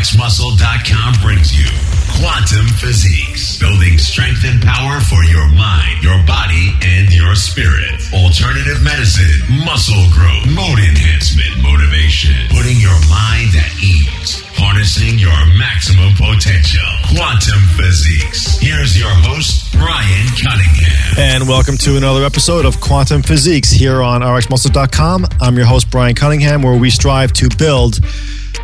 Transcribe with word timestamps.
RxMuscle.com 0.00 1.20
brings 1.20 1.52
you 1.52 1.68
Quantum 2.16 2.64
Physiques, 2.80 3.60
building 3.60 3.98
strength 3.98 4.40
and 4.48 4.56
power 4.62 4.98
for 4.98 5.22
your 5.24 5.46
mind, 5.52 6.02
your 6.02 6.16
body, 6.24 6.72
and 6.80 7.12
your 7.12 7.34
spirit. 7.34 8.00
Alternative 8.08 8.80
medicine, 8.82 9.28
muscle 9.60 10.00
growth, 10.16 10.46
mood 10.48 10.80
enhancement, 10.80 11.52
motivation, 11.60 12.32
putting 12.48 12.80
your 12.80 12.96
mind 13.12 13.52
at 13.60 13.68
ease, 13.84 14.40
harnessing 14.56 15.20
your 15.20 15.36
maximum 15.60 16.16
potential. 16.16 16.88
Quantum 17.12 17.60
Physiques. 17.76 18.56
Here's 18.56 18.96
your 18.96 19.12
host, 19.28 19.70
Brian 19.76 20.26
Cunningham. 20.40 21.20
And 21.20 21.46
welcome 21.46 21.76
to 21.76 21.98
another 21.98 22.24
episode 22.24 22.64
of 22.64 22.80
Quantum 22.80 23.20
Physiques 23.20 23.70
here 23.70 24.00
on 24.00 24.22
RxMuscle.com. 24.22 25.26
I'm 25.42 25.56
your 25.58 25.66
host, 25.66 25.90
Brian 25.90 26.14
Cunningham, 26.14 26.62
where 26.62 26.78
we 26.78 26.88
strive 26.88 27.34
to 27.34 27.50
build 27.58 28.00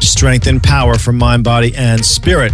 strength 0.01 0.47
and 0.47 0.63
power 0.63 0.97
for 0.97 1.13
mind, 1.13 1.45
body, 1.45 1.75
and 1.77 2.05
spirit. 2.05 2.53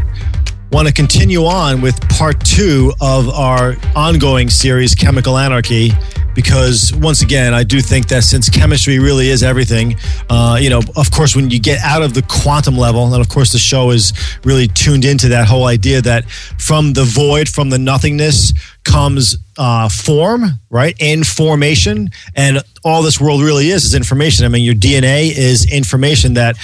Want 0.71 0.89
to 0.89 0.95
continue 0.95 1.45
on 1.45 1.83
with 1.83 2.00
part 2.09 2.43
two 2.45 2.93
of 3.00 3.29
our 3.29 3.77
ongoing 3.95 4.49
series, 4.49 4.95
Chemical 4.95 5.37
Anarchy, 5.37 5.91
because 6.35 6.95
once 6.95 7.21
again, 7.21 7.53
I 7.53 7.63
do 7.63 7.81
think 7.81 8.09
that 8.09 8.25
since 8.25 8.49
chemistry 8.49 8.99
really 8.99 9.29
is 9.29 9.43
everything, 9.43 9.97
uh, 10.31 10.59
you 10.61 10.71
know, 10.71 10.81
of 10.97 11.11
course, 11.11 11.36
when 11.36 11.50
you 11.50 11.61
get 11.61 11.79
out 11.81 12.03
of 12.03 12.14
the 12.14 12.23
quantum 12.23 12.77
level, 12.77 13.13
and 13.13 13.21
of 13.21 13.29
course, 13.29 13.53
the 13.53 13.59
show 13.59 13.91
is 13.91 14.13
really 14.45 14.67
tuned 14.67 15.05
into 15.05 15.29
that 15.29 15.47
whole 15.47 15.67
idea 15.67 16.00
that 16.00 16.31
from 16.59 16.95
the 16.95 17.05
void, 17.05 17.49
from 17.49 17.71
the 17.71 17.79
nothingness, 17.79 18.55
comes 18.85 19.36
uh, 19.59 19.89
form, 19.89 20.45
right? 20.71 20.97
Information. 21.00 22.11
And 22.35 22.63
all 22.85 23.03
this 23.03 23.21
world 23.21 23.43
really 23.43 23.69
is 23.69 23.85
is 23.85 23.95
information. 23.95 24.45
I 24.45 24.49
mean, 24.49 24.64
your 24.64 24.75
DNA 24.75 25.36
is 25.36 25.71
information 25.71 26.35
that 26.35 26.57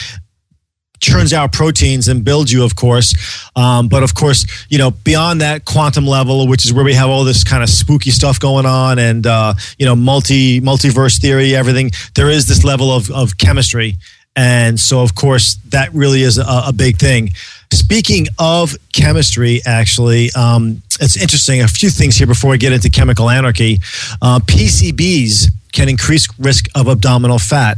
churns 1.00 1.32
out 1.32 1.52
proteins 1.52 2.08
and 2.08 2.24
builds 2.24 2.52
you, 2.52 2.64
of 2.64 2.76
course. 2.76 3.14
Um, 3.56 3.88
but 3.88 4.02
of 4.02 4.14
course, 4.14 4.46
you 4.68 4.78
know, 4.78 4.90
beyond 4.90 5.40
that 5.40 5.64
quantum 5.64 6.06
level, 6.06 6.48
which 6.48 6.64
is 6.64 6.72
where 6.72 6.84
we 6.84 6.94
have 6.94 7.08
all 7.08 7.24
this 7.24 7.44
kind 7.44 7.62
of 7.62 7.68
spooky 7.68 8.10
stuff 8.10 8.40
going 8.40 8.66
on, 8.66 8.98
and 8.98 9.26
uh, 9.26 9.54
you 9.78 9.86
know, 9.86 9.96
multi 9.96 10.60
multiverse 10.60 11.20
theory, 11.20 11.54
everything. 11.54 11.90
There 12.14 12.30
is 12.30 12.46
this 12.46 12.64
level 12.64 12.92
of 12.92 13.10
of 13.10 13.38
chemistry, 13.38 13.96
and 14.36 14.78
so 14.78 15.00
of 15.00 15.14
course 15.14 15.56
that 15.70 15.92
really 15.94 16.22
is 16.22 16.38
a, 16.38 16.44
a 16.66 16.72
big 16.72 16.98
thing. 16.98 17.30
Speaking 17.72 18.28
of 18.38 18.76
chemistry, 18.94 19.60
actually, 19.66 20.30
um, 20.34 20.82
it's 21.00 21.20
interesting. 21.20 21.60
A 21.60 21.68
few 21.68 21.90
things 21.90 22.16
here 22.16 22.26
before 22.26 22.50
we 22.50 22.58
get 22.58 22.72
into 22.72 22.88
chemical 22.90 23.28
anarchy. 23.28 23.78
Uh, 24.22 24.40
PCBs 24.40 25.50
can 25.72 25.88
increase 25.88 26.26
risk 26.38 26.66
of 26.74 26.88
abdominal 26.88 27.38
fat 27.38 27.76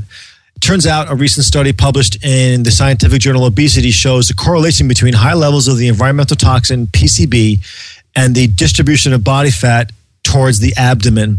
turns 0.60 0.86
out 0.86 1.10
a 1.10 1.14
recent 1.14 1.44
study 1.46 1.72
published 1.72 2.22
in 2.24 2.62
the 2.62 2.70
scientific 2.70 3.20
journal 3.20 3.44
obesity 3.44 3.90
shows 3.90 4.30
a 4.30 4.34
correlation 4.34 4.88
between 4.88 5.14
high 5.14 5.34
levels 5.34 5.68
of 5.68 5.78
the 5.78 5.88
environmental 5.88 6.36
toxin 6.36 6.86
pcb 6.86 7.58
and 8.16 8.34
the 8.34 8.46
distribution 8.48 9.12
of 9.12 9.24
body 9.24 9.50
fat 9.50 9.90
towards 10.22 10.60
the 10.60 10.74
abdomen 10.76 11.38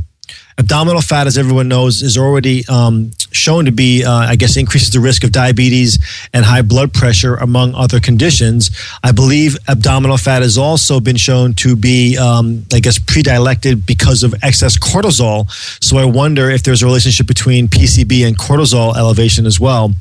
abdominal 0.57 1.01
fat 1.01 1.27
as 1.27 1.37
everyone 1.37 1.67
knows 1.67 2.01
is 2.01 2.17
already 2.17 2.63
um, 2.67 3.11
shown 3.31 3.65
to 3.65 3.71
be 3.71 4.03
uh, 4.03 4.11
i 4.11 4.35
guess 4.35 4.57
increases 4.57 4.91
the 4.91 4.99
risk 4.99 5.23
of 5.23 5.31
diabetes 5.31 5.99
and 6.33 6.45
high 6.45 6.61
blood 6.61 6.93
pressure 6.93 7.35
among 7.35 7.73
other 7.75 7.99
conditions. 7.99 8.71
I 9.03 9.11
believe 9.11 9.57
abdominal 9.67 10.17
fat 10.17 10.41
has 10.41 10.57
also 10.57 10.99
been 10.99 11.17
shown 11.17 11.53
to 11.55 11.75
be 11.75 12.17
um, 12.17 12.65
i 12.73 12.79
guess 12.79 12.99
predilected 12.99 13.85
because 13.85 14.23
of 14.23 14.33
excess 14.43 14.77
cortisol. 14.77 15.49
So 15.83 15.97
i 15.97 16.05
wonder 16.05 16.49
if 16.49 16.63
there's 16.63 16.81
a 16.81 16.85
relationship 16.85 17.27
between 17.27 17.67
pcb 17.67 18.27
and 18.27 18.37
cortisol 18.37 18.95
elevation 18.95 19.45
as 19.45 19.59
well. 19.59 19.91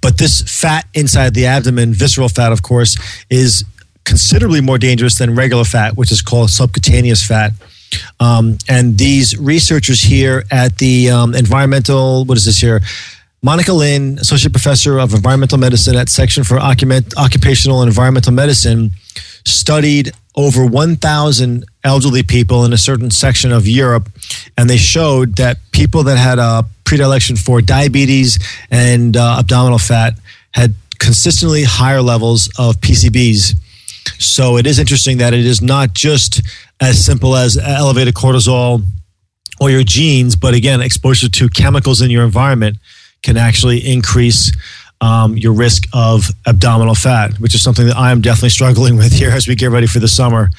But 0.00 0.18
this 0.18 0.42
fat 0.42 0.86
inside 0.94 1.34
the 1.34 1.46
abdomen 1.46 1.92
visceral 1.92 2.28
fat 2.28 2.52
of 2.52 2.62
course 2.62 2.96
is 3.28 3.64
considerably 4.04 4.60
more 4.60 4.78
dangerous 4.78 5.18
than 5.18 5.34
regular 5.34 5.64
fat 5.64 5.96
which 5.96 6.10
is 6.10 6.22
called 6.22 6.50
subcutaneous 6.50 7.26
fat 7.26 7.52
um, 8.18 8.58
and 8.68 8.98
these 8.98 9.38
researchers 9.38 10.02
here 10.02 10.44
at 10.50 10.78
the 10.78 11.10
um, 11.10 11.34
environmental, 11.34 12.24
what 12.24 12.36
is 12.36 12.44
this 12.44 12.58
here? 12.58 12.80
Monica 13.42 13.72
Lind, 13.72 14.18
associate 14.18 14.52
professor 14.52 14.98
of 14.98 15.14
environmental 15.14 15.58
medicine 15.58 15.96
at 15.96 16.08
Section 16.10 16.44
for 16.44 16.58
Occupational 16.58 17.80
and 17.80 17.88
Environmental 17.88 18.32
Medicine, 18.32 18.90
studied 19.46 20.12
over 20.36 20.64
1,000 20.66 21.64
elderly 21.82 22.22
people 22.22 22.64
in 22.64 22.72
a 22.72 22.76
certain 22.76 23.10
section 23.10 23.50
of 23.50 23.66
Europe, 23.66 24.08
and 24.56 24.68
they 24.68 24.76
showed 24.76 25.36
that 25.36 25.56
people 25.72 26.02
that 26.04 26.18
had 26.18 26.38
a 26.38 26.64
predilection 26.84 27.36
for 27.36 27.62
diabetes 27.62 28.38
and 28.70 29.16
uh, 29.16 29.36
abdominal 29.38 29.78
fat 29.78 30.14
had 30.52 30.74
consistently 30.98 31.64
higher 31.64 32.02
levels 32.02 32.48
of 32.58 32.76
PCBs. 32.80 33.54
So 34.18 34.58
it 34.58 34.66
is 34.66 34.78
interesting 34.78 35.18
that 35.18 35.32
it 35.32 35.46
is 35.46 35.62
not 35.62 35.94
just 35.94 36.42
as 36.80 37.04
simple 37.04 37.36
as 37.36 37.56
elevated 37.58 38.14
cortisol 38.14 38.82
or 39.60 39.70
your 39.70 39.84
genes, 39.84 40.36
but 40.36 40.54
again, 40.54 40.80
exposure 40.80 41.28
to 41.28 41.48
chemicals 41.48 42.00
in 42.00 42.10
your 42.10 42.24
environment 42.24 42.78
can 43.22 43.36
actually 43.36 43.78
increase 43.78 44.50
um, 45.02 45.36
your 45.36 45.52
risk 45.52 45.84
of 45.92 46.30
abdominal 46.46 46.94
fat, 46.94 47.38
which 47.38 47.54
is 47.54 47.62
something 47.62 47.86
that 47.86 47.96
I 47.96 48.10
am 48.10 48.20
definitely 48.20 48.50
struggling 48.50 48.96
with 48.98 49.12
here 49.12 49.30
as 49.30 49.46
we 49.46 49.54
get 49.54 49.70
ready 49.70 49.86
for 49.86 49.98
the 49.98 50.08
summer. 50.08 50.50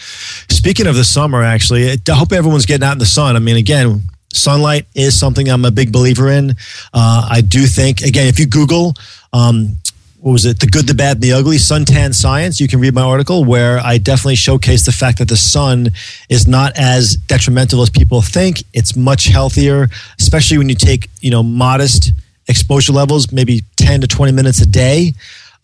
Speaking 0.49 0.87
of 0.87 0.95
the 0.95 1.03
summer, 1.03 1.43
actually, 1.43 1.91
I 1.91 1.97
hope 2.09 2.31
everyone's 2.31 2.65
getting 2.65 2.85
out 2.85 2.93
in 2.93 2.99
the 2.99 3.05
sun. 3.05 3.35
I 3.35 3.39
mean, 3.39 3.57
again, 3.57 4.01
sunlight 4.33 4.85
is 4.95 5.19
something 5.19 5.47
I'm 5.47 5.65
a 5.65 5.71
big 5.71 5.91
believer 5.91 6.29
in. 6.29 6.51
Uh, 6.93 7.27
I 7.29 7.41
do 7.41 7.65
think, 7.65 8.01
again, 8.01 8.27
if 8.27 8.39
you 8.39 8.47
Google 8.47 8.93
um, 9.33 9.77
what 10.21 10.33
was 10.33 10.45
it? 10.45 10.59
The 10.59 10.67
Good, 10.67 10.85
the 10.85 10.93
Bad, 10.93 11.17
and 11.17 11.23
the 11.23 11.33
Ugly, 11.33 11.57
Suntan 11.57 12.13
Science. 12.13 12.59
You 12.59 12.67
can 12.67 12.79
read 12.79 12.93
my 12.93 13.01
article 13.01 13.43
where 13.43 13.79
I 13.79 13.97
definitely 13.97 14.35
showcase 14.35 14.85
the 14.85 14.91
fact 14.91 15.17
that 15.17 15.27
the 15.27 15.35
sun 15.35 15.89
is 16.29 16.47
not 16.47 16.77
as 16.77 17.15
detrimental 17.15 17.81
as 17.81 17.89
people 17.89 18.21
think. 18.21 18.63
It's 18.71 18.95
much 18.95 19.25
healthier, 19.25 19.89
especially 20.19 20.59
when 20.59 20.69
you 20.69 20.75
take, 20.75 21.09
you 21.21 21.31
know, 21.31 21.41
modest 21.41 22.11
exposure 22.47 22.93
levels, 22.93 23.31
maybe 23.31 23.63
10 23.77 24.01
to 24.01 24.07
20 24.07 24.31
minutes 24.31 24.61
a 24.61 24.67
day. 24.67 25.15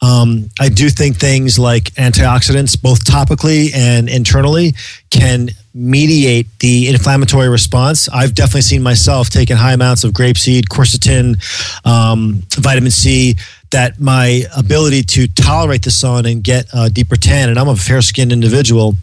Um, 0.02 0.50
I 0.60 0.70
do 0.70 0.90
think 0.90 1.18
things 1.18 1.60
like 1.60 1.86
antioxidants, 1.94 2.82
both 2.82 3.04
topically 3.06 3.74
and 3.76 4.10
internally, 4.10 4.74
can 5.12 5.50
mediate 5.78 6.48
the 6.60 6.90
inflammatory 6.90 7.50
response. 7.50 8.10
I've 8.10 8.34
definitely 8.34 8.62
seen 8.62 8.82
myself 8.82 9.30
taking 9.30 9.56
high 9.56 9.74
amounts 9.74 10.04
of 10.04 10.12
grapeseed, 10.12 10.64
quercetin, 10.70 11.38
um, 11.86 12.42
vitamin 12.50 12.92
C 12.92 13.36
that 13.72 14.00
my 14.00 14.44
ability 14.56 15.04
to 15.04 15.28
tolerate 15.28 15.84
the 15.84 15.92
sun 15.92 16.26
and 16.26 16.44
get 16.44 16.68
a 16.74 16.90
deeper 16.90 17.16
tan, 17.16 17.50
and 17.50 17.60
I'm 17.60 17.68
a 17.68 17.76
fair 17.76 18.02
skinned 18.02 18.32
individual, 18.32 18.96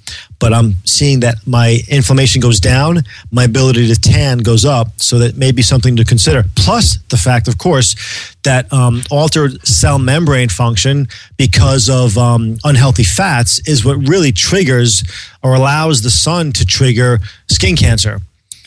but 0.45 0.53
I'm 0.53 0.75
seeing 0.85 1.21
that 1.21 1.37
my 1.47 1.79
inflammation 1.89 2.43
goes 2.43 2.61
down, 2.61 2.99
my 3.33 3.45
ability 3.45 3.89
to 3.89 3.99
tan 3.99 4.41
goes 4.41 4.67
up, 4.67 4.89
so 5.01 5.19
that 5.21 5.39
may 5.39 5.53
be 5.53 5.63
something 5.63 5.97
to 5.97 6.05
consider. 6.05 6.45
Plus, 6.55 6.99
the 7.09 7.17
fact, 7.17 7.49
of 7.49 7.57
course, 7.57 7.97
that 8.43 8.71
um, 8.71 9.01
altered 9.11 9.67
cell 9.67 9.99
membrane 9.99 10.51
function 10.51 11.09
because 11.39 11.89
of 11.89 12.19
um, 12.19 12.59
unhealthy 12.63 13.05
fats 13.05 13.59
is 13.67 13.87
what 13.87 13.97
really 14.07 14.33
triggers 14.33 15.03
or 15.43 15.55
allows 15.55 16.03
the 16.03 16.11
sun 16.11 16.53
to 16.53 16.67
trigger 16.67 17.21
skin 17.49 17.75
cancer. 17.75 18.21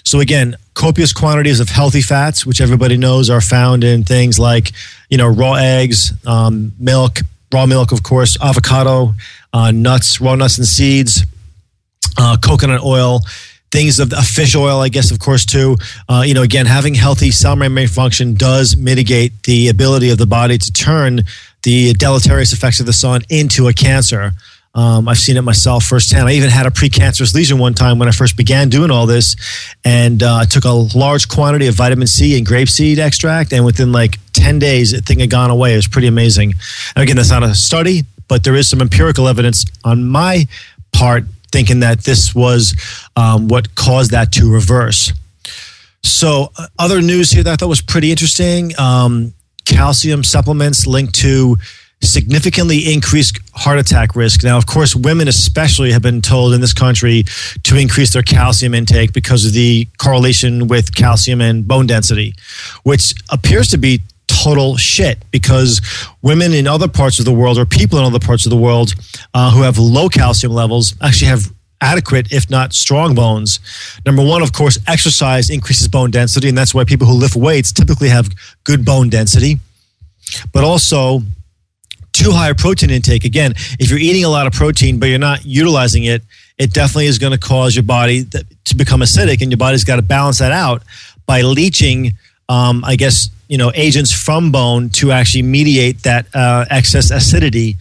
So, 0.04 0.20
again, 0.20 0.56
copious 0.74 1.14
quantities 1.14 1.59
of 1.59 1.70
healthy 1.70 2.02
fats, 2.02 2.44
which 2.44 2.59
everybody 2.59 2.98
knows 2.98 3.30
are 3.30 3.40
found 3.40 3.84
in 3.84 4.04
things 4.04 4.40
like, 4.40 4.72
you 5.12 5.18
know, 5.20 5.28
raw 5.28 5.54
eggs, 5.54 6.12
um, 6.26 6.72
milk, 6.80 7.20
raw 7.54 7.68
milk, 7.68 7.92
of 7.92 8.02
course, 8.02 8.36
avocado, 8.42 9.14
uh, 9.54 9.70
nuts, 9.70 10.20
raw 10.20 10.34
nuts 10.34 10.58
and 10.58 10.66
seeds, 10.66 11.24
uh, 12.18 12.38
coconut 12.38 12.84
oil, 12.84 13.22
things 13.72 14.00
of 14.00 14.13
a 14.13 14.22
fish 14.22 14.56
oil, 14.56 14.80
I 14.80 14.90
guess, 14.90 15.12
of 15.12 15.19
course, 15.19 15.46
too. 15.46 15.75
Uh, 16.08 16.24
you 16.25 16.34
know, 16.34 16.44
again, 16.44 16.66
having 16.66 16.96
healthy 16.96 17.31
cell 17.31 17.56
membrane 17.56 17.88
function 17.88 18.34
does 18.34 18.78
mitigate 18.78 19.44
the 19.44 19.69
ability 19.69 20.09
of 20.09 20.18
the 20.18 20.25
body 20.25 20.58
to 20.58 20.72
turn 20.72 21.22
the 21.63 21.94
deleterious 21.94 22.53
effects 22.53 22.80
of 22.80 22.85
the 22.85 22.94
sun 22.94 23.22
into 23.30 23.68
a 23.68 23.74
cancer. 23.74 24.32
Um, 24.73 25.09
I've 25.09 25.17
seen 25.17 25.38
it 25.38 25.41
myself 25.41 25.85
firsthand. 25.85 26.28
I 26.29 26.34
even 26.34 26.52
had 26.52 26.67
a 26.67 26.70
precancerous 26.70 27.34
lesion 27.34 27.58
one 27.58 27.73
time 27.73 27.97
when 27.97 28.08
I 28.08 28.11
first 28.11 28.38
began 28.38 28.70
doing 28.70 28.91
all 28.91 29.08
this, 29.08 29.35
and 29.84 30.22
uh, 30.22 30.35
I 30.35 30.46
took 30.46 30.66
a 30.66 30.72
large 30.72 31.28
quantity 31.28 31.66
of 31.66 31.73
vitamin 31.73 32.05
C 32.05 32.38
and 32.38 32.46
grapeseed 32.46 32.99
extract, 32.99 33.53
and 33.53 33.66
within 33.66 33.91
like 33.91 34.20
ten 34.34 34.59
days, 34.59 34.91
the 34.91 35.02
thing 35.02 35.20
had 35.20 35.32
gone 35.32 35.49
away. 35.49 35.73
It 35.73 35.78
was 35.78 35.88
pretty 35.88 36.08
amazing. 36.08 36.53
And 36.96 37.02
again, 37.02 37.16
that's 37.16 37.32
not 37.32 37.41
a 37.41 37.55
study, 37.55 38.03
but 38.28 38.44
there 38.44 38.55
is 38.55 38.67
some 38.67 38.79
empirical 38.79 39.28
evidence 39.28 39.66
on 39.84 40.08
my 40.08 40.47
part 40.94 41.23
thinking 41.52 41.82
that 41.82 42.03
this 42.03 42.34
was 42.35 42.76
um, 43.16 43.47
what 43.47 43.73
caused 43.76 44.11
that 44.11 44.32
to 44.34 44.52
reverse. 44.52 45.11
So, 46.03 46.52
uh, 46.58 46.67
other 46.79 47.02
news 47.02 47.32
here 47.32 47.44
that 47.44 47.53
I 47.53 47.55
thought 47.55 47.70
was 47.70 47.82
pretty 47.82 48.11
interesting: 48.11 48.78
um, 48.79 49.34
calcium 49.66 50.23
supplements 50.23 50.88
linked 50.88 51.16
to 51.16 51.58
significantly 52.02 52.94
increased 52.94 53.40
heart 53.53 53.79
attack 53.79 54.16
risk. 54.16 54.44
Now, 54.44 54.58
of 54.58 54.66
course, 54.66 54.96
women 54.96 55.28
especially 55.28 55.91
have 55.91 56.02
been 56.02 56.22
told 56.22 56.53
in 56.53 56.61
this 56.61 56.73
country 56.73 57.23
to 57.64 57.76
increase 57.76 58.14
their 58.14 58.22
calcium 58.22 58.73
intake 58.73 59.14
because 59.14 59.46
of 59.46 59.53
the 59.53 59.88
correlation 59.97 60.67
with 60.67 60.94
calcium 60.96 61.41
and 61.41 61.67
bone 61.67 61.88
density, 61.88 62.35
which 62.84 63.16
appears 63.29 63.67
to 63.70 63.78
be 63.78 64.02
total 64.43 64.78
shit 64.78 65.23
because 65.31 65.81
women 66.22 66.53
in 66.53 66.67
other 66.67 66.87
parts 66.87 67.19
of 67.19 67.25
the 67.25 67.34
world 67.34 67.57
or 67.57 67.66
people 67.66 67.97
in 67.99 68.05
other 68.05 68.19
parts 68.19 68.45
of 68.45 68.49
the 68.49 68.57
world 68.57 68.93
uh, 69.34 69.51
who 69.51 69.61
have 69.61 69.78
low 69.78 70.09
calcium 70.09 70.53
levels 70.53 70.95
actually 71.01 71.28
have 71.28 71.51
adequate, 71.81 72.31
if 72.31 72.49
not 72.49 72.73
strong 72.73 73.16
bones. 73.16 73.59
Number 74.05 74.23
one, 74.23 74.41
of 74.41 74.51
course, 74.53 74.78
exercise 74.87 75.49
increases 75.49 75.87
bone 75.87 76.11
density, 76.11 76.49
and 76.49 76.57
that's 76.57 76.73
why 76.73 76.84
people 76.84 77.07
who 77.07 77.13
lift 77.13 77.35
weights 77.35 77.72
typically 77.72 78.09
have 78.09 78.29
good 78.63 78.84
bone 78.84 79.09
density. 79.09 79.59
But 80.53 80.63
also, 80.63 81.22
too 82.13 82.31
high 82.31 82.49
a 82.49 82.55
protein 82.55 82.89
intake. 82.89 83.25
Again, 83.25 83.53
if 83.79 83.89
you're 83.89 83.99
eating 83.99 84.25
a 84.25 84.29
lot 84.29 84.47
of 84.47 84.53
protein 84.53 84.97
but 84.97 85.05
you're 85.05 85.19
not 85.19 85.45
utilizing 85.45 86.05
it, 86.05 86.23
it 86.57 86.73
definitely 86.73 87.05
is 87.05 87.19
going 87.19 87.31
to 87.31 87.37
cause 87.37 87.75
your 87.75 87.84
body 87.84 88.25
to 88.66 88.75
become 88.75 89.01
acidic, 89.01 89.41
and 89.41 89.51
your 89.51 89.57
body's 89.57 89.84
got 89.84 89.97
to 89.97 90.01
balance 90.01 90.39
that 90.39 90.51
out 90.51 90.84
by 91.25 91.41
leaching. 91.41 92.13
Um, 92.49 92.84
I 92.85 92.95
guess 92.95 93.29
you 93.47 93.58
know 93.58 93.72
agents 93.76 94.11
from 94.11 94.52
bone 94.52 94.90
to 94.90 95.11
actually 95.11 95.44
mediate 95.44 96.03
that 96.03 96.26
uh, 96.34 96.66
excess 96.70 97.11
acidity 97.11 97.78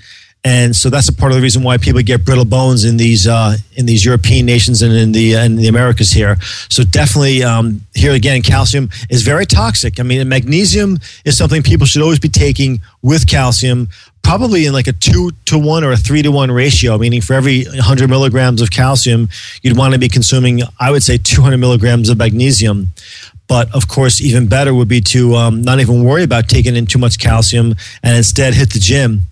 and 0.46 0.76
so 0.76 0.90
that's 0.90 1.08
a 1.08 1.12
part 1.12 1.32
of 1.32 1.36
the 1.36 1.42
reason 1.42 1.64
why 1.64 1.76
people 1.76 2.00
get 2.02 2.24
brittle 2.24 2.44
bones 2.44 2.84
in 2.84 2.98
these 2.98 3.26
uh, 3.26 3.56
in 3.74 3.84
these 3.84 4.04
European 4.04 4.46
nations 4.46 4.80
and 4.80 4.92
in 4.92 5.10
the 5.10 5.32
in 5.34 5.56
the 5.56 5.66
Americas 5.66 6.12
here. 6.12 6.36
So 6.68 6.84
definitely 6.84 7.42
um, 7.42 7.80
here 7.94 8.12
again, 8.12 8.42
calcium 8.42 8.88
is 9.10 9.22
very 9.22 9.44
toxic. 9.44 9.98
I 9.98 10.04
mean, 10.04 10.28
magnesium 10.28 11.00
is 11.24 11.36
something 11.36 11.64
people 11.64 11.84
should 11.84 12.00
always 12.00 12.20
be 12.20 12.28
taking 12.28 12.80
with 13.02 13.26
calcium, 13.28 13.88
probably 14.22 14.66
in 14.66 14.72
like 14.72 14.86
a 14.86 14.92
two 14.92 15.32
to 15.46 15.58
one 15.58 15.82
or 15.82 15.90
a 15.90 15.96
three 15.96 16.22
to 16.22 16.30
one 16.30 16.52
ratio. 16.52 16.96
Meaning, 16.96 17.22
for 17.22 17.34
every 17.34 17.64
100 17.64 18.08
milligrams 18.08 18.62
of 18.62 18.70
calcium, 18.70 19.28
you'd 19.62 19.76
want 19.76 19.94
to 19.94 19.98
be 19.98 20.08
consuming, 20.08 20.62
I 20.78 20.92
would 20.92 21.02
say, 21.02 21.18
200 21.18 21.56
milligrams 21.56 22.08
of 22.08 22.18
magnesium. 22.18 22.92
But 23.48 23.72
of 23.74 23.88
course, 23.88 24.20
even 24.20 24.48
better 24.48 24.74
would 24.74 24.88
be 24.88 25.00
to 25.02 25.34
um, 25.36 25.62
not 25.62 25.80
even 25.80 26.04
worry 26.04 26.24
about 26.24 26.48
taking 26.48 26.74
in 26.76 26.86
too 26.86 26.98
much 26.98 27.18
calcium 27.18 27.74
and 28.02 28.16
instead 28.16 28.54
hit 28.54 28.72
the 28.72 28.80
gym 28.80 29.22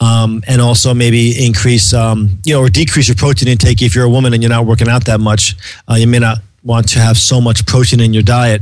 um, 0.00 0.42
and 0.46 0.60
also 0.60 0.92
maybe 0.92 1.44
increase, 1.44 1.94
um, 1.94 2.38
you 2.44 2.54
know, 2.54 2.60
or 2.60 2.68
decrease 2.68 3.08
your 3.08 3.14
protein 3.16 3.48
intake 3.48 3.80
if 3.80 3.94
you're 3.94 4.04
a 4.04 4.10
woman 4.10 4.34
and 4.34 4.42
you're 4.42 4.50
not 4.50 4.66
working 4.66 4.88
out 4.88 5.06
that 5.06 5.20
much. 5.20 5.56
Uh, 5.90 5.94
you 5.94 6.06
may 6.06 6.18
not 6.18 6.38
want 6.62 6.88
to 6.90 6.98
have 6.98 7.16
so 7.16 7.40
much 7.40 7.64
protein 7.66 8.00
in 8.00 8.12
your 8.12 8.22
diet. 8.22 8.60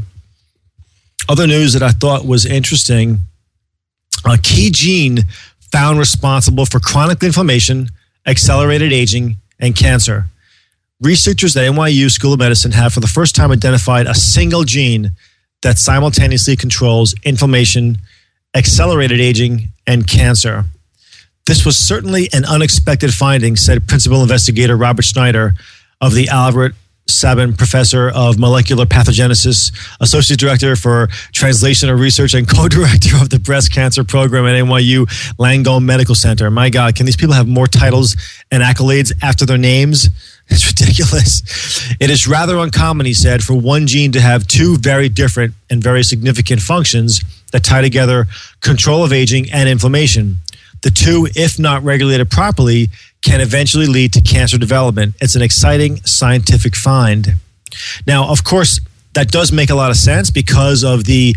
Other 1.29 1.47
news 1.47 1.73
that 1.73 1.83
I 1.83 1.91
thought 1.91 2.27
was 2.27 2.45
interesting 2.45 3.19
a 4.27 4.39
key 4.39 4.71
gene 4.71 5.19
found 5.71 5.99
responsible 5.99 6.65
for 6.65 6.81
chronic 6.81 7.23
inflammation, 7.23 7.91
accelerated 8.27 8.93
aging, 8.93 9.37
and 9.59 9.77
cancer. 9.77 10.27
Researchers 11.05 11.55
at 11.55 11.71
NYU 11.71 12.11
School 12.11 12.33
of 12.33 12.39
Medicine 12.39 12.73
have 12.73 12.95
for 12.95 13.01
the 13.01 13.07
first 13.07 13.37
time 13.37 13.53
identified 13.53 14.07
a 14.07 14.15
single 14.15 14.65
gene 14.65 15.11
that 15.61 15.79
simultaneously 15.79 16.57
controls 16.57 17.15
inflammation, 17.25 17.99
accelerated 18.55 19.21
aging, 19.21 19.69
and 19.87 20.09
cancer. 20.09 20.65
This 21.47 21.67
was 21.67 21.77
certainly 21.77 22.31
an 22.33 22.47
unexpected 22.47 23.13
finding, 23.13 23.55
said 23.55 23.87
principal 23.87 24.23
investigator 24.23 24.79
Robert 24.79 25.05
Schneider 25.05 25.55
of 26.01 26.15
the 26.15 26.29
Albert 26.29 26.75
Sabin 27.07 27.55
Professor 27.55 28.09
of 28.09 28.39
Molecular 28.39 28.87
Pathogenesis, 28.87 29.73
Associate 30.01 30.41
Director 30.41 30.75
for 30.75 31.09
Translational 31.35 32.01
Research, 32.01 32.33
and 32.33 32.49
co 32.49 32.67
director 32.69 33.17
of 33.21 33.29
the 33.29 33.39
Breast 33.39 33.75
Cancer 33.75 34.05
Program 34.05 34.47
at 34.47 34.55
NYU 34.55 35.05
Langone 35.39 35.85
Medical 35.85 36.15
Center. 36.15 36.51
My 36.51 36.71
God, 36.71 36.95
can 36.95 37.05
these 37.05 37.17
people 37.17 37.35
have 37.35 37.47
more 37.47 37.67
titles 37.67 38.17
and 38.51 38.63
accolades 38.63 39.13
after 39.23 39.45
their 39.45 39.59
names? 39.59 40.09
It's 40.51 40.67
ridiculous. 40.67 41.43
It 42.01 42.11
is 42.11 42.29
rather 42.29 42.59
uncommon, 42.59 43.07
he 43.07 43.15
said, 43.15 43.43
for 43.43 43.55
one 43.55 43.87
gene 43.87 44.13
to 44.13 44.21
have 44.21 44.47
two 44.47 44.77
very 44.77 45.09
different 45.09 45.55
and 45.71 45.83
very 45.83 46.03
significant 46.03 46.61
functions 46.61 47.23
that 47.53 47.65
tie 47.65 47.81
together 47.81 48.27
control 48.61 49.05
of 49.05 49.13
aging 49.13 49.51
and 49.51 49.69
inflammation. 49.69 50.37
The 50.83 50.91
two, 50.91 51.27
if 51.35 51.59
not 51.59 51.83
regulated 51.83 52.31
properly, 52.31 52.91
can 53.23 53.41
eventually 53.41 53.87
lead 53.87 54.13
to 54.13 54.21
cancer 54.21 54.59
development. 54.59 55.15
It's 55.21 55.35
an 55.35 55.43
exciting 55.43 55.97
scientific 56.05 56.77
find. 56.77 57.35
Now, 58.07 58.29
of 58.29 58.45
course, 58.45 58.81
that 59.15 59.29
does 59.31 59.51
make 59.51 59.71
a 59.71 59.75
lot 59.75 59.91
of 59.91 59.97
sense 59.97 60.31
because 60.31 60.85
of 60.85 61.05
the 61.05 61.35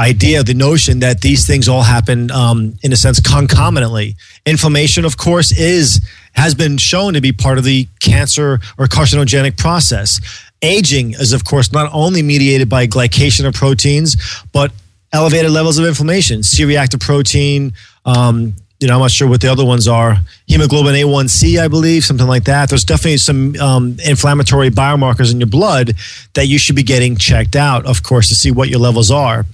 idea, 0.00 0.42
the 0.42 0.54
notion 0.54 1.00
that 1.00 1.20
these 1.20 1.46
things 1.46 1.68
all 1.68 1.82
happen 1.82 2.30
um, 2.30 2.74
in 2.82 2.92
a 2.92 2.96
sense 2.96 3.20
concomitantly. 3.20 4.16
Inflammation, 4.46 5.04
of 5.04 5.16
course, 5.16 5.52
is 5.52 6.00
has 6.32 6.54
been 6.54 6.78
shown 6.78 7.14
to 7.14 7.20
be 7.20 7.32
part 7.32 7.58
of 7.58 7.64
the 7.64 7.86
cancer 8.00 8.60
or 8.78 8.86
carcinogenic 8.86 9.56
process. 9.56 10.20
Aging 10.62 11.12
is, 11.12 11.32
of 11.32 11.44
course, 11.44 11.72
not 11.72 11.90
only 11.92 12.22
mediated 12.22 12.68
by 12.68 12.86
glycation 12.86 13.46
of 13.46 13.54
proteins, 13.54 14.16
but 14.52 14.72
elevated 15.12 15.50
levels 15.50 15.78
of 15.78 15.86
inflammation, 15.86 16.42
C-reactive 16.42 17.00
protein, 17.00 17.72
um, 18.04 18.54
you 18.80 18.88
know, 18.88 18.94
I'm 18.94 19.00
not 19.00 19.10
sure 19.10 19.28
what 19.28 19.42
the 19.42 19.48
other 19.48 19.64
ones 19.64 19.86
are. 19.86 20.16
Hemoglobin 20.46 20.94
A1C, 20.94 21.60
I 21.60 21.68
believe, 21.68 22.02
something 22.02 22.26
like 22.26 22.44
that. 22.44 22.70
There's 22.70 22.84
definitely 22.84 23.18
some 23.18 23.54
um, 23.56 23.96
inflammatory 24.06 24.70
biomarkers 24.70 25.30
in 25.30 25.38
your 25.38 25.48
blood 25.48 25.92
that 26.32 26.46
you 26.46 26.58
should 26.58 26.76
be 26.76 26.82
getting 26.82 27.16
checked 27.16 27.56
out, 27.56 27.84
of 27.84 28.02
course, 28.02 28.28
to 28.28 28.34
see 28.34 28.50
what 28.50 28.70
your 28.70 28.80
levels 28.80 29.10
are. 29.10 29.44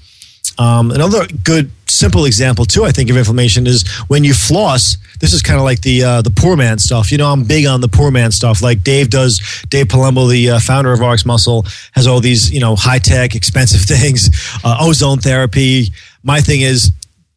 Um, 0.58 0.90
another 0.90 1.26
good, 1.44 1.70
simple 1.86 2.24
example 2.24 2.64
too, 2.64 2.84
I 2.84 2.92
think, 2.92 3.10
of 3.10 3.16
inflammation 3.16 3.66
is 3.66 3.86
when 4.08 4.24
you 4.24 4.34
floss. 4.34 4.96
This 5.20 5.32
is 5.32 5.42
kind 5.42 5.58
of 5.58 5.64
like 5.64 5.80
the 5.80 6.02
uh, 6.02 6.22
the 6.22 6.30
poor 6.30 6.56
man 6.56 6.78
stuff. 6.78 7.10
You 7.10 7.18
know, 7.18 7.30
I'm 7.30 7.44
big 7.44 7.66
on 7.66 7.80
the 7.80 7.88
poor 7.88 8.10
man 8.10 8.30
stuff. 8.32 8.62
Like 8.62 8.82
Dave 8.82 9.10
does. 9.10 9.40
Dave 9.68 9.86
Palumbo, 9.86 10.30
the 10.30 10.50
uh, 10.50 10.58
founder 10.60 10.92
of 10.92 11.00
RX 11.00 11.24
Muscle, 11.24 11.66
has 11.92 12.06
all 12.06 12.20
these 12.20 12.50
you 12.50 12.60
know 12.60 12.76
high 12.76 12.98
tech, 12.98 13.34
expensive 13.34 13.80
things, 13.96 14.30
uh, 14.64 14.76
ozone 14.80 15.18
therapy. 15.18 15.88
My 16.22 16.40
thing 16.40 16.62
is 16.62 16.92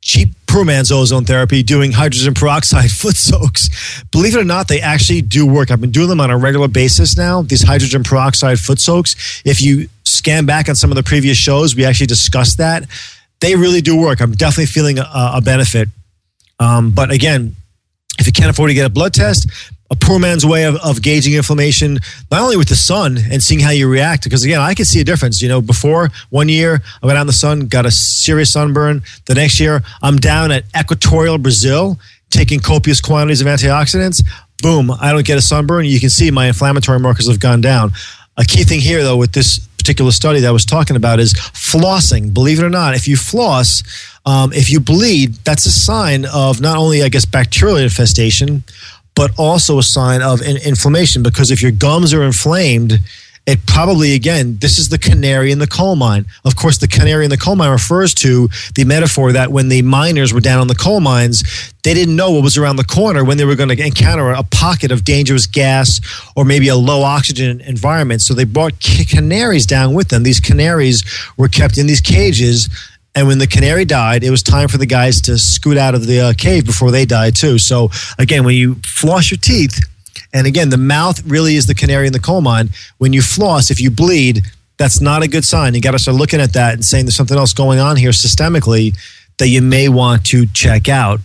cheap 0.09 0.29
poor 0.47 0.65
man's 0.65 0.91
ozone 0.91 1.23
therapy 1.23 1.61
doing 1.61 1.91
hydrogen 1.91 2.33
peroxide 2.33 2.89
foot 3.01 3.15
soaks. 3.15 4.03
Believe 4.11 4.35
it 4.35 4.39
or 4.39 4.43
not, 4.43 4.67
they 4.67 4.81
actually 4.81 5.21
do 5.21 5.45
work. 5.45 5.69
I've 5.69 5.79
been 5.79 5.91
doing 5.91 6.09
them 6.09 6.19
on 6.19 6.31
a 6.31 6.37
regular 6.37 6.67
basis 6.67 7.15
now, 7.15 7.43
these 7.43 7.61
hydrogen 7.61 8.03
peroxide 8.03 8.59
foot 8.59 8.79
soaks. 8.79 9.41
If 9.45 9.61
you 9.61 9.87
scan 10.05 10.47
back 10.47 10.67
on 10.67 10.75
some 10.75 10.89
of 10.89 10.95
the 10.95 11.03
previous 11.03 11.37
shows, 11.37 11.75
we 11.75 11.85
actually 11.85 12.07
discussed 12.07 12.57
that. 12.57 12.85
They 13.39 13.55
really 13.55 13.81
do 13.81 13.95
work. 13.95 14.19
I'm 14.19 14.31
definitely 14.31 14.65
feeling 14.65 14.97
a, 14.97 15.33
a 15.35 15.41
benefit. 15.41 15.89
Um, 16.59 16.89
but 16.89 17.11
again, 17.11 17.55
if 18.17 18.25
you 18.25 18.33
can't 18.33 18.49
afford 18.49 18.71
to 18.71 18.73
get 18.73 18.87
a 18.87 18.89
blood 18.89 19.13
test, 19.13 19.47
a 19.91 19.95
poor 19.95 20.19
man's 20.19 20.45
way 20.45 20.65
of, 20.65 20.75
of 20.77 21.01
gauging 21.01 21.33
inflammation, 21.33 21.99
not 22.31 22.41
only 22.41 22.57
with 22.57 22.69
the 22.69 22.75
sun 22.75 23.17
and 23.31 23.41
seeing 23.41 23.59
how 23.59 23.71
you 23.71 23.89
react, 23.89 24.23
because 24.23 24.43
again, 24.43 24.61
I 24.61 24.73
can 24.73 24.85
see 24.85 25.01
a 25.01 25.03
difference. 25.03 25.41
You 25.41 25.49
know, 25.49 25.61
before 25.61 26.09
one 26.29 26.49
year, 26.49 26.81
I 27.01 27.05
went 27.05 27.17
out 27.17 27.21
in 27.21 27.27
the 27.27 27.33
sun, 27.33 27.61
got 27.61 27.85
a 27.85 27.91
serious 27.91 28.51
sunburn. 28.51 29.01
The 29.25 29.35
next 29.35 29.59
year, 29.59 29.81
I'm 30.01 30.17
down 30.17 30.51
at 30.51 30.65
equatorial 30.79 31.37
Brazil, 31.37 31.99
taking 32.29 32.59
copious 32.59 33.01
quantities 33.01 33.41
of 33.41 33.47
antioxidants. 33.47 34.23
Boom, 34.61 34.91
I 34.91 35.11
don't 35.11 35.25
get 35.25 35.37
a 35.37 35.41
sunburn. 35.41 35.85
You 35.85 35.99
can 35.99 36.09
see 36.09 36.29
my 36.31 36.47
inflammatory 36.47 36.99
markers 36.99 37.27
have 37.27 37.39
gone 37.39 37.61
down. 37.61 37.91
A 38.37 38.45
key 38.45 38.63
thing 38.63 38.79
here, 38.79 39.03
though, 39.03 39.17
with 39.17 39.33
this 39.33 39.59
particular 39.77 40.11
study 40.11 40.39
that 40.41 40.47
I 40.47 40.51
was 40.51 40.65
talking 40.65 40.95
about 40.95 41.19
is 41.19 41.33
flossing. 41.33 42.33
Believe 42.33 42.59
it 42.59 42.63
or 42.63 42.69
not, 42.69 42.93
if 42.93 43.07
you 43.07 43.17
floss, 43.17 43.81
um, 44.25 44.53
if 44.53 44.69
you 44.69 44.79
bleed, 44.79 45.33
that's 45.45 45.65
a 45.65 45.71
sign 45.71 46.25
of 46.25 46.61
not 46.61 46.77
only, 46.77 47.01
I 47.01 47.09
guess, 47.09 47.25
bacterial 47.25 47.77
infestation, 47.77 48.63
but 49.19 49.37
also 49.37 49.77
a 49.77 49.83
sign 49.83 50.21
of 50.21 50.41
inflammation 50.41 51.21
because 51.21 51.51
if 51.51 51.61
your 51.61 51.71
gums 51.73 52.13
are 52.13 52.23
inflamed, 52.23 53.01
it 53.45 53.59
probably 53.65 54.13
again 54.13 54.57
this 54.61 54.79
is 54.79 54.87
the 54.87 54.97
canary 54.97 55.51
in 55.51 55.59
the 55.59 55.67
coal 55.67 55.97
mine. 55.97 56.25
Of 56.45 56.55
course 56.55 56.77
the 56.77 56.87
canary 56.87 57.25
in 57.25 57.29
the 57.29 57.37
coal 57.37 57.57
mine 57.57 57.69
refers 57.69 58.13
to 58.13 58.47
the 58.75 58.85
metaphor 58.85 59.33
that 59.33 59.51
when 59.51 59.67
the 59.67 59.81
miners 59.81 60.33
were 60.33 60.39
down 60.39 60.61
on 60.61 60.69
the 60.69 60.75
coal 60.75 61.01
mines 61.01 61.43
they 61.83 61.93
didn't 61.93 62.15
know 62.15 62.31
what 62.31 62.43
was 62.43 62.57
around 62.57 62.77
the 62.77 62.85
corner 62.85 63.25
when 63.25 63.35
they 63.35 63.43
were 63.43 63.57
going 63.57 63.75
to 63.75 63.85
encounter 63.85 64.31
a 64.31 64.43
pocket 64.43 64.89
of 64.89 65.03
dangerous 65.03 65.47
gas 65.47 65.99
or 66.37 66.45
maybe 66.45 66.69
a 66.69 66.77
low 66.77 67.03
oxygen 67.03 67.59
environment. 67.59 68.21
So 68.21 68.33
they 68.33 68.45
brought 68.45 68.79
canaries 68.79 69.65
down 69.65 69.95
with 69.95 70.07
them. 70.07 70.23
These 70.23 70.39
canaries 70.39 71.03
were 71.35 71.49
kept 71.49 71.77
in 71.77 71.87
these 71.87 71.99
cages 71.99 72.69
and 73.19 73.27
when 73.27 73.37
the 73.37 73.47
canary 73.47 73.83
died, 73.83 74.23
it 74.23 74.29
was 74.29 74.41
time 74.41 74.69
for 74.69 74.77
the 74.77 74.85
guys 74.85 75.19
to 75.23 75.37
scoot 75.37 75.75
out 75.75 75.93
of 75.93 76.07
the 76.07 76.21
uh, 76.21 76.33
cave 76.37 76.65
before 76.65 76.89
they 76.89 77.03
died 77.03 77.35
too. 77.35 77.59
So 77.59 77.89
again, 78.17 78.45
when 78.45 78.55
you 78.55 78.75
floss 78.75 79.29
your 79.29 79.37
teeth, 79.37 79.77
and 80.31 80.47
again, 80.47 80.69
the 80.69 80.77
mouth 80.77 81.21
really 81.25 81.55
is 81.55 81.65
the 81.65 81.75
canary 81.75 82.07
in 82.07 82.13
the 82.13 82.21
coal 82.21 82.39
mine. 82.39 82.69
When 82.97 83.11
you 83.11 83.21
floss, 83.21 83.71
if 83.71 83.81
you 83.81 83.91
bleed, 83.91 84.43
that's 84.77 85.01
not 85.01 85.21
a 85.21 85.27
good 85.27 85.43
sign. 85.43 85.75
You 85.75 85.81
got 85.81 85.91
to 85.91 85.99
start 85.99 86.15
looking 86.15 86.39
at 86.39 86.53
that 86.53 86.75
and 86.75 86.85
saying 86.85 87.07
there's 87.07 87.17
something 87.17 87.37
else 87.37 87.51
going 87.51 87.77
on 87.77 87.97
here 87.97 88.11
systemically 88.11 88.97
that 89.37 89.49
you 89.49 89.61
may 89.61 89.89
want 89.89 90.23
to 90.27 90.45
check 90.47 90.87
out. 90.87 91.19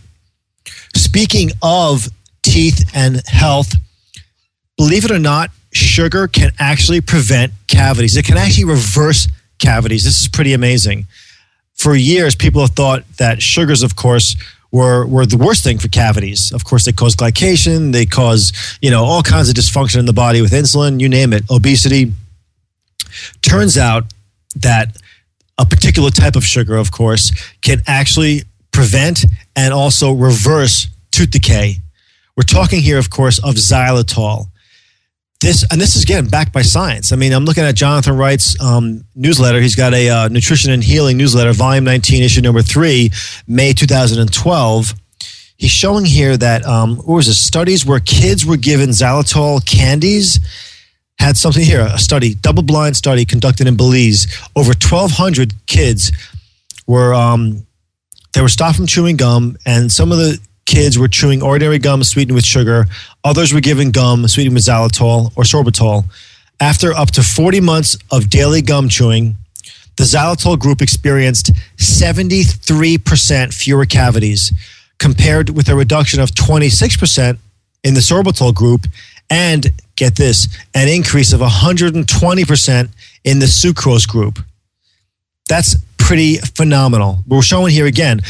Speaking 0.97 1.53
of 1.63 2.09
teeth 2.43 2.91
and 2.93 3.23
health, 3.29 3.73
believe 4.77 5.05
it 5.05 5.13
or 5.13 5.21
not, 5.21 5.53
sugar 5.73 6.27
can 6.27 6.51
actually 6.59 7.01
prevent 7.01 7.53
cavities. 7.69 8.17
It 8.17 8.25
can 8.25 8.37
actually 8.37 8.65
reverse 8.65 9.29
cavities. 9.61 10.03
This 10.03 10.21
is 10.21 10.27
pretty 10.27 10.55
amazing 10.55 11.07
for 11.75 11.95
years, 11.95 12.35
people 12.35 12.61
have 12.61 12.71
thought 12.71 13.05
that 13.19 13.43
sugars, 13.43 13.83
of 13.83 13.97
course, 13.97 14.37
were, 14.71 15.07
were 15.07 15.27
the 15.27 15.37
worst 15.37 15.63
thing 15.63 15.79
for 15.79 15.89
cavities. 15.89 16.53
Of 16.53 16.65
course, 16.65 16.85
they 16.85 16.93
cause 16.93 17.15
glycation, 17.15 17.93
they 17.93 18.07
cause, 18.07 18.53
you 18.81 18.91
know, 18.91 19.05
all 19.05 19.23
kinds 19.23 19.49
of 19.49 19.55
dysfunction 19.55 19.99
in 19.99 20.07
the 20.07 20.13
body 20.13 20.41
with 20.41 20.53
insulin, 20.53 21.01
you 21.01 21.09
name 21.09 21.33
it, 21.33 21.45
obesity. 21.51 22.13
Turns 23.43 23.79
out 23.79 24.13
that 24.57 24.97
a 25.59 25.67
particular 25.67 26.11
type 26.11 26.37
of 26.37 26.45
sugar, 26.45 26.77
of 26.77 26.91
course, 26.91 27.33
can 27.61 27.81
actually 27.87 28.43
prevent 28.73 29.25
and 29.55 29.73
also 29.73 30.13
reverse 30.13 30.89
tooth 31.13 31.31
decay. 31.31 31.77
We're 32.37 32.43
talking 32.43 32.81
here, 32.81 32.99
of 32.99 33.11
course, 33.11 33.39
of 33.39 33.55
xylitol. 33.55 34.47
This 35.45 35.63
and 35.71 35.79
this 35.79 35.95
is 35.95 36.05
again 36.05 36.27
backed 36.27 36.55
by 36.55 36.63
science. 36.63 37.13
I 37.13 37.17
mean, 37.17 37.35
I'm 37.35 37.45
looking 37.45 37.65
at 37.65 37.75
Jonathan 37.75 38.17
Wright's 38.17 38.59
um, 38.63 39.05
newsletter. 39.15 39.61
He's 39.61 39.77
got 39.77 39.93
a 39.93 40.09
uh, 40.09 40.29
nutrition 40.29 40.73
and 40.73 40.83
healing 40.83 41.19
newsletter, 41.19 41.53
volume 41.53 41.85
19, 41.85 42.23
issue 42.23 42.41
number 42.41 42.63
three, 42.63 43.11
May 43.47 43.75
2012. 43.75 44.95
He's 45.59 45.71
showing 45.71 46.07
here 46.07 46.39
that 46.39 46.65
um, 46.65 46.97
what 46.97 47.17
was 47.17 47.29
it? 47.29 47.35
Studies 47.35 47.85
where 47.85 48.01
kids 48.01 48.47
were 48.47 48.57
given 48.57 48.89
xylitol 48.89 49.63
candies 49.67 50.41
had 51.19 51.37
something 51.37 51.63
here. 51.63 51.81
A 51.93 51.99
study, 51.99 52.37
double-blind 52.37 52.97
study 52.97 53.27
conducted 53.27 53.67
in 53.67 53.77
Belize. 53.77 54.27
Over 54.57 54.69
1,200 54.69 55.67
kids 55.67 56.11
were 56.87 57.13
um, 57.13 57.67
they 58.33 58.41
were 58.41 58.49
stopped 58.49 58.77
from 58.77 58.87
chewing 58.87 59.17
gum, 59.17 59.59
and 59.67 59.93
some 59.93 60.11
of 60.11 60.17
the 60.17 60.39
kids 60.67 60.99
were 60.99 61.09
chewing 61.09 61.43
ordinary 61.43 61.79
gum 61.79 62.03
sweetened 62.05 62.35
with 62.35 62.45
sugar. 62.45 62.87
Others 63.25 63.53
were 63.53 63.61
given 63.61 63.91
gum 63.91 64.27
sweetened 64.29 64.55
with 64.55 64.65
xylitol 64.65 65.33
or 65.37 65.45
sorbitol. 65.45 66.05
After 66.61 66.93
up 66.93 67.11
to 67.13 67.23
40 67.23 67.61
months 67.61 67.97
of 68.11 68.31
daily 68.31 68.63
gum 68.63 68.89
chewing, 68.89 69.37
the 69.97 70.05
xylitol 70.05 70.59
group 70.59 70.83
experienced 70.83 71.53
73% 71.77 73.55
fewer 73.55 73.87
cavities 73.87 74.53
compared 74.99 75.51
with 75.51 75.69
a 75.69 75.75
reduction 75.75 76.21
of 76.21 76.31
26% 76.31 77.39
in 77.83 77.95
the 77.95 78.01
sorbitol 78.01 78.55
group 78.55 78.87
and 79.31 79.67
get 79.97 80.17
this, 80.17 80.49
an 80.75 80.89
increase 80.89 81.33
of 81.33 81.41
120% 81.41 82.89
in 83.25 83.39
the 83.39 83.47
sucrose 83.47 84.09
group. 84.09 84.39
That's 85.49 85.77
pretty 85.99 86.37
phenomenal. 86.37 87.19
We're 87.27 87.43
showing 87.43 87.73
here 87.73 87.87
again. 87.87 88.21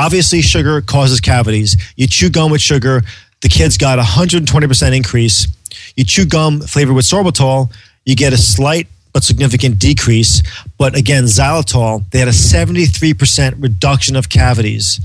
Obviously, 0.00 0.40
sugar 0.40 0.80
causes 0.80 1.20
cavities. 1.20 1.76
You 1.94 2.06
chew 2.06 2.30
gum 2.30 2.50
with 2.50 2.62
sugar, 2.62 3.02
the 3.42 3.48
kids 3.48 3.76
got 3.76 3.98
120% 3.98 4.96
increase. 4.96 5.46
You 5.94 6.04
chew 6.04 6.24
gum 6.24 6.62
flavored 6.62 6.96
with 6.96 7.04
sorbitol, 7.04 7.70
you 8.06 8.16
get 8.16 8.32
a 8.32 8.38
slight 8.38 8.86
but 9.12 9.24
significant 9.24 9.78
decrease. 9.78 10.42
But 10.78 10.96
again, 10.96 11.24
xylitol, 11.24 12.08
they 12.12 12.18
had 12.18 12.28
a 12.28 12.32
73% 12.32 13.62
reduction 13.62 14.16
of 14.16 14.30
cavities. 14.30 15.00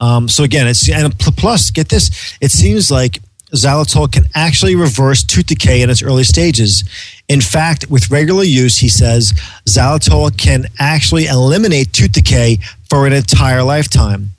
Um, 0.00 0.26
so 0.26 0.42
again, 0.42 0.66
it's 0.66 0.90
and 0.90 1.16
plus, 1.16 1.70
get 1.70 1.88
this, 1.88 2.36
it 2.40 2.50
seems 2.50 2.90
like 2.90 3.20
xylitol 3.54 4.10
can 4.10 4.24
actually 4.34 4.74
reverse 4.74 5.22
tooth 5.22 5.46
decay 5.46 5.82
in 5.82 5.90
its 5.90 6.02
early 6.02 6.24
stages. 6.24 6.82
In 7.28 7.40
fact, 7.40 7.88
with 7.88 8.10
regular 8.10 8.42
use, 8.42 8.78
he 8.78 8.88
says, 8.88 9.32
xylitol 9.68 10.36
can 10.36 10.66
actually 10.80 11.26
eliminate 11.26 11.92
tooth 11.92 12.12
decay 12.12 12.58
for 12.88 13.06
an 13.06 13.12
entire 13.12 13.62
lifetime. 13.62 14.31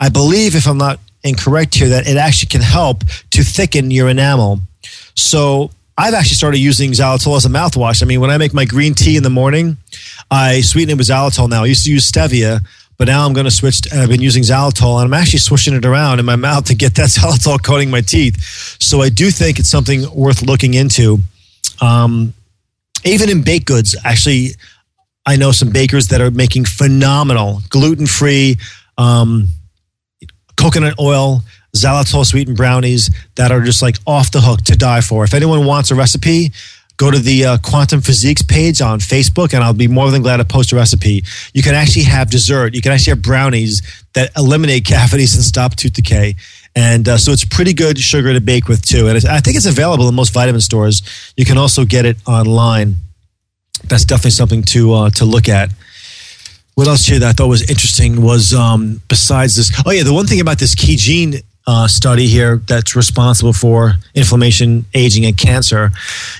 I 0.00 0.08
believe, 0.08 0.54
if 0.54 0.66
I'm 0.66 0.78
not 0.78 1.00
incorrect 1.24 1.74
here, 1.74 1.88
that 1.88 2.06
it 2.06 2.16
actually 2.16 2.48
can 2.48 2.60
help 2.60 3.04
to 3.30 3.42
thicken 3.42 3.90
your 3.90 4.08
enamel. 4.08 4.60
So 5.14 5.70
I've 5.96 6.14
actually 6.14 6.36
started 6.36 6.58
using 6.58 6.92
xylitol 6.92 7.36
as 7.36 7.44
a 7.44 7.48
mouthwash. 7.48 8.02
I 8.02 8.06
mean, 8.06 8.20
when 8.20 8.30
I 8.30 8.38
make 8.38 8.54
my 8.54 8.64
green 8.64 8.94
tea 8.94 9.16
in 9.16 9.24
the 9.24 9.30
morning, 9.30 9.76
I 10.30 10.60
sweeten 10.60 10.90
it 10.90 10.98
with 10.98 11.08
xylitol 11.08 11.48
now. 11.48 11.64
I 11.64 11.66
used 11.66 11.84
to 11.84 11.90
use 11.90 12.10
stevia, 12.10 12.60
but 12.96 13.08
now 13.08 13.26
I'm 13.26 13.32
going 13.32 13.46
to 13.46 13.50
switch. 13.50 13.80
And 13.90 14.00
I've 14.00 14.08
been 14.08 14.22
using 14.22 14.44
xylitol, 14.44 15.02
and 15.02 15.12
I'm 15.12 15.20
actually 15.20 15.40
swishing 15.40 15.74
it 15.74 15.84
around 15.84 16.20
in 16.20 16.24
my 16.24 16.36
mouth 16.48 16.66
to 16.66 16.74
get 16.76 16.94
that 16.94 17.08
xylitol 17.08 17.62
coating 17.62 17.90
my 17.90 18.00
teeth. 18.00 18.40
So 18.80 19.02
I 19.02 19.08
do 19.08 19.30
think 19.30 19.58
it's 19.58 19.70
something 19.70 20.04
worth 20.14 20.42
looking 20.42 20.74
into. 20.74 21.18
Um, 21.80 22.32
even 23.04 23.28
in 23.28 23.42
baked 23.42 23.66
goods, 23.66 23.96
actually, 24.04 24.50
I 25.26 25.36
know 25.36 25.52
some 25.52 25.70
bakers 25.70 26.08
that 26.08 26.20
are 26.20 26.30
making 26.30 26.64
phenomenal 26.64 27.60
gluten 27.70 28.06
free 28.06 28.56
um, 28.96 29.48
coconut 30.58 30.98
oil 30.98 31.42
xylitol 31.76 32.24
sweetened 32.24 32.56
brownies 32.56 33.10
that 33.36 33.52
are 33.52 33.60
just 33.60 33.80
like 33.82 33.96
off 34.06 34.30
the 34.30 34.40
hook 34.40 34.62
to 34.62 34.76
die 34.76 35.00
for. 35.00 35.24
If 35.24 35.34
anyone 35.34 35.64
wants 35.64 35.90
a 35.90 35.94
recipe, 35.94 36.52
go 36.96 37.10
to 37.10 37.18
the 37.18 37.44
uh, 37.44 37.58
Quantum 37.58 38.00
Physiques 38.00 38.42
page 38.42 38.80
on 38.80 38.98
Facebook, 38.98 39.54
and 39.54 39.62
I'll 39.62 39.72
be 39.72 39.88
more 39.88 40.10
than 40.10 40.22
glad 40.22 40.38
to 40.38 40.44
post 40.44 40.72
a 40.72 40.76
recipe. 40.76 41.24
You 41.54 41.62
can 41.62 41.74
actually 41.74 42.04
have 42.04 42.30
dessert. 42.30 42.74
You 42.74 42.82
can 42.82 42.92
actually 42.92 43.12
have 43.12 43.22
brownies 43.22 44.04
that 44.14 44.30
eliminate 44.36 44.84
cavities 44.84 45.34
and 45.34 45.44
stop 45.44 45.76
tooth 45.76 45.92
decay. 45.92 46.34
And 46.74 47.08
uh, 47.08 47.16
so 47.16 47.32
it's 47.32 47.44
pretty 47.44 47.72
good 47.72 47.98
sugar 47.98 48.32
to 48.32 48.40
bake 48.40 48.68
with 48.68 48.84
too. 48.84 49.08
And 49.08 49.24
I 49.26 49.40
think 49.40 49.56
it's 49.56 49.66
available 49.66 50.08
in 50.08 50.14
most 50.14 50.32
vitamin 50.32 50.60
stores. 50.60 51.02
You 51.36 51.44
can 51.44 51.58
also 51.58 51.84
get 51.84 52.04
it 52.04 52.16
online. 52.26 52.96
That's 53.84 54.04
definitely 54.04 54.32
something 54.32 54.62
to 54.64 54.92
uh, 54.94 55.10
to 55.10 55.24
look 55.24 55.48
at. 55.48 55.70
What 56.78 56.86
else 56.86 57.06
here 57.06 57.18
that 57.18 57.28
I 57.28 57.32
thought 57.32 57.48
was 57.48 57.68
interesting 57.68 58.22
was 58.22 58.54
um, 58.54 59.02
besides 59.08 59.56
this. 59.56 59.72
Oh 59.84 59.90
yeah, 59.90 60.04
the 60.04 60.12
one 60.12 60.28
thing 60.28 60.40
about 60.40 60.60
this 60.60 60.76
key 60.76 60.94
gene 60.94 61.34
uh, 61.66 61.88
study 61.88 62.28
here 62.28 62.58
that's 62.68 62.94
responsible 62.94 63.52
for 63.52 63.94
inflammation, 64.14 64.84
aging, 64.94 65.26
and 65.26 65.36
cancer. 65.36 65.90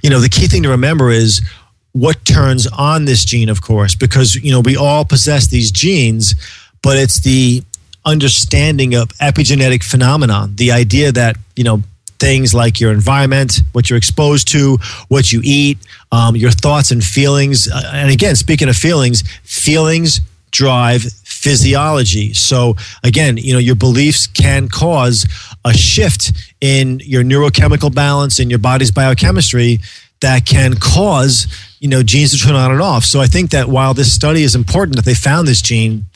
You 0.00 0.11
know, 0.11 0.21
the 0.21 0.28
key 0.28 0.47
thing 0.47 0.62
to 0.62 0.68
remember 0.68 1.11
is 1.11 1.42
what 1.90 2.25
turns 2.25 2.68
on 2.68 3.04
this 3.04 3.25
gene, 3.25 3.49
of 3.49 3.62
course, 3.62 3.97
because, 3.97 4.37
you 4.37 4.52
know, 4.52 4.61
we 4.61 4.76
all 4.76 5.04
possess 5.04 5.49
these 5.49 5.73
genes, 5.73 6.37
but 6.85 6.97
it's 6.97 7.18
the 7.18 7.64
understanding 8.04 8.95
of 8.95 9.09
epigenetic 9.14 9.83
phenomenon, 9.83 10.54
the 10.54 10.71
idea 10.71 11.11
that, 11.11 11.37
you 11.57 11.64
know, 11.64 11.83
things 12.21 12.54
like 12.54 12.80
your 12.80 12.92
environment, 12.92 13.62
what 13.73 13.90
you're 13.90 13.97
exposed 13.97 14.47
to, 14.49 14.78
what 15.09 15.33
you 15.33 15.40
eat, 15.42 15.78
um, 16.12 16.37
your 16.37 16.52
thoughts 16.52 16.92
and 16.92 17.02
feelings. 17.02 17.68
Uh, 17.68 17.90
and 17.92 18.11
again, 18.11 18.37
speaking 18.37 18.68
of 18.68 18.76
feelings, 18.76 19.23
feelings 19.42 20.21
drive 20.59 21.05
physiology. 21.23 22.35
So 22.35 22.75
again, 23.05 23.37
you 23.37 23.53
know, 23.53 23.61
your 23.61 23.77
beliefs 23.77 24.27
can 24.27 24.69
cause 24.69 25.25
a 25.65 25.73
shift 25.73 26.33
in 26.61 27.00
your 27.05 27.23
neurochemical 27.23 27.95
balance 27.95 28.41
in 28.41 28.50
your 28.50 28.59
body's 28.59 28.91
biochemistry 28.91 29.79
that 30.21 30.47
can 30.47 30.75
cause, 30.75 31.47
you 31.79 31.87
know, 31.87 32.03
genes 32.03 32.33
to 32.33 32.38
turn 32.45 32.57
on 32.57 32.73
and 32.73 32.81
off. 32.81 33.05
So 33.05 33.21
I 33.21 33.27
think 33.27 33.50
that 33.50 33.69
while 33.69 33.95
this 33.95 34.12
study 34.12 34.43
is 34.43 34.57
important 34.57 34.97
that 34.97 35.05
they 35.05 35.15
found 35.15 35.47
this 35.47 35.62
gene, 35.62 36.07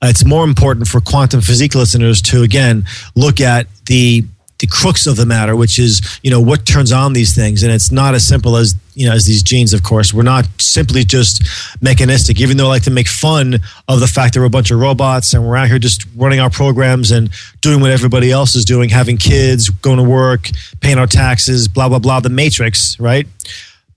it's 0.00 0.24
more 0.24 0.44
important 0.44 0.86
for 0.86 1.00
quantum 1.00 1.40
physique 1.40 1.74
listeners 1.74 2.22
to 2.22 2.42
again 2.42 2.84
look 3.16 3.40
at 3.40 3.66
the 3.86 4.22
the 4.58 4.66
crux 4.66 5.06
of 5.06 5.16
the 5.16 5.26
matter, 5.26 5.54
which 5.54 5.78
is 5.78 6.18
you 6.22 6.30
know 6.30 6.40
what 6.40 6.66
turns 6.66 6.92
on 6.92 7.12
these 7.12 7.34
things, 7.34 7.62
and 7.62 7.72
it's 7.72 7.92
not 7.92 8.14
as 8.14 8.26
simple 8.26 8.56
as 8.56 8.74
you 8.94 9.08
know 9.08 9.14
as 9.14 9.24
these 9.24 9.42
genes. 9.42 9.72
Of 9.72 9.82
course, 9.82 10.12
we're 10.12 10.22
not 10.22 10.46
simply 10.60 11.04
just 11.04 11.42
mechanistic. 11.80 12.40
Even 12.40 12.56
though 12.56 12.66
I 12.66 12.68
like 12.68 12.82
to 12.84 12.90
make 12.90 13.08
fun 13.08 13.60
of 13.86 14.00
the 14.00 14.06
fact 14.06 14.34
that 14.34 14.40
we're 14.40 14.46
a 14.46 14.50
bunch 14.50 14.70
of 14.70 14.80
robots 14.80 15.32
and 15.32 15.46
we're 15.46 15.56
out 15.56 15.68
here 15.68 15.78
just 15.78 16.06
running 16.16 16.40
our 16.40 16.50
programs 16.50 17.10
and 17.10 17.30
doing 17.60 17.80
what 17.80 17.90
everybody 17.90 18.32
else 18.32 18.54
is 18.56 18.64
doing, 18.64 18.88
having 18.88 19.16
kids, 19.16 19.68
going 19.70 19.98
to 19.98 20.04
work, 20.08 20.50
paying 20.80 20.98
our 20.98 21.06
taxes, 21.06 21.68
blah 21.68 21.88
blah 21.88 22.00
blah. 22.00 22.20
The 22.20 22.28
matrix, 22.28 22.98
right? 22.98 23.26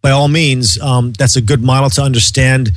By 0.01 0.11
all 0.11 0.27
means, 0.27 0.79
um, 0.81 1.13
that's 1.13 1.35
a 1.35 1.41
good 1.41 1.61
model 1.61 1.89
to 1.91 2.01
understand 2.01 2.71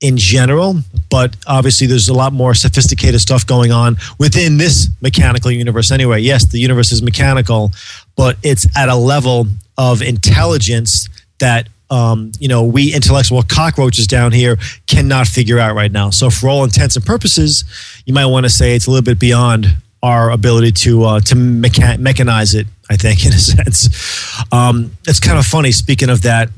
in 0.00 0.16
general, 0.16 0.76
but 1.10 1.36
obviously 1.46 1.86
there's 1.86 2.08
a 2.08 2.14
lot 2.14 2.32
more 2.32 2.54
sophisticated 2.54 3.20
stuff 3.20 3.46
going 3.46 3.72
on 3.72 3.96
within 4.18 4.58
this 4.58 4.90
mechanical 5.00 5.50
universe 5.50 5.90
anyway. 5.90 6.20
Yes, 6.20 6.44
the 6.46 6.58
universe 6.58 6.92
is 6.92 7.02
mechanical, 7.02 7.70
but 8.14 8.36
it's 8.42 8.66
at 8.76 8.88
a 8.88 8.94
level 8.96 9.46
of 9.78 10.02
intelligence 10.02 11.08
that 11.38 11.68
um, 11.88 12.32
you 12.40 12.48
know 12.48 12.64
we 12.64 12.92
intellectual 12.94 13.42
cockroaches 13.42 14.06
down 14.06 14.32
here 14.32 14.58
cannot 14.86 15.26
figure 15.26 15.58
out 15.58 15.74
right 15.74 15.92
now. 15.92 16.10
So 16.10 16.30
for 16.30 16.48
all 16.48 16.64
intents 16.64 16.96
and 16.96 17.04
purposes, 17.04 17.64
you 18.04 18.12
might 18.12 18.26
want 18.26 18.44
to 18.44 18.50
say 18.50 18.74
it's 18.74 18.86
a 18.86 18.90
little 18.90 19.04
bit 19.04 19.20
beyond 19.20 19.68
our 20.02 20.30
ability 20.30 20.72
to 20.72 21.04
uh, 21.04 21.20
to 21.20 21.34
mecha- 21.34 21.98
mechanize 21.98 22.54
it. 22.54 22.66
I 22.90 22.96
think 22.96 23.24
in 23.26 23.32
a 23.32 23.38
sense, 23.38 24.44
um, 24.52 24.92
it's 25.06 25.20
kind 25.20 25.38
of 25.38 25.46
funny. 25.46 25.72
Speaking 25.72 26.10
of 26.10 26.22
that, 26.22 26.50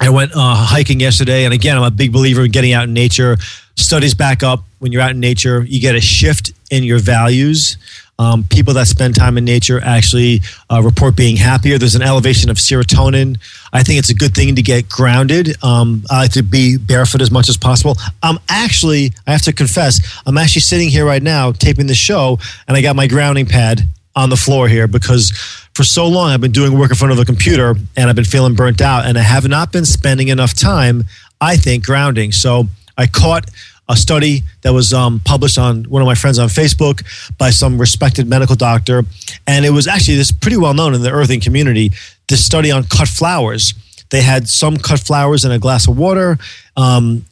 I 0.00 0.10
went 0.10 0.32
uh, 0.34 0.54
hiking 0.54 1.00
yesterday, 1.00 1.44
and 1.44 1.54
again, 1.54 1.76
I'm 1.76 1.84
a 1.84 1.90
big 1.90 2.12
believer 2.12 2.44
in 2.44 2.50
getting 2.50 2.72
out 2.72 2.84
in 2.84 2.92
nature. 2.92 3.36
Studies 3.76 4.14
back 4.14 4.42
up 4.42 4.64
when 4.78 4.92
you're 4.92 5.02
out 5.02 5.12
in 5.12 5.20
nature, 5.20 5.62
you 5.62 5.80
get 5.80 5.94
a 5.94 6.00
shift 6.00 6.52
in 6.70 6.82
your 6.82 6.98
values. 6.98 7.76
Um, 8.18 8.44
people 8.44 8.74
that 8.74 8.86
spend 8.86 9.16
time 9.16 9.36
in 9.38 9.44
nature 9.44 9.80
actually 9.82 10.40
uh, 10.70 10.80
report 10.82 11.16
being 11.16 11.36
happier. 11.36 11.78
There's 11.78 11.96
an 11.96 12.02
elevation 12.02 12.48
of 12.48 12.58
serotonin. 12.58 13.38
I 13.72 13.82
think 13.82 13.98
it's 13.98 14.10
a 14.10 14.14
good 14.14 14.34
thing 14.34 14.54
to 14.54 14.62
get 14.62 14.88
grounded. 14.88 15.56
Um, 15.64 16.04
I 16.10 16.22
like 16.22 16.32
to 16.32 16.42
be 16.42 16.76
barefoot 16.76 17.20
as 17.22 17.32
much 17.32 17.48
as 17.48 17.56
possible. 17.56 17.96
I'm 18.22 18.38
actually, 18.48 19.12
I 19.26 19.32
have 19.32 19.42
to 19.42 19.52
confess, 19.52 20.20
I'm 20.26 20.38
actually 20.38 20.60
sitting 20.60 20.90
here 20.90 21.04
right 21.04 21.22
now 21.22 21.50
taping 21.50 21.88
the 21.88 21.94
show, 21.94 22.38
and 22.68 22.76
I 22.76 22.82
got 22.82 22.94
my 22.94 23.08
grounding 23.08 23.46
pad 23.46 23.88
on 24.16 24.30
the 24.30 24.36
floor 24.36 24.68
here 24.68 24.86
because 24.86 25.30
for 25.74 25.84
so 25.84 26.06
long 26.06 26.30
I've 26.30 26.40
been 26.40 26.52
doing 26.52 26.78
work 26.78 26.90
in 26.90 26.96
front 26.96 27.12
of 27.12 27.18
a 27.18 27.24
computer 27.24 27.74
and 27.96 28.08
I've 28.08 28.16
been 28.16 28.24
feeling 28.24 28.54
burnt 28.54 28.80
out 28.80 29.06
and 29.06 29.18
I 29.18 29.22
have 29.22 29.48
not 29.48 29.72
been 29.72 29.84
spending 29.84 30.28
enough 30.28 30.54
time, 30.54 31.04
I 31.40 31.56
think, 31.56 31.84
grounding. 31.84 32.32
So 32.32 32.68
I 32.96 33.06
caught 33.06 33.50
a 33.88 33.96
study 33.96 34.42
that 34.62 34.72
was 34.72 34.92
um, 34.92 35.20
published 35.24 35.58
on 35.58 35.84
one 35.84 36.00
of 36.00 36.06
my 36.06 36.14
friends 36.14 36.38
on 36.38 36.48
Facebook 36.48 37.04
by 37.36 37.50
some 37.50 37.78
respected 37.78 38.26
medical 38.28 38.56
doctor. 38.56 39.04
And 39.46 39.64
it 39.64 39.70
was 39.70 39.86
actually 39.86 40.16
this 40.16 40.32
pretty 40.32 40.56
well 40.56 40.74
known 40.74 40.94
in 40.94 41.02
the 41.02 41.10
earthing 41.10 41.40
community, 41.40 41.90
this 42.28 42.44
study 42.44 42.70
on 42.70 42.84
cut 42.84 43.08
flowers. 43.08 43.74
They 44.10 44.22
had 44.22 44.48
some 44.48 44.76
cut 44.76 45.00
flowers 45.00 45.44
in 45.44 45.52
a 45.52 45.58
glass 45.58 45.88
of 45.88 45.98
water. 45.98 46.38
Um, 46.76 47.26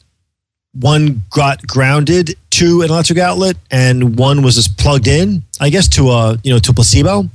one 0.73 1.23
got 1.29 1.65
grounded 1.65 2.35
to 2.53 2.83
an 2.83 2.91
electric 2.91 3.17
outlet 3.17 3.57
and 3.71 4.17
one 4.17 4.43
was 4.43 4.55
just 4.55 4.77
plugged 4.77 5.07
in, 5.07 5.41
I 5.59 5.69
guess, 5.69 5.87
to 5.89 6.09
a 6.09 6.37
you 6.43 6.53
know 6.53 6.59
to 6.59 6.73
placebo. 6.73 7.29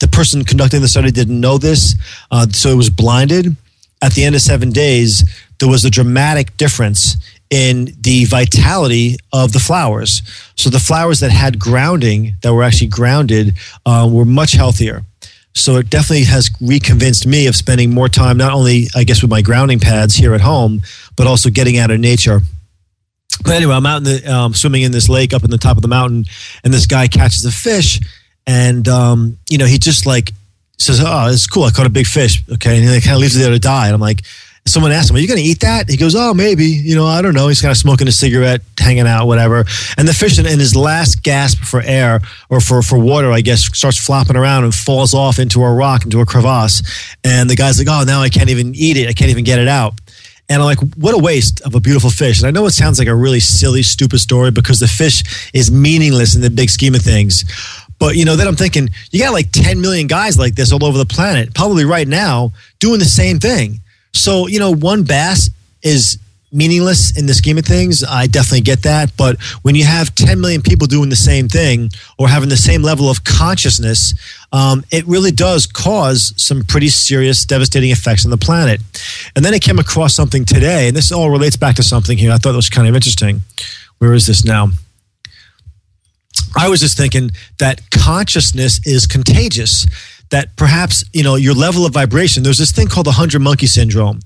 The 0.00 0.08
person 0.08 0.44
conducting 0.44 0.82
the 0.82 0.88
study 0.88 1.10
didn't 1.10 1.40
know 1.40 1.58
this, 1.58 1.94
uh, 2.30 2.46
so 2.50 2.70
it 2.70 2.76
was 2.76 2.90
blinded. 2.90 3.56
At 4.00 4.12
the 4.12 4.24
end 4.24 4.36
of 4.36 4.42
seven 4.42 4.70
days, 4.70 5.28
there 5.58 5.68
was 5.68 5.84
a 5.84 5.90
dramatic 5.90 6.56
difference 6.56 7.16
in 7.50 7.94
the 8.00 8.26
vitality 8.26 9.16
of 9.32 9.52
the 9.52 9.58
flowers. 9.58 10.22
So 10.54 10.70
the 10.70 10.78
flowers 10.78 11.20
that 11.20 11.30
had 11.30 11.58
grounding, 11.58 12.34
that 12.42 12.52
were 12.52 12.62
actually 12.62 12.88
grounded, 12.88 13.54
uh, 13.86 14.08
were 14.10 14.26
much 14.26 14.52
healthier. 14.52 15.02
So 15.54 15.76
it 15.76 15.90
definitely 15.90 16.24
has 16.24 16.50
reconvinced 16.60 17.26
me 17.26 17.46
of 17.46 17.56
spending 17.56 17.92
more 17.92 18.08
time, 18.08 18.36
not 18.36 18.52
only, 18.52 18.86
I 18.94 19.02
guess, 19.02 19.22
with 19.22 19.30
my 19.30 19.42
grounding 19.42 19.80
pads 19.80 20.14
here 20.14 20.34
at 20.34 20.42
home, 20.42 20.82
but 21.16 21.26
also 21.26 21.50
getting 21.50 21.78
out 21.78 21.90
of 21.90 21.98
nature. 21.98 22.42
But 23.44 23.54
anyway, 23.54 23.74
I'm 23.74 23.86
out 23.86 23.98
in 23.98 24.04
the 24.04 24.32
um, 24.32 24.54
swimming 24.54 24.82
in 24.82 24.92
this 24.92 25.08
lake 25.08 25.32
up 25.32 25.44
in 25.44 25.50
the 25.50 25.58
top 25.58 25.76
of 25.76 25.82
the 25.82 25.88
mountain, 25.88 26.24
and 26.64 26.72
this 26.72 26.86
guy 26.86 27.08
catches 27.08 27.44
a 27.44 27.52
fish, 27.52 28.00
and 28.46 28.86
um, 28.88 29.38
you 29.48 29.58
know 29.58 29.66
he 29.66 29.78
just 29.78 30.06
like 30.06 30.32
says, 30.78 31.00
"Oh, 31.04 31.28
it's 31.28 31.46
cool. 31.46 31.64
I 31.64 31.70
caught 31.70 31.86
a 31.86 31.90
big 31.90 32.06
fish." 32.06 32.42
Okay, 32.50 32.78
and 32.78 32.88
he 32.88 33.00
kind 33.00 33.14
of 33.14 33.20
leaves 33.20 33.36
it 33.36 33.40
there 33.40 33.50
to 33.50 33.58
die, 33.58 33.86
and 33.86 33.94
I'm 33.94 34.00
like, 34.00 34.22
someone 34.68 34.92
asked 34.92 35.10
him, 35.10 35.16
Are 35.16 35.18
you 35.18 35.26
going 35.26 35.42
to 35.42 35.44
eat 35.44 35.60
that? 35.60 35.88
He 35.88 35.96
goes, 35.96 36.14
Oh, 36.14 36.34
maybe. 36.34 36.66
You 36.66 36.94
know, 36.94 37.06
I 37.06 37.22
don't 37.22 37.34
know. 37.34 37.48
He's 37.48 37.60
kind 37.60 37.70
of 37.70 37.76
smoking 37.76 38.08
a 38.08 38.12
cigarette, 38.12 38.60
hanging 38.78 39.06
out, 39.06 39.26
whatever. 39.26 39.64
And 39.96 40.06
the 40.06 40.14
fish, 40.14 40.38
in, 40.38 40.46
in 40.46 40.58
his 40.58 40.76
last 40.76 41.22
gasp 41.22 41.58
for 41.60 41.80
air 41.80 42.20
or 42.50 42.60
for, 42.60 42.82
for 42.82 42.98
water, 42.98 43.32
I 43.32 43.40
guess, 43.40 43.64
starts 43.76 43.98
flopping 43.98 44.36
around 44.36 44.64
and 44.64 44.74
falls 44.74 45.14
off 45.14 45.38
into 45.38 45.62
a 45.62 45.72
rock, 45.72 46.04
into 46.04 46.20
a 46.20 46.26
crevasse. 46.26 46.82
And 47.24 47.48
the 47.48 47.56
guy's 47.56 47.78
like, 47.78 47.88
Oh, 47.90 48.04
now 48.04 48.20
I 48.20 48.28
can't 48.28 48.50
even 48.50 48.74
eat 48.74 48.96
it. 48.96 49.08
I 49.08 49.12
can't 49.12 49.30
even 49.30 49.44
get 49.44 49.58
it 49.58 49.68
out. 49.68 49.94
And 50.48 50.62
I'm 50.62 50.66
like, 50.66 50.78
what 50.96 51.14
a 51.14 51.18
waste 51.18 51.60
of 51.62 51.74
a 51.74 51.80
beautiful 51.80 52.08
fish. 52.10 52.38
And 52.38 52.46
I 52.46 52.50
know 52.50 52.64
it 52.66 52.70
sounds 52.70 52.98
like 52.98 53.08
a 53.08 53.14
really 53.14 53.40
silly, 53.40 53.82
stupid 53.82 54.18
story 54.18 54.50
because 54.50 54.80
the 54.80 54.88
fish 54.88 55.50
is 55.52 55.70
meaningless 55.70 56.34
in 56.34 56.40
the 56.40 56.50
big 56.50 56.70
scheme 56.70 56.94
of 56.94 57.02
things. 57.02 57.44
But 57.98 58.16
you 58.16 58.24
know, 58.24 58.36
then 58.36 58.46
I'm 58.46 58.56
thinking, 58.56 58.88
you 59.10 59.20
got 59.20 59.32
like 59.32 59.50
10 59.52 59.80
million 59.80 60.06
guys 60.06 60.38
like 60.38 60.54
this 60.54 60.72
all 60.72 60.84
over 60.84 60.96
the 60.96 61.06
planet, 61.06 61.54
probably 61.54 61.84
right 61.84 62.08
now, 62.08 62.52
doing 62.78 62.98
the 62.98 63.04
same 63.04 63.38
thing. 63.38 63.80
So, 64.14 64.46
you 64.46 64.58
know, 64.58 64.74
one 64.74 65.04
bass 65.04 65.50
is 65.82 66.18
meaningless 66.52 67.16
in 67.16 67.26
the 67.26 67.34
scheme 67.34 67.58
of 67.58 67.64
things. 67.64 68.02
I 68.04 68.26
definitely 68.26 68.62
get 68.62 68.82
that. 68.82 69.16
But 69.16 69.40
when 69.62 69.74
you 69.74 69.84
have 69.84 70.14
10 70.14 70.40
million 70.40 70.62
people 70.62 70.86
doing 70.86 71.10
the 71.10 71.16
same 71.16 71.48
thing 71.48 71.90
or 72.18 72.28
having 72.28 72.48
the 72.48 72.56
same 72.56 72.82
level 72.82 73.10
of 73.10 73.24
consciousness, 73.24 74.14
um, 74.52 74.84
it 74.90 75.06
really 75.06 75.30
does 75.30 75.66
cause 75.66 76.32
some 76.36 76.62
pretty 76.62 76.88
serious, 76.88 77.44
devastating 77.44 77.90
effects 77.90 78.24
on 78.24 78.30
the 78.30 78.38
planet. 78.38 78.80
And 79.36 79.44
then 79.44 79.54
I 79.54 79.58
came 79.58 79.78
across 79.78 80.14
something 80.14 80.44
today, 80.44 80.88
and 80.88 80.96
this 80.96 81.12
all 81.12 81.30
relates 81.30 81.56
back 81.56 81.76
to 81.76 81.82
something 81.82 82.16
here 82.16 82.32
I 82.32 82.38
thought 82.38 82.54
was 82.54 82.70
kind 82.70 82.88
of 82.88 82.94
interesting. 82.94 83.42
Where 83.98 84.14
is 84.14 84.26
this 84.26 84.44
now? 84.44 84.68
I 86.56 86.68
was 86.68 86.80
just 86.80 86.96
thinking 86.96 87.30
that 87.58 87.80
consciousness 87.90 88.80
is 88.86 89.06
contagious 89.06 89.86
that 90.30 90.54
perhaps 90.56 91.04
you 91.12 91.22
know 91.22 91.36
your 91.36 91.54
level 91.54 91.86
of 91.86 91.92
vibration. 91.92 92.42
There's 92.42 92.58
this 92.58 92.72
thing 92.72 92.88
called 92.88 93.06
the 93.06 93.12
hundred 93.12 93.40
monkey 93.40 93.66
syndrome, 93.66 94.20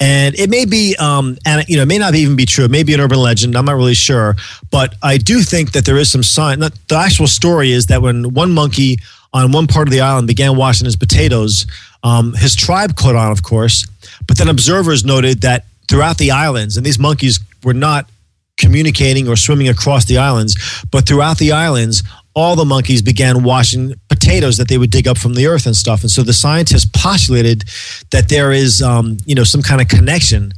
and 0.00 0.34
it 0.38 0.50
may 0.50 0.64
be, 0.64 0.96
um, 0.96 1.36
and 1.44 1.68
you 1.68 1.76
know, 1.76 1.82
it 1.82 1.88
may 1.88 1.98
not 1.98 2.14
even 2.14 2.36
be 2.36 2.46
true. 2.46 2.64
It 2.64 2.70
may 2.70 2.82
be 2.82 2.94
an 2.94 3.00
urban 3.00 3.18
legend. 3.18 3.56
I'm 3.56 3.64
not 3.64 3.76
really 3.76 3.94
sure, 3.94 4.36
but 4.70 4.94
I 5.02 5.18
do 5.18 5.42
think 5.42 5.72
that 5.72 5.84
there 5.84 5.96
is 5.96 6.10
some 6.10 6.22
sign. 6.22 6.60
The 6.60 6.72
actual 6.92 7.26
story 7.26 7.72
is 7.72 7.86
that 7.86 8.02
when 8.02 8.34
one 8.34 8.52
monkey 8.52 8.98
on 9.32 9.52
one 9.52 9.66
part 9.66 9.88
of 9.88 9.92
the 9.92 10.00
island 10.00 10.26
began 10.26 10.56
washing 10.56 10.86
his 10.86 10.96
potatoes, 10.96 11.66
um, 12.02 12.34
his 12.34 12.54
tribe 12.54 12.96
caught 12.96 13.16
on, 13.16 13.30
of 13.30 13.42
course, 13.42 13.86
but 14.26 14.38
then 14.38 14.48
observers 14.48 15.04
noted 15.04 15.42
that 15.42 15.64
throughout 15.88 16.18
the 16.18 16.30
islands, 16.30 16.76
and 16.76 16.86
these 16.86 16.98
monkeys 16.98 17.40
were 17.64 17.74
not 17.74 18.08
communicating 18.56 19.28
or 19.28 19.36
swimming 19.36 19.68
across 19.68 20.04
the 20.04 20.18
islands, 20.18 20.84
but 20.90 21.06
throughout 21.06 21.38
the 21.38 21.52
islands, 21.52 22.02
all 22.38 22.54
the 22.54 22.64
monkeys 22.64 23.02
began 23.02 23.42
washing 23.42 23.94
potatoes 24.08 24.56
that 24.58 24.68
they 24.68 24.78
would 24.78 24.90
dig 24.90 25.08
up 25.08 25.18
from 25.18 25.34
the 25.34 25.46
earth 25.46 25.66
and 25.66 25.76
stuff. 25.76 26.02
And 26.02 26.10
so 26.10 26.22
the 26.22 26.32
scientists 26.32 26.88
postulated 26.92 27.64
that 28.12 28.28
there 28.28 28.52
is, 28.52 28.80
um, 28.80 29.16
you 29.26 29.34
know, 29.34 29.44
some 29.44 29.60
kind 29.60 29.80
of 29.80 29.88
connection 29.88 30.52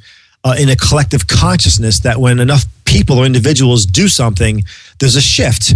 uh, 0.44 0.54
in 0.58 0.68
a 0.68 0.76
collective 0.76 1.26
consciousness 1.26 2.00
that 2.00 2.18
when 2.18 2.38
enough 2.38 2.64
people 2.84 3.18
or 3.18 3.24
individuals 3.24 3.86
do 3.86 4.08
something, 4.08 4.62
there's 4.98 5.16
a 5.16 5.22
shift. 5.22 5.74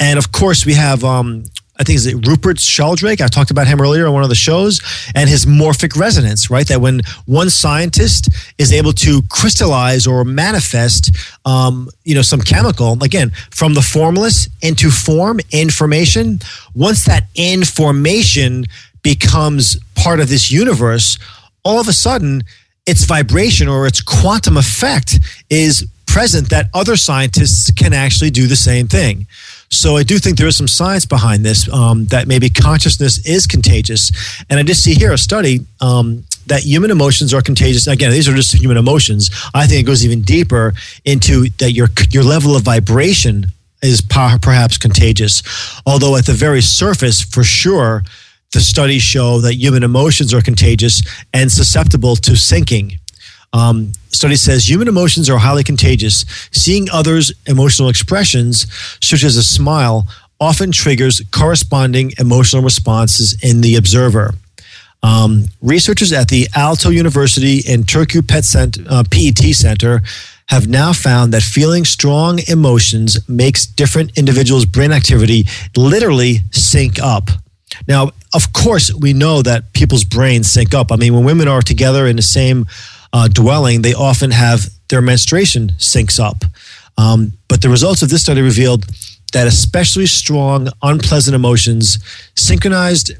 And 0.00 0.18
of 0.18 0.32
course, 0.32 0.66
we 0.66 0.74
have 0.74 1.04
um, 1.04 1.44
I 1.78 1.84
think 1.84 1.96
is 1.96 2.06
it 2.06 2.26
Rupert 2.26 2.58
Sheldrake. 2.58 3.20
I 3.20 3.28
talked 3.28 3.50
about 3.50 3.66
him 3.66 3.80
earlier 3.80 4.06
on 4.06 4.14
one 4.14 4.22
of 4.22 4.28
the 4.28 4.34
shows, 4.34 4.80
and 5.14 5.28
his 5.28 5.46
morphic 5.46 5.96
resonance, 5.96 6.50
right? 6.50 6.66
That 6.68 6.80
when 6.80 7.02
one 7.26 7.50
scientist 7.50 8.28
is 8.58 8.72
able 8.72 8.92
to 8.94 9.22
crystallize 9.28 10.06
or 10.06 10.24
manifest, 10.24 11.14
um, 11.44 11.88
you 12.04 12.14
know, 12.14 12.22
some 12.22 12.40
chemical 12.40 13.02
again 13.02 13.30
from 13.50 13.74
the 13.74 13.82
formless 13.82 14.48
into 14.62 14.90
form, 14.90 15.40
information. 15.50 16.40
Once 16.74 17.04
that 17.04 17.24
information 17.34 18.64
becomes 19.02 19.78
part 19.94 20.20
of 20.20 20.28
this 20.28 20.50
universe, 20.50 21.18
all 21.64 21.80
of 21.80 21.88
a 21.88 21.92
sudden, 21.92 22.42
its 22.86 23.04
vibration 23.04 23.68
or 23.68 23.86
its 23.86 24.00
quantum 24.00 24.56
effect 24.56 25.18
is 25.50 25.86
present 26.06 26.48
that 26.48 26.70
other 26.72 26.96
scientists 26.96 27.70
can 27.72 27.92
actually 27.92 28.30
do 28.30 28.46
the 28.46 28.56
same 28.56 28.88
thing. 28.88 29.26
So 29.70 29.96
I 29.96 30.02
do 30.02 30.18
think 30.18 30.38
there 30.38 30.46
is 30.46 30.56
some 30.56 30.68
science 30.68 31.04
behind 31.04 31.44
this 31.44 31.68
um, 31.72 32.06
that 32.06 32.28
maybe 32.28 32.48
consciousness 32.48 33.24
is 33.26 33.46
contagious. 33.46 34.12
And 34.48 34.58
I 34.58 34.62
just 34.62 34.82
see 34.82 34.94
here 34.94 35.12
a 35.12 35.18
study 35.18 35.60
um, 35.80 36.24
that 36.46 36.62
human 36.62 36.90
emotions 36.90 37.34
are 37.34 37.42
contagious. 37.42 37.86
Again, 37.86 38.10
these 38.10 38.28
are 38.28 38.34
just 38.34 38.54
human 38.54 38.76
emotions. 38.76 39.30
I 39.54 39.66
think 39.66 39.80
it 39.80 39.86
goes 39.86 40.04
even 40.04 40.22
deeper 40.22 40.74
into 41.04 41.48
that 41.58 41.72
your 41.72 41.88
your 42.10 42.22
level 42.22 42.56
of 42.56 42.62
vibration 42.62 43.46
is 43.82 44.00
perhaps 44.00 44.78
contagious. 44.78 45.42
Although 45.84 46.16
at 46.16 46.26
the 46.26 46.32
very 46.32 46.62
surface, 46.62 47.20
for 47.22 47.44
sure, 47.44 48.02
the 48.52 48.60
studies 48.60 49.02
show 49.02 49.40
that 49.40 49.54
human 49.54 49.82
emotions 49.82 50.32
are 50.32 50.40
contagious 50.40 51.02
and 51.32 51.50
susceptible 51.50 52.16
to 52.16 52.32
syncing. 52.32 52.98
Um, 53.52 53.92
study 54.08 54.36
says 54.36 54.68
human 54.68 54.88
emotions 54.88 55.30
are 55.30 55.38
highly 55.38 55.64
contagious. 55.64 56.24
Seeing 56.52 56.88
others' 56.90 57.32
emotional 57.46 57.88
expressions, 57.88 58.66
such 59.00 59.24
as 59.24 59.36
a 59.36 59.42
smile, 59.42 60.06
often 60.40 60.72
triggers 60.72 61.22
corresponding 61.30 62.12
emotional 62.18 62.62
responses 62.62 63.38
in 63.42 63.60
the 63.60 63.76
observer. 63.76 64.34
Um, 65.02 65.44
researchers 65.62 66.12
at 66.12 66.28
the 66.28 66.44
Aalto 66.54 66.92
University 66.92 67.62
and 67.68 67.84
Turku 67.86 68.26
Pet, 68.26 68.44
Center, 68.44 68.82
uh, 68.88 69.04
PET 69.10 69.54
Center 69.54 70.02
have 70.48 70.68
now 70.68 70.92
found 70.92 71.32
that 71.32 71.42
feeling 71.42 71.84
strong 71.84 72.40
emotions 72.48 73.28
makes 73.28 73.66
different 73.66 74.16
individuals' 74.16 74.64
brain 74.64 74.92
activity 74.92 75.44
literally 75.76 76.40
sync 76.52 77.00
up. 77.00 77.30
Now, 77.88 78.10
of 78.34 78.52
course, 78.52 78.92
we 78.94 79.12
know 79.12 79.42
that 79.42 79.72
people's 79.72 80.04
brains 80.04 80.50
sync 80.50 80.72
up. 80.72 80.92
I 80.92 80.96
mean, 80.96 81.14
when 81.14 81.24
women 81.24 81.48
are 81.48 81.62
together 81.62 82.06
in 82.06 82.16
the 82.16 82.22
same 82.22 82.66
uh, 83.16 83.28
dwelling, 83.28 83.80
they 83.80 83.94
often 83.94 84.30
have 84.30 84.68
their 84.90 85.00
menstruation 85.00 85.70
syncs 85.78 86.20
up. 86.20 86.44
Um, 86.98 87.32
but 87.48 87.62
the 87.62 87.70
results 87.70 88.02
of 88.02 88.10
this 88.10 88.20
study 88.20 88.42
revealed 88.42 88.84
that 89.32 89.46
especially 89.46 90.04
strong, 90.04 90.68
unpleasant 90.82 91.34
emotions, 91.34 91.98
synchronized 92.34 93.12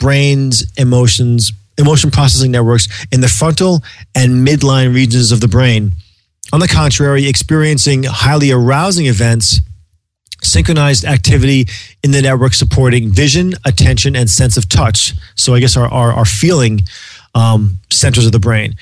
brains, 0.00 0.66
emotions, 0.76 1.52
emotion 1.78 2.10
processing 2.10 2.50
networks 2.50 2.88
in 3.12 3.20
the 3.20 3.28
frontal 3.28 3.84
and 4.16 4.46
midline 4.46 4.92
regions 4.92 5.30
of 5.30 5.40
the 5.40 5.48
brain. 5.48 5.92
On 6.52 6.58
the 6.58 6.66
contrary, 6.66 7.28
experiencing 7.28 8.02
highly 8.02 8.50
arousing 8.50 9.06
events, 9.06 9.60
synchronized 10.42 11.04
activity 11.04 11.66
in 12.02 12.10
the 12.10 12.20
network 12.20 12.54
supporting 12.54 13.12
vision, 13.12 13.52
attention, 13.64 14.16
and 14.16 14.28
sense 14.28 14.56
of 14.56 14.68
touch. 14.68 15.12
So 15.36 15.54
I 15.54 15.60
guess 15.60 15.76
our, 15.76 15.86
our, 15.86 16.12
our 16.12 16.24
feeling 16.24 16.80
um, 17.36 17.78
centers 17.90 18.26
of 18.26 18.32
the 18.32 18.40
brain. 18.40 18.74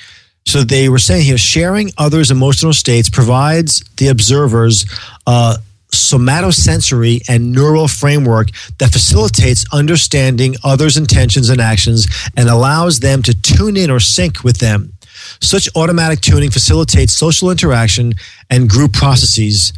So 0.48 0.62
they 0.62 0.88
were 0.88 0.98
saying 0.98 1.24
here 1.24 1.36
sharing 1.36 1.90
others' 1.98 2.30
emotional 2.30 2.72
states 2.72 3.10
provides 3.10 3.84
the 3.98 4.08
observers 4.08 4.86
a 5.26 5.56
somatosensory 5.92 7.20
and 7.28 7.52
neural 7.52 7.86
framework 7.86 8.48
that 8.78 8.90
facilitates 8.90 9.66
understanding 9.74 10.54
others' 10.64 10.96
intentions 10.96 11.50
and 11.50 11.60
actions 11.60 12.06
and 12.34 12.48
allows 12.48 13.00
them 13.00 13.22
to 13.24 13.34
tune 13.34 13.76
in 13.76 13.90
or 13.90 14.00
sync 14.00 14.42
with 14.42 14.56
them. 14.56 14.94
Such 15.42 15.68
automatic 15.76 16.22
tuning 16.22 16.50
facilitates 16.50 17.12
social 17.12 17.50
interaction 17.50 18.14
and 18.48 18.70
group 18.70 18.94
processes, 18.94 19.74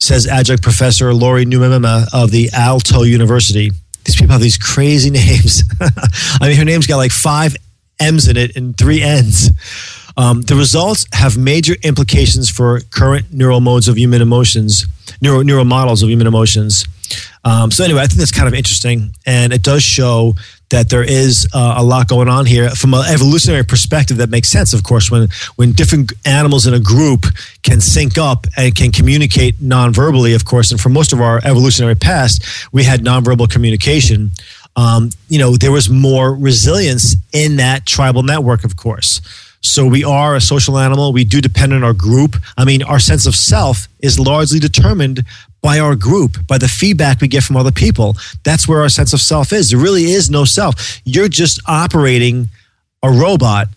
says 0.00 0.26
adjunct 0.26 0.64
professor 0.64 1.14
Lauri 1.14 1.46
Nummenmaa 1.46 2.08
of 2.12 2.32
the 2.32 2.48
Aalto 2.48 3.08
University. 3.08 3.70
These 4.04 4.16
people 4.16 4.32
have 4.32 4.40
these 4.40 4.58
crazy 4.58 5.10
names. 5.22 5.62
I 5.80 6.48
mean, 6.48 6.56
her 6.56 6.64
name's 6.64 6.88
got 6.88 6.96
like 6.96 7.12
five 7.12 7.54
M's 8.00 8.26
in 8.26 8.36
it 8.36 8.56
and 8.56 8.76
three 8.76 9.00
N's. 9.00 9.50
Um, 10.18 10.42
the 10.42 10.56
results 10.56 11.06
have 11.12 11.38
major 11.38 11.74
implications 11.84 12.50
for 12.50 12.80
current 12.90 13.32
neural 13.32 13.60
modes 13.60 13.86
of 13.86 13.96
human 13.96 14.20
emotions, 14.20 14.84
neural, 15.22 15.44
neural 15.44 15.64
models 15.64 16.02
of 16.02 16.08
human 16.08 16.26
emotions. 16.26 16.84
Um, 17.44 17.70
so 17.70 17.84
anyway, 17.84 18.00
I 18.00 18.06
think 18.06 18.18
that's 18.18 18.32
kind 18.32 18.48
of 18.48 18.52
interesting, 18.52 19.14
and 19.24 19.52
it 19.52 19.62
does 19.62 19.84
show 19.84 20.34
that 20.70 20.90
there 20.90 21.04
is 21.04 21.48
uh, 21.54 21.76
a 21.78 21.82
lot 21.82 22.08
going 22.08 22.28
on 22.28 22.46
here 22.46 22.68
from 22.70 22.94
an 22.94 23.04
evolutionary 23.08 23.64
perspective 23.64 24.18
that 24.18 24.28
makes 24.28 24.48
sense 24.48 24.74
of 24.74 24.82
course 24.82 25.10
when 25.10 25.28
when 25.56 25.72
different 25.72 26.12
animals 26.26 26.66
in 26.66 26.74
a 26.74 26.80
group 26.80 27.24
can 27.62 27.80
sync 27.80 28.18
up 28.18 28.46
and 28.56 28.74
can 28.74 28.92
communicate 28.92 29.60
non-verbally 29.62 30.34
of 30.34 30.44
course 30.44 30.70
and 30.70 30.78
for 30.78 30.90
most 30.90 31.12
of 31.12 31.20
our 31.20 31.38
evolutionary 31.44 31.94
past 31.94 32.44
we 32.70 32.84
had 32.84 33.02
non-verbal 33.02 33.46
communication 33.46 34.30
um, 34.76 35.08
you 35.28 35.38
know 35.38 35.56
there 35.56 35.72
was 35.72 35.88
more 35.88 36.34
resilience 36.34 37.16
in 37.32 37.56
that 37.56 37.86
tribal 37.86 38.22
network 38.22 38.62
of 38.64 38.76
course 38.76 39.22
so 39.60 39.86
we 39.86 40.04
are 40.04 40.36
a 40.36 40.40
social 40.40 40.78
animal. 40.78 41.12
We 41.12 41.24
do 41.24 41.40
depend 41.40 41.72
on 41.72 41.82
our 41.82 41.92
group. 41.92 42.36
I 42.56 42.64
mean, 42.64 42.82
our 42.82 42.98
sense 42.98 43.26
of 43.26 43.34
self 43.34 43.88
is 44.00 44.18
largely 44.18 44.58
determined 44.58 45.24
by 45.60 45.80
our 45.80 45.96
group, 45.96 46.46
by 46.46 46.58
the 46.58 46.68
feedback 46.68 47.20
we 47.20 47.28
get 47.28 47.42
from 47.42 47.56
other 47.56 47.72
people. 47.72 48.16
That's 48.44 48.68
where 48.68 48.80
our 48.80 48.88
sense 48.88 49.12
of 49.12 49.20
self 49.20 49.52
is. 49.52 49.70
There 49.70 49.78
really 49.78 50.04
is 50.04 50.30
no 50.30 50.44
self. 50.44 51.00
You're 51.04 51.28
just 51.28 51.60
operating 51.66 52.48
a 53.02 53.10
robot. 53.10 53.68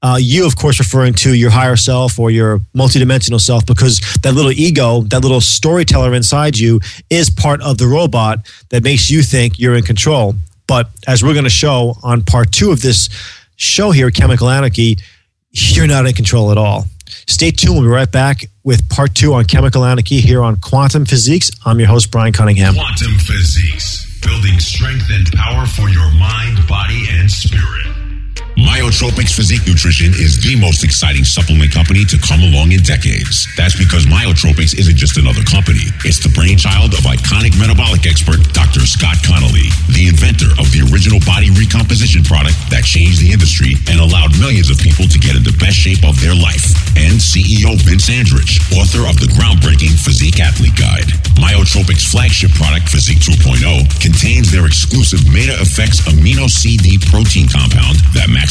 Uh, 0.00 0.16
you, 0.20 0.46
of 0.46 0.56
course, 0.56 0.78
referring 0.78 1.12
to 1.12 1.34
your 1.34 1.50
higher 1.50 1.76
self 1.76 2.18
or 2.18 2.30
your 2.30 2.58
multidimensional 2.76 3.40
self, 3.40 3.66
because 3.66 4.00
that 4.22 4.32
little 4.32 4.52
ego, 4.52 5.02
that 5.02 5.22
little 5.22 5.40
storyteller 5.40 6.14
inside 6.14 6.56
you, 6.56 6.80
is 7.10 7.30
part 7.30 7.60
of 7.62 7.78
the 7.78 7.86
robot 7.86 8.38
that 8.70 8.84
makes 8.84 9.10
you 9.10 9.22
think 9.22 9.58
you're 9.58 9.74
in 9.74 9.82
control. 9.82 10.34
But 10.68 10.90
as 11.06 11.24
we're 11.24 11.32
going 11.32 11.44
to 11.44 11.50
show 11.50 11.96
on 12.02 12.22
part 12.22 12.52
two 12.52 12.70
of 12.70 12.80
this 12.82 13.08
show 13.56 13.90
here, 13.90 14.10
Chemical 14.10 14.48
Anarchy, 14.48 14.98
you're 15.50 15.86
not 15.86 16.06
in 16.06 16.14
control 16.14 16.50
at 16.50 16.58
all. 16.58 16.86
Stay 17.26 17.50
tuned. 17.50 17.74
We'll 17.74 17.84
be 17.84 17.88
right 17.88 18.10
back 18.10 18.46
with 18.64 18.88
part 18.88 19.14
two 19.14 19.34
on 19.34 19.44
chemical 19.44 19.84
anarchy 19.84 20.20
here 20.20 20.42
on 20.42 20.56
Quantum 20.56 21.06
Physiques. 21.06 21.50
I'm 21.64 21.78
your 21.78 21.88
host, 21.88 22.10
Brian 22.10 22.32
Cunningham. 22.32 22.74
Quantum 22.74 23.12
Physiques, 23.18 24.20
building 24.20 24.58
strength 24.60 25.06
and 25.10 25.30
power 25.32 25.66
for 25.66 25.88
your 25.88 26.10
mind, 26.12 26.66
body, 26.68 27.06
and 27.10 27.30
spirit. 27.30 27.87
Myotropics 28.58 29.30
Physique 29.38 29.62
Nutrition 29.70 30.10
is 30.18 30.42
the 30.42 30.58
most 30.58 30.82
exciting 30.82 31.22
supplement 31.22 31.70
company 31.70 32.02
to 32.10 32.18
come 32.18 32.42
along 32.42 32.74
in 32.74 32.82
decades. 32.82 33.46
That's 33.54 33.78
because 33.78 34.10
Myotropics 34.10 34.74
isn't 34.74 34.98
just 34.98 35.14
another 35.14 35.46
company. 35.46 35.86
It's 36.02 36.18
the 36.18 36.34
brainchild 36.34 36.90
of 36.98 37.06
iconic 37.06 37.54
metabolic 37.54 38.02
expert 38.10 38.42
Dr. 38.50 38.82
Scott 38.82 39.22
Connelly, 39.22 39.70
the 39.94 40.10
inventor 40.10 40.50
of 40.58 40.66
the 40.74 40.82
original 40.90 41.22
body 41.22 41.54
recomposition 41.54 42.26
product 42.26 42.58
that 42.74 42.82
changed 42.82 43.22
the 43.22 43.30
industry 43.30 43.78
and 43.86 44.02
allowed 44.02 44.34
millions 44.42 44.74
of 44.74 44.82
people 44.82 45.06
to 45.06 45.22
get 45.22 45.38
in 45.38 45.46
the 45.46 45.54
best 45.62 45.78
shape 45.78 46.02
of 46.02 46.18
their 46.18 46.34
life. 46.34 46.74
And 46.98 47.14
CEO 47.22 47.78
Vince 47.86 48.10
Andrich, 48.10 48.58
author 48.74 49.06
of 49.06 49.22
the 49.22 49.30
groundbreaking 49.38 49.94
Physique 50.02 50.42
Athlete 50.42 50.74
Guide. 50.74 51.14
Myotropics 51.38 52.10
flagship 52.10 52.50
product 52.58 52.90
Physique 52.90 53.22
2.0 53.22 53.62
contains 54.02 54.50
their 54.50 54.66
exclusive 54.66 55.22
Meta 55.30 55.54
Effects 55.62 56.02
Amino 56.10 56.50
CD 56.50 56.98
protein 56.98 57.46
compound 57.46 58.02
that 58.18 58.26
maximizes 58.26 58.47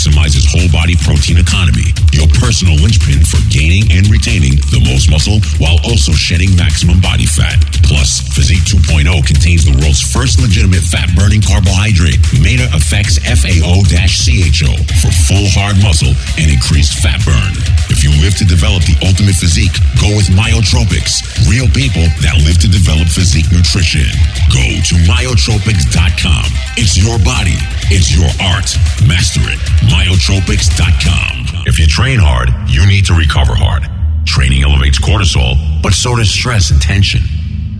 whole 0.58 0.70
body 0.72 0.96
protein 1.04 1.38
economy, 1.38 1.92
your 2.16 2.28
personal 2.40 2.74
linchpin 2.80 3.20
for 3.22 3.38
gaining 3.52 3.84
and 3.92 4.08
retaining 4.08 4.56
the 4.72 4.82
most 4.88 5.12
muscle 5.12 5.44
while 5.60 5.78
also 5.84 6.16
shedding 6.16 6.50
maximum 6.56 7.02
body 7.02 7.26
fat. 7.26 7.60
Plus, 7.84 8.24
Physique 8.34 8.64
2.0 8.64 9.06
contains 9.28 9.68
the 9.68 9.76
world's 9.78 10.02
first 10.02 10.40
legitimate 10.40 10.82
fat 10.82 11.12
burning 11.14 11.44
carbohydrate, 11.44 12.20
Meta 12.40 12.66
Effects 12.74 13.20
FAO-CHO, 13.22 14.72
for 15.04 15.12
full 15.30 15.48
hard 15.54 15.78
muscle 15.84 16.14
and 16.40 16.48
increased 16.48 16.98
fat 17.04 17.20
burn. 17.28 17.54
If 17.92 18.04
you 18.04 18.12
live 18.24 18.36
to 18.40 18.46
develop 18.48 18.84
the 18.84 18.98
ultimate 19.04 19.36
physique, 19.36 19.74
go 20.02 20.16
with 20.16 20.32
Myotropics, 20.34 21.22
real 21.48 21.68
people 21.72 22.04
that 22.24 22.40
live 22.44 22.60
to 22.64 22.70
develop 22.70 23.08
physique 23.08 23.48
nutrition. 23.52 24.08
Go 24.52 24.64
to 24.64 24.96
myotropics.com. 25.08 26.46
It's 26.80 26.96
your 26.96 27.20
body, 27.22 27.58
it's 27.92 28.12
your 28.14 28.30
art. 28.42 28.70
Master 29.08 29.44
it 29.48 29.60
myotropics.com. 29.88 31.64
If 31.66 31.80
you 31.80 31.88
train 31.88 32.20
hard, 32.20 32.50
you 32.68 32.86
need 32.86 33.06
to 33.06 33.14
recover 33.14 33.56
hard. 33.56 33.84
Training 34.26 34.64
elevates 34.64 35.00
cortisol, 35.00 35.56
but 35.82 35.94
so 35.94 36.16
does 36.16 36.30
stress 36.30 36.72
and 36.72 36.82
tension. 36.82 37.22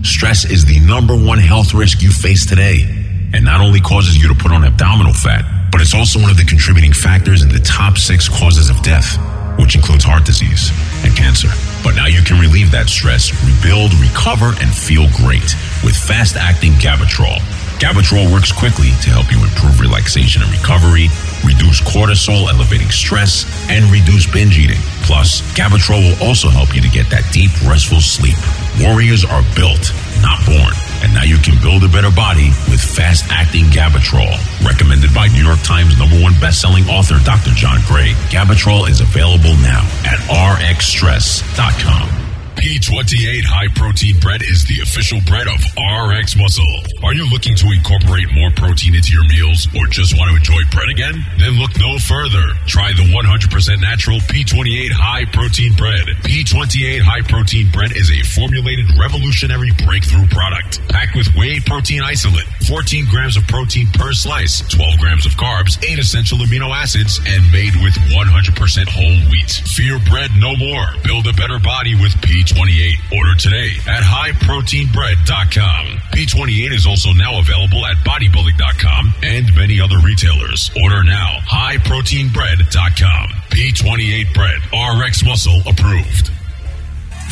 Stress 0.02 0.44
is 0.44 0.64
the 0.64 0.80
number 0.80 1.16
one 1.16 1.38
health 1.38 1.74
risk 1.74 2.02
you 2.02 2.10
face 2.10 2.46
today, 2.46 2.84
and 3.32 3.44
not 3.44 3.60
only 3.60 3.80
causes 3.80 4.16
you 4.16 4.28
to 4.28 4.34
put 4.34 4.52
on 4.52 4.64
abdominal 4.64 5.12
fat, 5.12 5.70
but 5.70 5.80
it's 5.80 5.94
also 5.94 6.18
one 6.20 6.30
of 6.30 6.36
the 6.36 6.44
contributing 6.44 6.92
factors 6.92 7.42
in 7.42 7.48
the 7.48 7.60
top 7.60 7.98
six 7.98 8.28
causes 8.28 8.70
of 8.70 8.80
death, 8.82 9.18
which 9.58 9.76
includes 9.76 10.04
heart 10.04 10.24
disease 10.24 10.70
and 11.04 11.14
cancer. 11.16 11.48
But 11.84 11.94
now 11.94 12.06
you 12.06 12.22
can 12.22 12.40
relieve 12.40 12.70
that 12.72 12.88
stress, 12.88 13.32
rebuild, 13.44 13.92
recover, 13.94 14.54
and 14.60 14.72
feel 14.72 15.06
great 15.16 15.54
with 15.84 15.96
fast 15.96 16.36
acting 16.36 16.72
Gabatrol. 16.80 17.38
Gabatrol 17.78 18.30
works 18.32 18.50
quickly 18.50 18.90
to 19.06 19.10
help 19.14 19.30
you 19.30 19.38
improve 19.38 19.78
relaxation 19.78 20.42
and 20.42 20.50
recovery, 20.50 21.06
reduce 21.46 21.78
cortisol, 21.80 22.50
elevating 22.50 22.90
stress, 22.90 23.46
and 23.70 23.86
reduce 23.94 24.26
binge 24.26 24.58
eating. 24.58 24.82
Plus, 25.06 25.42
Gabatrol 25.54 26.02
will 26.02 26.18
also 26.26 26.50
help 26.50 26.74
you 26.74 26.82
to 26.82 26.90
get 26.90 27.08
that 27.10 27.22
deep, 27.30 27.54
restful 27.62 28.02
sleep. 28.02 28.34
Warriors 28.82 29.24
are 29.24 29.46
built, 29.54 29.94
not 30.18 30.42
born. 30.42 30.74
And 31.06 31.14
now 31.14 31.22
you 31.22 31.38
can 31.38 31.54
build 31.62 31.86
a 31.86 31.88
better 31.88 32.10
body 32.10 32.50
with 32.66 32.82
fast 32.82 33.30
acting 33.30 33.70
Gabatrol. 33.70 34.34
Recommended 34.66 35.14
by 35.14 35.28
New 35.30 35.46
York 35.46 35.62
Times 35.62 35.94
number 35.94 36.18
one 36.18 36.34
best-selling 36.42 36.90
author 36.90 37.22
Dr. 37.22 37.54
John 37.54 37.78
Gray. 37.86 38.18
Gabatrol 38.34 38.90
is 38.90 39.00
available 39.00 39.54
now 39.62 39.86
at 40.02 40.18
rxstress.com. 40.26 42.17
P28 42.58 43.46
high 43.46 43.70
protein 43.78 44.18
bread 44.18 44.42
is 44.42 44.66
the 44.66 44.82
official 44.82 45.22
bread 45.30 45.46
of 45.46 45.62
RX 45.78 46.34
Muscle. 46.34 46.66
Are 47.06 47.14
you 47.14 47.22
looking 47.30 47.54
to 47.54 47.70
incorporate 47.70 48.26
more 48.34 48.50
protein 48.50 48.98
into 48.98 49.14
your 49.14 49.22
meals 49.30 49.70
or 49.78 49.86
just 49.86 50.18
want 50.18 50.34
to 50.34 50.34
enjoy 50.34 50.58
bread 50.74 50.90
again? 50.90 51.14
Then 51.38 51.54
look 51.54 51.70
no 51.78 52.02
further. 52.02 52.58
Try 52.66 52.90
the 52.98 53.06
100% 53.06 53.14
natural 53.78 54.18
P28 54.26 54.90
high 54.90 55.30
protein 55.30 55.70
bread. 55.78 56.10
P28 56.26 56.98
high 56.98 57.22
protein 57.30 57.70
bread 57.70 57.94
is 57.94 58.10
a 58.10 58.26
formulated 58.26 58.90
revolutionary 58.98 59.70
breakthrough 59.86 60.26
product 60.26 60.82
packed 60.90 61.14
with 61.14 61.30
whey 61.38 61.62
protein 61.62 62.02
isolate, 62.02 62.50
14 62.66 63.06
grams 63.06 63.38
of 63.38 63.46
protein 63.46 63.86
per 63.94 64.10
slice, 64.10 64.66
12 64.66 64.98
grams 64.98 65.30
of 65.30 65.38
carbs, 65.38 65.78
8 65.78 65.94
essential 66.02 66.42
amino 66.42 66.74
acids, 66.74 67.22
and 67.22 67.38
made 67.54 67.78
with 67.86 67.94
100% 68.10 68.18
whole 68.90 69.18
wheat. 69.30 69.62
Fear 69.78 70.02
bread 70.10 70.34
no 70.34 70.58
more. 70.58 70.90
Build 71.06 71.30
a 71.30 71.32
better 71.38 71.62
body 71.62 71.94
with 71.94 72.10
P28. 72.18 72.47
Order 72.56 73.34
today 73.38 73.70
at 73.86 74.02
highproteinbread.com. 74.02 75.86
P28 76.12 76.72
is 76.72 76.86
also 76.86 77.12
now 77.12 77.38
available 77.40 77.84
at 77.86 77.96
bodybuilding.com 77.98 79.14
and 79.22 79.54
many 79.54 79.80
other 79.80 79.98
retailers. 79.98 80.70
Order 80.82 81.04
now. 81.04 81.38
highproteinbread.com. 81.50 83.28
P28 83.50 84.34
bread. 84.34 84.60
RX 84.72 85.24
muscle 85.24 85.60
approved. 85.66 86.37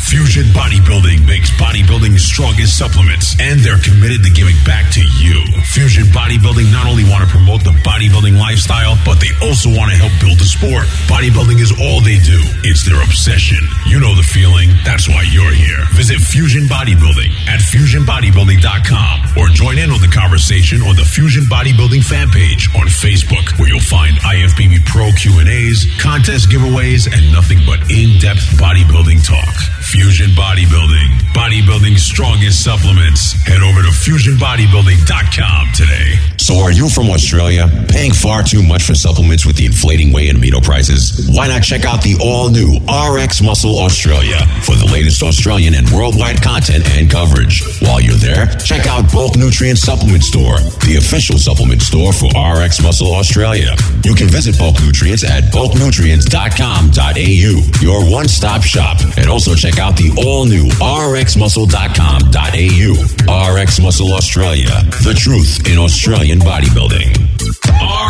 Fusion 0.07 0.47
Bodybuilding 0.55 1.27
makes 1.27 1.51
bodybuilding's 1.59 2.23
strongest 2.23 2.79
supplements, 2.79 3.35
and 3.43 3.59
they're 3.59 3.83
committed 3.83 4.23
to 4.23 4.31
giving 4.31 4.55
back 4.63 4.87
to 4.95 5.03
you. 5.19 5.43
Fusion 5.75 6.07
Bodybuilding 6.15 6.71
not 6.71 6.87
only 6.87 7.03
want 7.03 7.27
to 7.27 7.31
promote 7.31 7.67
the 7.67 7.75
bodybuilding 7.83 8.39
lifestyle, 8.39 8.95
but 9.03 9.19
they 9.19 9.35
also 9.43 9.67
want 9.67 9.91
to 9.91 9.99
help 9.99 10.15
build 10.23 10.39
the 10.39 10.47
sport. 10.47 10.87
Bodybuilding 11.11 11.59
is 11.59 11.75
all 11.75 11.99
they 12.07 12.23
do. 12.23 12.39
It's 12.63 12.87
their 12.87 13.03
obsession. 13.03 13.59
You 13.91 13.99
know 13.99 14.15
the 14.15 14.23
feeling. 14.23 14.71
That's 14.87 15.11
why 15.11 15.27
you're 15.27 15.51
here. 15.51 15.83
Visit 15.99 16.23
Fusion 16.23 16.71
Bodybuilding 16.71 17.35
at 17.51 17.59
fusionbodybuilding.com 17.59 19.43
or 19.43 19.51
join 19.51 19.75
in 19.77 19.91
on 19.91 19.99
the 19.99 20.13
conversation 20.15 20.87
on 20.87 20.95
the 20.95 21.05
Fusion 21.05 21.51
Bodybuilding 21.51 22.07
fan 22.07 22.31
page 22.31 22.71
on 22.79 22.87
Facebook, 22.87 23.59
where 23.59 23.67
you'll 23.67 23.83
find 23.83 24.15
IFBB 24.23 24.87
Pro 24.87 25.11
Q&As, 25.19 25.83
contest 25.99 26.47
giveaways, 26.47 27.11
and 27.11 27.27
nothing 27.35 27.59
but 27.67 27.83
in-depth 27.91 28.55
bodybuilding 28.55 29.27
talk. 29.27 29.55
Fusion 29.97 30.29
Bodybuilding, 30.33 31.09
bodybuilding's 31.33 32.03
strongest 32.03 32.63
supplements. 32.63 33.33
Head 33.45 33.63
over 33.63 33.81
to 33.81 33.89
fusionbodybuilding.com 33.89 35.73
today. 35.73 36.19
So 36.37 36.59
are 36.61 36.71
you 36.71 36.91
from 36.91 37.09
Australia? 37.09 37.67
Paying 37.89 38.13
far 38.13 38.43
too 38.43 38.63
much 38.63 38.83
for 38.85 38.95
supplements 38.95 39.47
with 39.47 39.57
the 39.57 39.65
inflating 39.65 40.13
whey 40.13 40.29
and 40.29 40.39
amino 40.39 40.63
prices? 40.63 41.27
Why 41.33 41.49
not 41.49 41.63
check 41.63 41.87
out 41.87 42.03
the 42.03 42.19
all-new 42.21 42.81
RX 42.87 43.41
Muscle 43.41 43.79
Australia 43.79 44.37
for 44.63 44.75
the 44.77 44.85
latest 44.93 45.23
Australian 45.23 45.73
and 45.75 45.89
worldwide 45.91 46.43
content 46.43 46.87
and 46.93 47.11
coverage? 47.11 47.63
While 47.81 48.03
you're 48.03 48.21
there, 48.21 48.45
check 48.61 48.87
out 48.87 49.11
Bulk 49.11 49.37
Nutrient 49.37 49.79
Supplement 49.79 50.23
Store, 50.23 50.59
the 50.85 50.97
official 50.99 51.39
supplement 51.39 51.81
store 51.81 52.13
for 52.13 52.29
RX 52.37 52.83
Muscle 52.83 53.15
Australia. 53.15 53.75
You 54.05 54.15
can 54.15 54.29
visit 54.29 54.59
Bulk 54.59 54.79
Nutrients 54.85 55.25
at 55.25 55.45
bulknutrients.com.au, 55.45 57.81
your 57.81 58.05
one-stop 58.13 58.63
shop, 58.63 59.01
and 59.17 59.29
also 59.29 59.55
check 59.55 59.79
out 59.79 59.86
the 59.95 60.11
all-new 60.19 60.67
rxmuscle.com.au. 60.83 63.55
RX 63.55 63.81
Muscle 63.81 64.13
Australia, 64.13 64.83
the 65.05 65.15
truth 65.15 65.69
in 65.71 65.79
Australian 65.79 66.41
bodybuilding. 66.41 67.15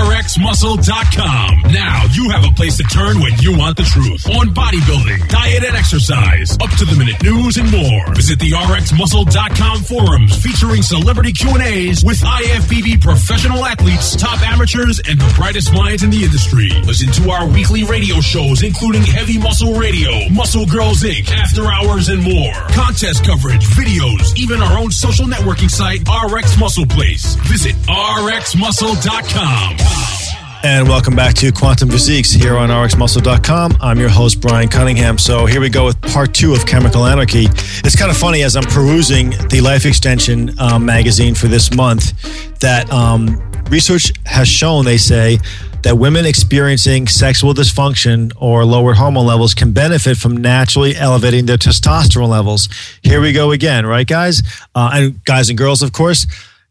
RX 0.09 0.37
rxmuscle.com. 0.37 1.73
Now 1.73 2.05
you 2.12 2.29
have 2.31 2.45
a 2.45 2.51
place 2.55 2.77
to 2.77 2.83
turn 2.85 3.21
when 3.21 3.33
you 3.38 3.57
want 3.57 3.77
the 3.77 3.85
truth 3.85 4.29
on 4.37 4.49
bodybuilding, 4.53 5.29
diet, 5.29 5.64
and 5.64 5.77
exercise, 5.77 6.53
up 6.61 6.71
to 6.79 6.85
the 6.85 6.95
minute 6.99 7.23
news 7.23 7.57
and 7.57 7.71
more. 7.71 8.14
Visit 8.14 8.38
the 8.38 8.51
rxmuscle.com 8.53 9.83
forums 9.85 10.37
featuring 10.42 10.83
celebrity 10.83 11.33
Q&As 11.33 12.05
with 12.05 12.21
IFBB 12.21 13.01
professional 13.01 13.64
athletes, 13.64 14.16
top 14.16 14.40
amateurs, 14.42 15.01
and 15.09 15.19
the 15.21 15.33
brightest 15.37 15.73
minds 15.73 16.03
in 16.03 16.11
the 16.11 16.25
industry. 16.25 16.69
Listen 16.85 17.11
to 17.23 17.31
our 17.31 17.47
weekly 17.49 17.85
radio 17.85 18.21
shows, 18.21 18.62
including 18.62 19.03
Heavy 19.03 19.38
Muscle 19.38 19.75
Radio, 19.75 20.29
Muscle 20.31 20.66
Girls 20.66 21.03
Inc., 21.03 21.31
After 21.31 21.66
Hours, 21.66 22.09
and 22.09 22.23
more. 22.23 22.53
Contest 22.75 23.25
coverage, 23.25 23.64
videos, 23.79 24.37
even 24.37 24.61
our 24.61 24.79
own 24.79 24.90
social 24.90 25.27
networking 25.27 25.71
site, 25.71 26.03
RX 26.09 26.59
Muscle 26.59 26.87
Place. 26.87 27.35
Visit 27.47 27.75
rxmuscle.com. 27.87 29.77
And 30.67 30.89
welcome 30.89 31.15
back 31.15 31.35
to 31.35 31.53
Quantum 31.53 31.89
Physiques 31.89 32.33
here 32.33 32.57
on 32.57 32.71
RxMuscle.com. 32.71 33.77
I'm 33.81 34.01
your 34.01 34.09
host, 34.09 34.41
Brian 34.41 34.69
Cunningham. 34.69 35.17
So 35.17 35.47
here 35.47 35.61
we 35.61 35.69
go 35.69 35.85
with 35.85 36.01
part 36.03 36.35
two 36.35 36.55
of 36.55 36.67
Chemical 36.67 37.07
Anarchy. 37.07 37.45
It's 37.85 37.95
kind 37.95 38.11
of 38.11 38.17
funny 38.17 38.43
as 38.43 38.57
I'm 38.57 38.65
perusing 38.65 39.31
the 39.49 39.61
Life 39.63 39.87
Extension 39.87 40.59
um, 40.59 40.85
magazine 40.85 41.37
for 41.37 41.47
this 41.47 41.73
month 41.73 42.59
that 42.59 42.93
um, 42.93 43.41
research 43.71 44.13
has 44.25 44.49
shown, 44.49 44.85
they 44.85 44.99
say, 44.99 45.39
that 45.85 45.99
women 45.99 46.27
experiencing 46.27 47.07
sexual 47.07 47.55
dysfunction 47.55 48.33
or 48.37 48.65
lowered 48.65 48.97
hormone 48.97 49.27
levels 49.27 49.55
can 49.55 49.73
benefit 49.73 50.17
from 50.17 50.37
naturally 50.37 50.97
elevating 50.97 51.47
their 51.47 51.59
testosterone 51.59 52.29
levels. 52.29 52.69
Here 53.03 53.21
we 53.21 53.31
go 53.31 53.53
again, 53.53 53.87
right, 53.87 54.07
guys? 54.07 54.43
Uh, 54.75 54.91
and 54.95 55.25
guys 55.25 55.49
and 55.49 55.57
girls, 55.57 55.83
of 55.83 55.93
course 55.93 56.27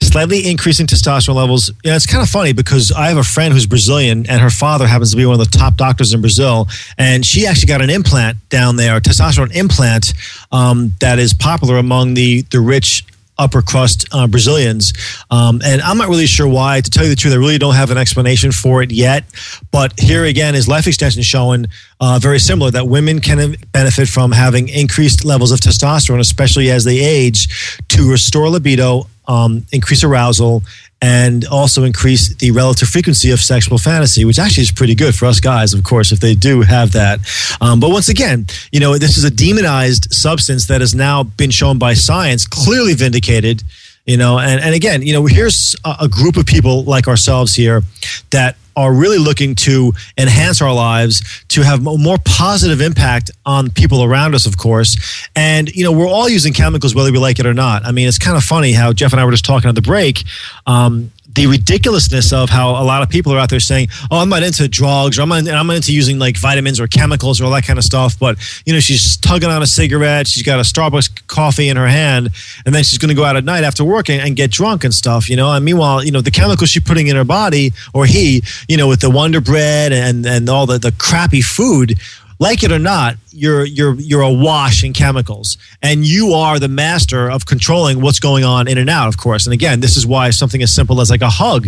slightly 0.06 0.50
increasing 0.50 0.88
testosterone 0.88 1.36
levels. 1.36 1.72
Know, 1.84 1.96
it's 1.96 2.06
kind 2.06 2.24
of 2.24 2.30
funny 2.30 2.54
because 2.54 2.91
I 2.91 3.08
have 3.08 3.18
a 3.18 3.24
friend 3.24 3.54
who's 3.54 3.65
Brazilian 3.65 4.26
and 4.30 4.41
her 4.41 4.50
father 4.50 4.88
happens 4.88 5.12
to 5.12 5.18
be 5.18 5.26
one 5.26 5.39
of 5.39 5.52
the 5.52 5.58
top 5.58 5.76
doctors 5.76 6.13
in 6.13 6.22
Brazil. 6.22 6.68
And 6.98 7.26
she 7.26 7.48
actually 7.48 7.68
got 7.68 7.82
an 7.82 7.89
implant 7.89 8.38
down 8.50 8.76
there, 8.76 8.96
a 8.96 9.02
testosterone 9.02 9.54
implant 9.56 10.13
um, 10.52 10.94
that 11.00 11.20
is 11.20 11.34
popular 11.34 11.78
among 11.78 12.13
the, 12.13 12.41
the 12.52 12.60
rich 12.60 13.06
upper 13.38 13.62
crust 13.62 14.06
uh, 14.13 14.28
Brazilians. 14.28 14.94
Um, 15.30 15.62
and 15.63 15.82
I'm 15.82 15.98
not 15.98 16.10
really 16.10 16.26
sure 16.28 16.48
why. 16.48 16.82
To 16.82 16.89
tell 16.89 17.04
you 17.04 17.10
the 17.10 17.15
truth, 17.15 17.34
I 17.34 17.38
really 17.38 17.58
don't 17.58 17.76
have 17.76 17.91
an 17.91 17.98
explanation 17.98 18.52
for 18.52 18.82
it 18.82 18.91
yet. 18.91 19.26
But 19.72 20.00
here 20.00 20.26
again 20.26 20.56
is 20.56 20.68
life 20.68 20.88
extension 20.88 21.22
showing 21.24 21.65
uh, 22.00 22.20
very 22.22 22.39
similar 22.39 22.72
that 22.72 22.88
women 22.88 23.20
can 23.20 23.56
benefit 23.72 24.08
from 24.08 24.32
having 24.32 24.70
increased 24.70 25.26
levels 25.26 25.52
of 25.52 25.60
testosterone, 25.60 26.20
especially 26.20 26.72
as 26.72 26.84
they 26.84 27.00
age, 27.00 27.80
to 27.89 28.10
restore 28.10 28.50
libido, 28.50 29.08
um, 29.28 29.66
increase 29.72 30.04
arousal, 30.04 30.64
and 31.02 31.46
also 31.46 31.84
increase 31.84 32.34
the 32.36 32.52
relative 32.52 32.88
frequency 32.88 33.32
of 33.32 33.40
sexual 33.40 33.78
fantasy, 33.78 34.26
which 34.26 34.40
actually 34.40 34.64
is 34.64 34.72
pretty 34.72 34.96
good 34.96 35.14
for 35.14 35.26
us 35.26 35.40
guys, 35.40 35.74
of 35.74 35.84
course, 35.84 36.12
if 36.12 36.20
they 36.20 36.34
do 36.34 36.62
have 36.62 36.94
that. 36.94 37.20
Um, 37.62 37.80
but 37.80 37.90
once 37.90 38.10
again, 38.10 38.48
you 38.72 38.80
know, 38.80 38.98
this 38.98 39.18
is 39.18 39.24
a 39.24 39.32
demonized 39.32 40.14
substance 40.14 40.68
that 40.68 40.82
has 40.82 40.96
now 40.96 41.24
been 41.24 41.52
shown 41.52 41.78
by 41.78 41.94
science, 41.94 42.48
clearly 42.48 42.94
vindicated. 42.94 43.64
You 44.06 44.18
know, 44.18 44.38
and, 44.38 44.62
and 44.62 44.76
again, 44.76 45.02
you 45.02 45.14
know, 45.14 45.26
here's 45.26 45.76
a, 45.84 45.96
a 46.02 46.08
group 46.08 46.38
of 46.38 46.46
people 46.46 46.84
like 46.84 47.08
ourselves 47.08 47.56
here 47.56 47.82
that 48.30 48.56
are 48.76 48.94
really 48.94 49.18
looking 49.18 49.56
to 49.56 49.94
enhance 50.18 50.62
our 50.62 50.74
lives, 50.74 51.44
to 51.50 51.62
have 51.62 51.82
more 51.82 52.18
positive 52.26 52.82
impact 52.82 53.32
on 53.46 53.70
people 53.70 54.04
around 54.04 54.36
us, 54.36 54.46
of 54.46 54.58
course. 54.58 55.28
And, 55.36 55.70
you 55.70 55.84
know, 55.84 55.92
we're 55.92 56.08
all 56.08 56.30
using 56.30 56.54
chemicals 56.54 56.94
whether 56.94 57.12
we 57.12 57.18
like 57.18 57.40
it 57.40 57.46
or 57.46 57.54
not. 57.54 57.86
I 57.86 57.92
mean, 57.92 58.08
it's 58.08 58.20
kind 58.20 58.38
of 58.38 58.44
funny 58.44 58.74
how 58.74 58.94
Jeff 58.94 59.14
and 59.14 59.22
I 59.22 59.26
were 59.26 59.32
just 59.32 59.46
talking 59.46 59.70
at 59.70 59.76
the 59.76 59.82
break. 59.82 60.24
Um, 60.66 61.12
the 61.36 61.48
ridiculousness 61.48 62.32
of 62.32 62.50
how 62.50 62.71
a 62.71 62.84
lot 62.84 63.04
of 63.04 63.10
people 63.10 63.34
are 63.34 63.38
out 63.38 63.50
there 63.50 63.60
saying, 63.60 63.89
"Oh, 64.10 64.19
I'm 64.19 64.30
not 64.30 64.41
into 64.41 64.67
drugs, 64.67 65.19
or 65.19 65.24
I'm 65.24 65.30
not, 65.30 65.48
I'm 65.48 65.67
not 65.67 65.76
into 65.76 65.93
using 65.93 66.17
like 66.17 66.38
vitamins 66.38 66.80
or 66.80 66.88
chemicals 66.88 67.39
or 67.39 67.45
all 67.45 67.52
that 67.52 67.65
kind 67.65 67.78
of 67.78 67.86
stuff." 67.86 68.17
But 68.17 68.38
you 68.65 68.74
know, 68.74 68.80
she's 68.80 69.17
tugging 69.17 69.50
on 69.50 69.62
a 69.62 69.67
cigarette, 69.67 70.28
she's 70.28 70.43
got 70.43 70.60
a 70.60 70.63
Starbucks 70.63 71.28
coffee 71.28 71.67
in 71.67 71.78
her 71.78 71.88
hand, 71.88 72.30
and 72.65 72.74
then 72.74 72.84
she's 72.84 72.98
going 72.98 73.10
to 73.10 73.15
go 73.15 73.26
out 73.26 73.36
at 73.36 73.43
night 73.43 73.63
after 73.63 73.84
work 73.84 74.10
and, 74.10 74.21
and, 74.21 74.36
get 74.36 74.52
drunk 74.52 74.84
and 74.84 74.93
stuff. 74.93 75.30
You 75.30 75.36
know, 75.36 75.52
and 75.52 75.63
meanwhile, 75.63 76.04
you 76.04 76.12
know, 76.12 76.21
the 76.21 76.32
chemicals 76.32 76.69
she's 76.69 76.84
putting 76.84 77.08
in 77.08 77.15
her 77.15 77.26
body, 77.26 77.74
or 77.93 78.06
he, 78.06 78.41
you 78.67 78.78
know, 78.78 78.88
with 78.88 79.02
the 79.02 79.10
Wonder 79.10 79.41
Bread 79.41 79.91
and 79.91 80.26
and 80.26 80.50
all 80.50 80.65
the 80.65 80.78
the 80.78 80.93
crappy 80.93 81.41
food 81.41 82.00
like 82.39 82.63
it 82.63 82.71
or 82.71 82.80
not, 82.80 83.15
you're 83.32 83.65
you're 83.65 83.95
you're 83.95 84.21
awash 84.21 84.84
in 84.84 84.93
chemicals, 84.93 85.58
and 85.82 86.06
you 86.06 86.34
are 86.34 86.60
the 86.60 86.67
master 86.67 87.30
of 87.30 87.45
controlling 87.45 88.02
what's 88.02 88.19
going 88.19 88.43
on 88.43 88.67
in 88.67 88.78
and 88.78 88.89
out. 88.89 89.08
Of 89.08 89.17
course, 89.17 89.45
and 89.45 89.54
again, 89.54 89.80
this 89.80 89.95
is 89.95 90.06
why 90.06 90.30
something 90.32 90.62
as 90.62 90.74
simple 90.74 91.00
as 91.02 91.10
like 91.10 91.21
a 91.21 91.30
hug, 91.30 91.67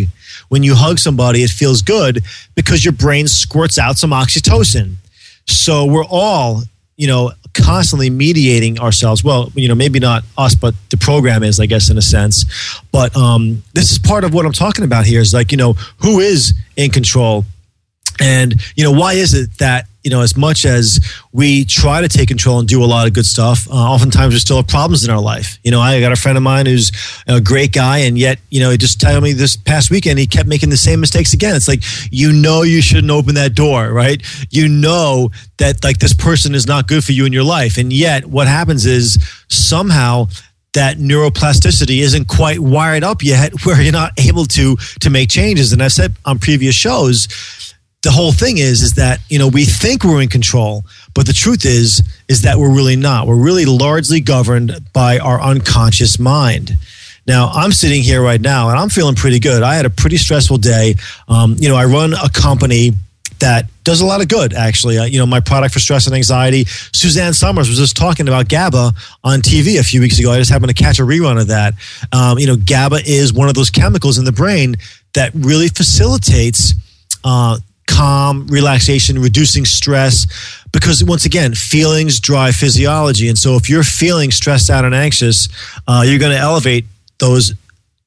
when 0.49 0.63
you 0.63 0.75
hug 0.75 0.99
somebody, 0.99 1.43
it 1.43 1.49
feels 1.49 1.81
good 1.81 2.23
because 2.55 2.83
your 2.83 2.93
brain 2.93 3.27
squirts 3.27 3.77
out 3.77 3.97
some 3.97 4.11
oxytocin. 4.11 4.95
So 5.45 5.85
we're 5.85 6.05
all, 6.05 6.63
you 6.97 7.07
know, 7.07 7.31
constantly 7.53 8.09
mediating 8.09 8.79
ourselves. 8.79 9.23
Well, 9.23 9.51
you 9.55 9.67
know, 9.67 9.75
maybe 9.75 9.99
not 9.99 10.23
us, 10.37 10.55
but 10.55 10.75
the 10.89 10.97
program 10.97 11.43
is, 11.43 11.59
I 11.59 11.65
guess, 11.65 11.89
in 11.89 11.97
a 11.97 12.01
sense. 12.01 12.45
But 12.91 13.15
um, 13.15 13.63
this 13.73 13.91
is 13.91 13.99
part 13.99 14.23
of 14.23 14.33
what 14.33 14.45
I'm 14.45 14.51
talking 14.51 14.83
about 14.83 15.05
here. 15.05 15.21
Is 15.21 15.33
like, 15.33 15.51
you 15.51 15.57
know, 15.57 15.73
who 16.01 16.19
is 16.19 16.53
in 16.75 16.91
control, 16.91 17.45
and 18.19 18.55
you 18.75 18.83
know, 18.83 18.91
why 18.91 19.13
is 19.13 19.33
it 19.33 19.57
that 19.59 19.85
you 20.07 20.11
know, 20.11 20.21
as 20.21 20.37
much 20.37 20.63
as 20.63 21.01
we 21.33 21.65
try 21.65 21.99
to 21.99 22.07
take 22.07 22.29
control 22.29 22.59
and 22.59 22.67
do 22.69 22.81
a 22.81 22.87
lot 22.87 23.07
of 23.07 23.13
good 23.13 23.25
stuff, 23.25 23.69
uh, 23.69 23.73
oftentimes 23.73 24.33
we 24.33 24.39
still 24.39 24.55
have 24.55 24.67
problems 24.67 25.03
in 25.03 25.09
our 25.09 25.19
life. 25.19 25.59
You 25.65 25.71
know, 25.71 25.81
I 25.81 25.99
got 25.99 26.13
a 26.13 26.15
friend 26.15 26.37
of 26.37 26.43
mine 26.45 26.65
who's 26.65 26.93
a 27.27 27.41
great 27.41 27.73
guy, 27.73 27.97
and 27.97 28.17
yet, 28.17 28.39
you 28.49 28.61
know, 28.61 28.69
he 28.69 28.77
just 28.77 29.01
told 29.01 29.21
me 29.21 29.33
this 29.33 29.57
past 29.57 29.91
weekend 29.91 30.17
he 30.17 30.25
kept 30.25 30.47
making 30.47 30.69
the 30.69 30.77
same 30.77 31.01
mistakes 31.01 31.33
again. 31.33 31.57
It's 31.57 31.67
like 31.67 31.83
you 32.09 32.31
know 32.31 32.61
you 32.61 32.81
shouldn't 32.81 33.11
open 33.11 33.35
that 33.35 33.53
door, 33.53 33.91
right? 33.91 34.23
You 34.49 34.69
know 34.69 35.29
that 35.57 35.83
like 35.83 35.97
this 35.97 36.13
person 36.13 36.55
is 36.55 36.65
not 36.65 36.87
good 36.87 37.03
for 37.03 37.11
you 37.11 37.25
in 37.25 37.33
your 37.33 37.43
life, 37.43 37.77
and 37.77 37.91
yet 37.91 38.27
what 38.27 38.47
happens 38.47 38.85
is 38.85 39.17
somehow 39.49 40.27
that 40.71 40.99
neuroplasticity 40.99 41.99
isn't 41.99 42.29
quite 42.29 42.59
wired 42.59 43.03
up 43.03 43.21
yet 43.21 43.51
where 43.65 43.81
you're 43.81 43.91
not 43.91 44.13
able 44.17 44.45
to 44.45 44.77
to 44.99 45.09
make 45.09 45.27
changes 45.27 45.71
and 45.71 45.81
i've 45.81 45.93
said 45.93 46.13
on 46.25 46.37
previous 46.37 46.75
shows 46.75 47.27
the 48.03 48.11
whole 48.11 48.31
thing 48.31 48.57
is 48.57 48.81
is 48.81 48.93
that 48.93 49.19
you 49.29 49.39
know 49.39 49.47
we 49.47 49.65
think 49.65 50.03
we're 50.03 50.21
in 50.21 50.29
control 50.29 50.83
but 51.13 51.25
the 51.25 51.33
truth 51.33 51.65
is 51.65 52.03
is 52.27 52.43
that 52.43 52.57
we're 52.57 52.73
really 52.73 52.95
not. 52.95 53.25
We're 53.25 53.35
really 53.35 53.65
largely 53.65 54.19
governed 54.19 54.71
by 54.93 55.17
our 55.17 55.41
unconscious 55.41 56.19
mind. 56.19 56.77
Now 57.25 57.49
i'm 57.49 57.71
sitting 57.71 58.03
here 58.03 58.21
right 58.21 58.39
now 58.39 58.69
and 58.69 58.77
i'm 58.77 58.89
feeling 58.89 59.15
pretty 59.15 59.39
good. 59.39 59.63
I 59.63 59.75
had 59.75 59.85
a 59.85 59.89
pretty 59.89 60.17
stressful 60.17 60.57
day. 60.57 60.95
Um, 61.27 61.55
you 61.57 61.69
know 61.69 61.75
i 61.75 61.85
run 61.85 62.13
a 62.13 62.29
company 62.29 62.91
that 63.39 63.65
does 63.83 64.01
a 64.01 64.05
lot 64.05 64.21
of 64.21 64.27
good 64.27 64.53
actually. 64.53 64.99
Uh, 64.99 65.05
you 65.05 65.17
know 65.17 65.25
my 65.25 65.39
product 65.39 65.73
for 65.73 65.79
stress 65.79 66.05
and 66.05 66.15
anxiety 66.15 66.65
Suzanne 66.93 67.33
Somers 67.33 67.67
was 67.67 67.79
just 67.79 67.97
talking 67.97 68.27
about 68.27 68.47
gaba 68.47 68.93
on 69.23 69.39
tv 69.39 69.79
a 69.79 69.83
few 69.83 70.01
weeks 70.01 70.19
ago. 70.19 70.31
I 70.31 70.37
just 70.37 70.51
happened 70.51 70.69
to 70.69 70.83
catch 70.83 70.99
a 70.99 71.03
rerun 71.03 71.41
of 71.41 71.47
that. 71.47 71.73
Um, 72.13 72.37
you 72.37 72.45
know 72.45 72.57
gaba 72.57 72.97
is 73.03 73.33
one 73.33 73.49
of 73.49 73.55
those 73.55 73.71
chemicals 73.71 74.19
in 74.19 74.25
the 74.25 74.31
brain 74.31 74.75
that 75.13 75.31
really 75.33 75.67
facilitates 75.67 76.75
uh, 77.23 77.57
calm, 77.87 78.45
relaxation, 78.47 79.19
reducing 79.19 79.65
stress. 79.65 80.27
Because 80.71 81.03
once 81.03 81.25
again, 81.25 81.55
feelings 81.55 82.19
drive 82.19 82.55
physiology. 82.55 83.27
And 83.29 83.37
so 83.37 83.55
if 83.55 83.69
you're 83.69 83.83
feeling 83.83 84.31
stressed 84.31 84.69
out 84.69 84.85
and 84.85 84.93
anxious, 84.93 85.47
uh, 85.87 86.03
you're 86.05 86.19
going 86.19 86.33
to 86.33 86.37
elevate 86.37 86.85
those 87.19 87.53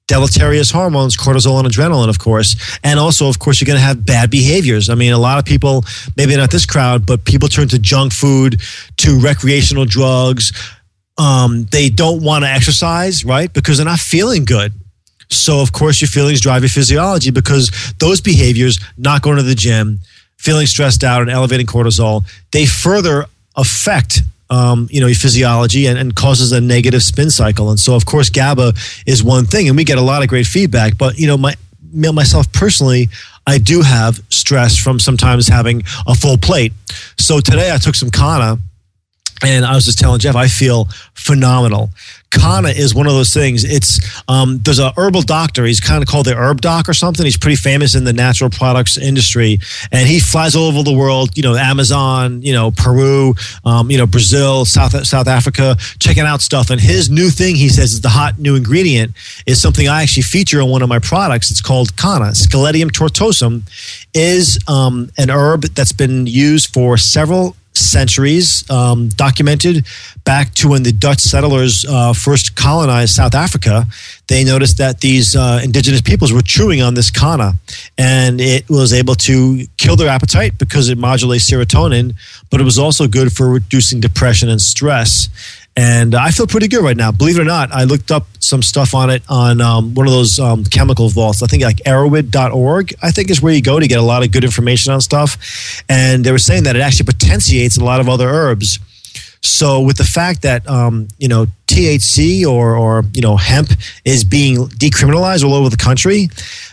deleterious 0.06 0.72
hormones, 0.72 1.16
cortisol 1.16 1.58
and 1.60 1.68
adrenaline, 1.68 2.08
of 2.08 2.18
course. 2.18 2.56
And 2.82 2.98
also, 2.98 3.28
of 3.28 3.38
course, 3.38 3.60
you're 3.60 3.66
going 3.66 3.78
to 3.78 3.84
have 3.84 4.04
bad 4.04 4.28
behaviors. 4.28 4.90
I 4.90 4.96
mean, 4.96 5.12
a 5.12 5.18
lot 5.18 5.38
of 5.38 5.44
people, 5.44 5.84
maybe 6.16 6.36
not 6.36 6.50
this 6.50 6.66
crowd, 6.66 7.06
but 7.06 7.24
people 7.24 7.48
turn 7.48 7.68
to 7.68 7.78
junk 7.78 8.12
food, 8.12 8.60
to 8.98 9.18
recreational 9.20 9.84
drugs. 9.84 10.52
Um, 11.16 11.66
they 11.70 11.90
don't 11.90 12.24
want 12.24 12.44
to 12.44 12.50
exercise, 12.50 13.24
right? 13.24 13.52
Because 13.52 13.76
they're 13.76 13.86
not 13.86 14.00
feeling 14.00 14.44
good. 14.44 14.72
So, 15.30 15.60
of 15.60 15.72
course, 15.72 16.00
your 16.00 16.08
feelings 16.08 16.40
drive 16.40 16.62
your 16.62 16.68
physiology 16.68 17.30
because 17.30 17.70
those 17.98 18.20
behaviors, 18.20 18.78
not 18.98 19.22
going 19.22 19.36
to 19.36 19.42
the 19.42 19.54
gym, 19.54 20.00
feeling 20.36 20.66
stressed 20.66 21.04
out, 21.04 21.22
and 21.22 21.30
elevating 21.30 21.66
cortisol, 21.66 22.24
they 22.50 22.66
further 22.66 23.26
affect 23.56 24.20
um, 24.50 24.88
you 24.90 25.00
know, 25.00 25.06
your 25.06 25.16
physiology 25.16 25.86
and, 25.86 25.96
and, 25.96 26.16
causes 26.16 26.50
a 26.50 26.60
negative 26.60 27.04
spin 27.04 27.30
cycle. 27.30 27.70
And 27.70 27.78
so, 27.78 27.94
of 27.94 28.04
course, 28.04 28.30
GABA 28.30 28.72
is 29.06 29.22
one 29.22 29.44
thing, 29.44 29.68
and 29.68 29.76
we 29.76 29.84
get 29.84 29.96
a 29.96 30.02
lot 30.02 30.24
of 30.24 30.28
great 30.28 30.46
feedback. 30.46 30.98
But 30.98 31.18
you 31.18 31.28
know, 31.28 31.36
my 31.36 31.54
myself 31.92 32.52
personally, 32.52 33.08
I 33.46 33.58
do 33.58 33.82
have 33.82 34.20
stress 34.28 34.76
from 34.76 34.98
sometimes 34.98 35.48
having 35.48 35.82
a 36.06 36.14
full 36.14 36.38
plate. 36.38 36.72
So 37.18 37.40
today 37.40 37.72
I 37.72 37.78
took 37.78 37.94
some 37.94 38.10
Kanna 38.10 38.58
and 39.42 39.64
I 39.64 39.74
was 39.74 39.84
just 39.84 39.98
telling 39.98 40.20
Jeff, 40.20 40.36
I 40.36 40.48
feel 40.48 40.88
phenomenal. 41.14 41.90
Kanna 42.30 42.68
is 42.68 42.94
one 42.94 43.06
of 43.06 43.12
those 43.12 43.34
things. 43.34 43.64
It's 43.64 44.00
um, 44.28 44.58
there's 44.58 44.78
a 44.78 44.92
herbal 44.96 45.22
doctor. 45.22 45.64
He's 45.64 45.80
kind 45.80 46.02
of 46.02 46.08
called 46.08 46.26
the 46.26 46.36
herb 46.36 46.60
doc 46.60 46.88
or 46.88 46.94
something. 46.94 47.24
He's 47.24 47.36
pretty 47.36 47.56
famous 47.56 47.94
in 47.94 48.04
the 48.04 48.12
natural 48.12 48.50
products 48.50 48.96
industry, 48.96 49.58
and 49.90 50.08
he 50.08 50.20
flies 50.20 50.54
all 50.54 50.68
over 50.68 50.82
the 50.82 50.92
world. 50.92 51.36
You 51.36 51.42
know, 51.42 51.56
Amazon, 51.56 52.42
you 52.42 52.52
know, 52.52 52.70
Peru, 52.70 53.34
um, 53.64 53.90
you 53.90 53.98
know, 53.98 54.06
Brazil, 54.06 54.64
South 54.64 55.06
South 55.06 55.26
Africa, 55.26 55.76
checking 55.98 56.22
out 56.22 56.40
stuff. 56.40 56.70
And 56.70 56.80
his 56.80 57.10
new 57.10 57.30
thing, 57.30 57.56
he 57.56 57.68
says, 57.68 57.92
is 57.92 58.00
the 58.00 58.08
hot 58.08 58.38
new 58.38 58.54
ingredient 58.54 59.12
is 59.46 59.60
something 59.60 59.88
I 59.88 60.02
actually 60.02 60.22
feature 60.22 60.62
on 60.62 60.70
one 60.70 60.82
of 60.82 60.88
my 60.88 61.00
products. 61.00 61.50
It's 61.50 61.60
called 61.60 61.96
Kanna. 61.96 62.30
Sceletium 62.30 62.90
tortuosum, 62.90 63.62
is 64.14 64.58
um, 64.68 65.10
an 65.18 65.30
herb 65.30 65.62
that's 65.74 65.92
been 65.92 66.26
used 66.26 66.72
for 66.72 66.96
several 66.96 67.56
centuries, 67.80 68.68
um, 68.70 69.08
documented 69.08 69.86
back 70.24 70.54
to 70.54 70.68
when 70.68 70.82
the 70.82 70.92
Dutch 70.92 71.20
settlers 71.20 71.84
uh, 71.88 72.12
first 72.12 72.54
colonized 72.56 73.14
South 73.14 73.34
Africa. 73.34 73.86
They 74.28 74.44
noticed 74.44 74.78
that 74.78 75.00
these 75.00 75.34
uh, 75.34 75.60
indigenous 75.62 76.00
peoples 76.00 76.32
were 76.32 76.42
chewing 76.42 76.82
on 76.82 76.94
this 76.94 77.10
kanna, 77.10 77.54
and 77.98 78.40
it 78.40 78.68
was 78.68 78.92
able 78.92 79.14
to 79.16 79.66
kill 79.76 79.96
their 79.96 80.08
appetite 80.08 80.58
because 80.58 80.88
it 80.88 80.98
modulates 80.98 81.50
serotonin, 81.50 82.14
but 82.50 82.60
it 82.60 82.64
was 82.64 82.78
also 82.78 83.08
good 83.08 83.32
for 83.32 83.48
reducing 83.48 84.00
depression 84.00 84.48
and 84.48 84.60
stress. 84.60 85.28
And 85.76 86.14
I 86.14 86.30
feel 86.30 86.46
pretty 86.46 86.68
good 86.68 86.82
right 86.82 86.96
now. 86.96 87.12
Believe 87.12 87.38
it 87.38 87.42
or 87.42 87.44
not, 87.44 87.72
I 87.72 87.84
looked 87.84 88.10
up 88.10 88.26
some 88.40 88.62
stuff 88.62 88.94
on 88.94 89.08
it 89.08 89.22
on 89.28 89.60
um, 89.60 89.94
one 89.94 90.06
of 90.06 90.12
those 90.12 90.38
um, 90.38 90.64
chemical 90.64 91.08
vaults. 91.08 91.42
I 91.42 91.46
think 91.46 91.62
like 91.62 91.76
erowid.org, 91.78 92.94
I 93.02 93.10
think 93.10 93.30
is 93.30 93.40
where 93.40 93.52
you 93.52 93.62
go 93.62 93.78
to 93.78 93.86
get 93.86 93.98
a 93.98 94.02
lot 94.02 94.24
of 94.24 94.32
good 94.32 94.44
information 94.44 94.92
on 94.92 95.00
stuff. 95.00 95.82
And 95.88 96.24
they 96.24 96.32
were 96.32 96.38
saying 96.38 96.64
that 96.64 96.76
it 96.76 96.80
actually 96.80 97.06
potentiates 97.06 97.78
a 97.78 97.84
lot 97.84 98.00
of 98.00 98.08
other 98.08 98.28
herbs. 98.28 98.78
So 99.42 99.80
with 99.80 99.96
the 99.96 100.04
fact 100.04 100.42
that 100.42 100.68
um, 100.68 101.08
you 101.18 101.28
know 101.28 101.46
THC 101.66 102.44
or 102.44 102.76
or 102.76 103.04
you 103.14 103.22
know 103.22 103.36
hemp 103.36 103.70
is 104.04 104.22
being 104.22 104.66
decriminalized 104.68 105.44
all 105.44 105.54
over 105.54 105.70
the 105.70 105.78
country, 105.78 106.28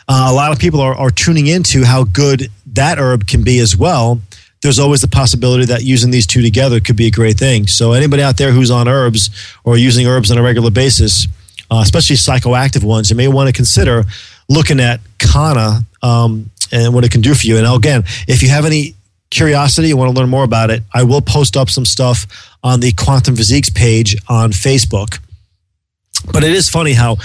uh, 0.07 0.27
a 0.29 0.33
lot 0.33 0.51
of 0.51 0.59
people 0.59 0.81
are, 0.81 0.95
are 0.95 1.09
tuning 1.09 1.47
into 1.47 1.85
how 1.85 2.03
good 2.03 2.49
that 2.73 2.99
herb 2.99 3.25
can 3.25 3.43
be 3.43 3.59
as 3.59 3.77
well 3.77 4.19
there's 4.61 4.79
always 4.79 5.01
the 5.01 5.07
possibility 5.07 5.65
that 5.65 5.83
using 5.83 6.11
these 6.11 6.25
two 6.25 6.41
together 6.41 6.79
could 6.79 6.95
be 6.95 7.07
a 7.07 7.11
great 7.11 7.37
thing. 7.37 7.67
So 7.67 7.93
anybody 7.93 8.23
out 8.23 8.37
there 8.37 8.51
who's 8.51 8.71
on 8.71 8.87
herbs 8.87 9.29
or 9.63 9.77
using 9.77 10.07
herbs 10.07 10.31
on 10.31 10.37
a 10.37 10.41
regular 10.41 10.71
basis, 10.71 11.27
uh, 11.69 11.81
especially 11.83 12.15
psychoactive 12.15 12.83
ones, 12.83 13.09
you 13.09 13.15
may 13.15 13.27
want 13.27 13.47
to 13.47 13.53
consider 13.53 14.03
looking 14.49 14.79
at 14.79 14.99
Kanna 15.19 15.81
um, 16.01 16.49
and 16.71 16.93
what 16.93 17.03
it 17.03 17.11
can 17.11 17.21
do 17.21 17.33
for 17.33 17.45
you. 17.45 17.57
And 17.57 17.67
again, 17.67 18.03
if 18.27 18.41
you 18.41 18.49
have 18.49 18.65
any 18.65 18.95
curiosity, 19.29 19.89
you 19.89 19.97
want 19.97 20.13
to 20.13 20.19
learn 20.19 20.29
more 20.29 20.43
about 20.43 20.69
it, 20.69 20.83
I 20.93 21.03
will 21.03 21.21
post 21.21 21.57
up 21.57 21.69
some 21.69 21.85
stuff 21.85 22.25
on 22.63 22.79
the 22.79 22.91
Quantum 22.93 23.35
Physiques 23.35 23.69
page 23.69 24.15
on 24.27 24.51
Facebook. 24.51 25.19
But 26.31 26.43
it 26.43 26.51
is 26.51 26.69
funny 26.69 26.93
how 26.93 27.17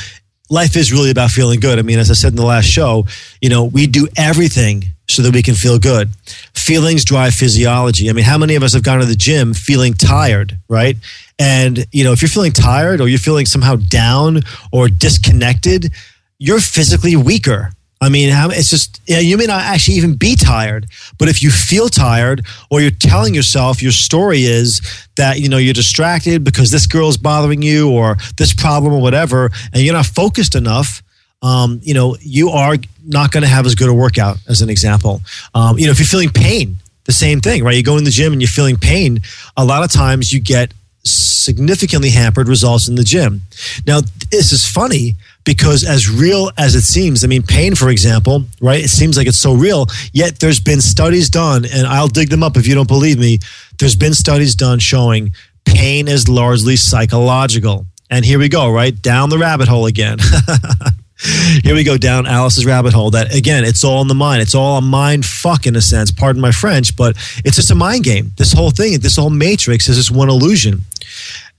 life 0.52 0.76
is 0.76 0.92
really 0.92 1.10
about 1.10 1.30
feeling 1.30 1.58
good. 1.60 1.78
I 1.78 1.82
mean, 1.82 1.98
as 1.98 2.10
I 2.10 2.14
said 2.14 2.32
in 2.32 2.36
the 2.36 2.44
last 2.44 2.66
show, 2.66 3.06
you 3.40 3.48
know, 3.48 3.64
we 3.64 3.86
do 3.86 4.06
everything 4.18 4.84
so 5.08 5.22
that 5.22 5.32
we 5.32 5.42
can 5.42 5.54
feel 5.54 5.78
good. 5.78 6.10
Feelings 6.54 7.06
drive 7.06 7.34
physiology. 7.34 8.10
I 8.10 8.12
mean, 8.12 8.26
how 8.26 8.36
many 8.36 8.54
of 8.54 8.62
us 8.62 8.74
have 8.74 8.82
gone 8.82 9.00
to 9.00 9.06
the 9.06 9.16
gym 9.16 9.54
feeling 9.54 9.94
tired, 9.94 10.58
right? 10.68 10.96
And, 11.38 11.86
you 11.90 12.04
know, 12.04 12.12
if 12.12 12.20
you're 12.20 12.28
feeling 12.28 12.52
tired 12.52 13.00
or 13.00 13.08
you're 13.08 13.18
feeling 13.18 13.46
somehow 13.46 13.76
down 13.76 14.40
or 14.70 14.88
disconnected, 14.88 15.90
you're 16.38 16.60
physically 16.60 17.16
weaker. 17.16 17.72
I 18.02 18.08
mean, 18.08 18.30
it's 18.50 18.68
just, 18.68 19.00
yeah, 19.06 19.20
you 19.20 19.36
may 19.38 19.46
not 19.46 19.62
actually 19.62 19.96
even 19.96 20.16
be 20.16 20.34
tired, 20.34 20.88
but 21.18 21.28
if 21.28 21.40
you 21.40 21.52
feel 21.52 21.88
tired 21.88 22.44
or 22.68 22.80
you're 22.80 22.90
telling 22.90 23.32
yourself 23.32 23.80
your 23.80 23.92
story 23.92 24.42
is 24.42 24.80
that, 25.14 25.38
you 25.38 25.48
know, 25.48 25.56
you're 25.56 25.72
distracted 25.72 26.42
because 26.42 26.72
this 26.72 26.88
girl's 26.88 27.16
bothering 27.16 27.62
you 27.62 27.88
or 27.88 28.16
this 28.38 28.52
problem 28.52 28.92
or 28.92 29.00
whatever, 29.00 29.50
and 29.72 29.84
you're 29.84 29.94
not 29.94 30.06
focused 30.06 30.56
enough, 30.56 31.00
um, 31.42 31.78
you 31.84 31.94
know, 31.94 32.16
you 32.20 32.48
are 32.48 32.76
not 33.06 33.30
going 33.30 33.44
to 33.44 33.48
have 33.48 33.66
as 33.66 33.76
good 33.76 33.88
a 33.88 33.94
workout 33.94 34.36
as 34.48 34.62
an 34.62 34.68
example. 34.68 35.20
Um, 35.54 35.78
you 35.78 35.86
know, 35.86 35.92
if 35.92 36.00
you're 36.00 36.06
feeling 36.06 36.30
pain, 36.30 36.78
the 37.04 37.12
same 37.12 37.40
thing, 37.40 37.62
right? 37.62 37.76
You 37.76 37.84
go 37.84 37.98
in 37.98 38.04
the 38.04 38.10
gym 38.10 38.32
and 38.32 38.42
you're 38.42 38.48
feeling 38.48 38.76
pain. 38.76 39.20
A 39.56 39.64
lot 39.64 39.84
of 39.84 39.92
times 39.92 40.32
you 40.32 40.40
get 40.40 40.74
significantly 41.04 42.10
hampered 42.10 42.48
results 42.48 42.88
in 42.88 42.96
the 42.96 43.04
gym. 43.04 43.42
Now, 43.86 44.00
this 44.30 44.52
is 44.52 44.66
funny 44.66 45.14
because 45.44 45.84
as 45.84 46.08
real 46.08 46.50
as 46.58 46.74
it 46.74 46.82
seems, 46.82 47.24
I 47.24 47.26
mean, 47.26 47.42
pain, 47.42 47.74
for 47.74 47.90
example, 47.90 48.44
right? 48.60 48.84
It 48.84 48.88
seems 48.88 49.16
like 49.16 49.26
it's 49.26 49.38
so 49.38 49.54
real, 49.54 49.86
yet 50.12 50.38
there's 50.38 50.60
been 50.60 50.80
studies 50.80 51.28
done, 51.30 51.64
and 51.64 51.86
I'll 51.86 52.08
dig 52.08 52.30
them 52.30 52.42
up 52.42 52.56
if 52.56 52.66
you 52.66 52.74
don't 52.74 52.88
believe 52.88 53.18
me. 53.18 53.38
There's 53.78 53.96
been 53.96 54.14
studies 54.14 54.54
done 54.54 54.78
showing 54.78 55.32
pain 55.64 56.08
is 56.08 56.28
largely 56.28 56.76
psychological. 56.76 57.86
And 58.10 58.24
here 58.24 58.38
we 58.38 58.48
go, 58.48 58.70
right? 58.70 59.00
Down 59.00 59.30
the 59.30 59.38
rabbit 59.38 59.68
hole 59.68 59.86
again. 59.86 60.18
here 61.62 61.74
we 61.74 61.84
go 61.84 61.96
down 61.96 62.26
Alice's 62.26 62.66
rabbit 62.66 62.92
hole. 62.92 63.10
That 63.10 63.34
again, 63.34 63.64
it's 63.64 63.84
all 63.84 64.02
in 64.02 64.08
the 64.08 64.14
mind. 64.14 64.42
It's 64.42 64.54
all 64.54 64.78
a 64.78 64.82
mind 64.82 65.24
fuck 65.24 65.66
in 65.66 65.76
a 65.76 65.80
sense. 65.80 66.10
Pardon 66.10 66.42
my 66.42 66.52
French, 66.52 66.96
but 66.96 67.16
it's 67.44 67.56
just 67.56 67.70
a 67.70 67.74
mind 67.74 68.04
game. 68.04 68.32
This 68.36 68.52
whole 68.52 68.70
thing, 68.70 68.98
this 69.00 69.16
whole 69.16 69.30
matrix 69.30 69.88
is 69.88 69.96
just 69.96 70.10
one 70.10 70.28
illusion. 70.28 70.82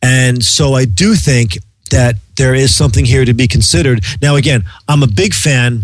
And 0.02 0.44
so 0.44 0.74
I 0.74 0.86
do 0.86 1.16
think 1.16 1.58
that 1.94 2.16
there 2.36 2.56
is 2.56 2.76
something 2.76 3.06
here 3.06 3.26
to 3.26 3.34
be 3.34 3.48
considered. 3.48 4.04
Now, 4.22 4.36
again, 4.36 4.64
I'm 4.88 5.04
a 5.04 5.08
big 5.08 5.34
fan 5.34 5.84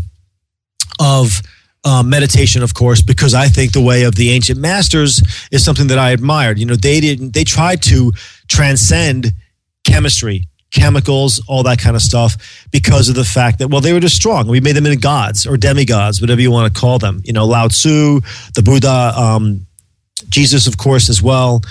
of. 0.99 1.41
Uh, 1.85 2.03
meditation, 2.03 2.61
of 2.61 2.73
course, 2.73 3.01
because 3.01 3.33
I 3.33 3.47
think 3.47 3.71
the 3.71 3.79
way 3.81 4.03
of 4.03 4.13
the 4.15 4.31
ancient 4.31 4.59
masters 4.59 5.21
is 5.49 5.63
something 5.63 5.87
that 5.87 5.97
I 5.97 6.11
admired. 6.11 6.59
You 6.59 6.65
know, 6.65 6.75
they 6.75 6.99
didn't, 6.99 7.33
they 7.33 7.45
tried 7.45 7.81
to 7.83 8.11
transcend 8.49 9.31
chemistry, 9.85 10.49
chemicals, 10.71 11.41
all 11.47 11.63
that 11.63 11.79
kind 11.79 11.95
of 11.95 12.01
stuff, 12.01 12.35
because 12.69 13.07
of 13.07 13.15
the 13.15 13.23
fact 13.23 13.59
that, 13.59 13.69
well, 13.69 13.79
they 13.79 13.93
were 13.93 14.01
just 14.01 14.17
strong. 14.17 14.49
We 14.49 14.59
made 14.59 14.75
them 14.75 14.85
into 14.85 14.99
gods 14.99 15.47
or 15.47 15.55
demigods, 15.55 16.19
whatever 16.19 16.41
you 16.41 16.51
want 16.51 16.67
to 16.71 16.79
call 16.79 16.99
them. 16.99 17.21
You 17.23 17.31
know, 17.31 17.45
Lao 17.45 17.69
Tzu, 17.69 18.19
the 18.55 18.61
Buddha, 18.61 19.13
um, 19.15 19.65
Jesus, 20.27 20.67
of 20.67 20.75
course, 20.75 21.07
as 21.09 21.21
well. 21.23 21.61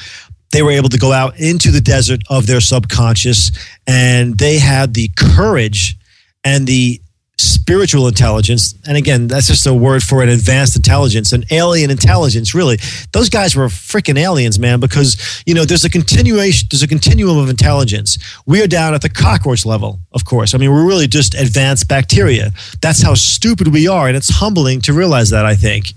They 0.52 0.62
were 0.62 0.70
able 0.70 0.88
to 0.88 0.98
go 0.98 1.12
out 1.12 1.38
into 1.38 1.70
the 1.70 1.80
desert 1.80 2.20
of 2.28 2.46
their 2.46 2.60
subconscious 2.60 3.50
and 3.86 4.38
they 4.38 4.58
had 4.58 4.94
the 4.94 5.10
courage 5.16 5.96
and 6.44 6.66
the 6.66 7.00
spiritual 7.38 8.08
intelligence. 8.08 8.74
And 8.86 8.96
again 8.96 9.28
that's 9.28 9.46
just 9.46 9.66
a 9.66 9.72
word 9.72 10.02
for 10.02 10.22
an 10.22 10.28
advanced 10.28 10.74
intelligence 10.74 11.32
an 11.32 11.44
alien 11.50 11.90
intelligence 11.90 12.54
really. 12.54 12.78
Those 13.12 13.28
guys 13.28 13.54
were 13.54 13.66
freaking 13.66 14.18
aliens 14.18 14.58
man 14.58 14.80
because 14.80 15.42
you 15.46 15.54
know 15.54 15.64
there's 15.64 15.84
a 15.84 15.90
continuation 15.90 16.66
there's 16.70 16.82
a 16.82 16.88
continuum 16.88 17.38
of 17.38 17.48
intelligence. 17.48 18.18
We 18.46 18.62
are 18.62 18.66
down 18.66 18.92
at 18.92 19.02
the 19.02 19.08
cockroach 19.08 19.64
level 19.64 20.00
of 20.12 20.24
course. 20.24 20.54
I 20.54 20.58
mean 20.58 20.72
we're 20.72 20.86
really 20.86 21.06
just 21.06 21.34
advanced 21.34 21.88
bacteria. 21.88 22.50
That's 22.82 23.02
how 23.02 23.14
stupid 23.14 23.68
we 23.68 23.86
are 23.86 24.08
and 24.08 24.16
it's 24.16 24.30
humbling 24.30 24.80
to 24.82 24.92
realize 24.92 25.30
that 25.30 25.46
i 25.46 25.54
think. 25.54 25.92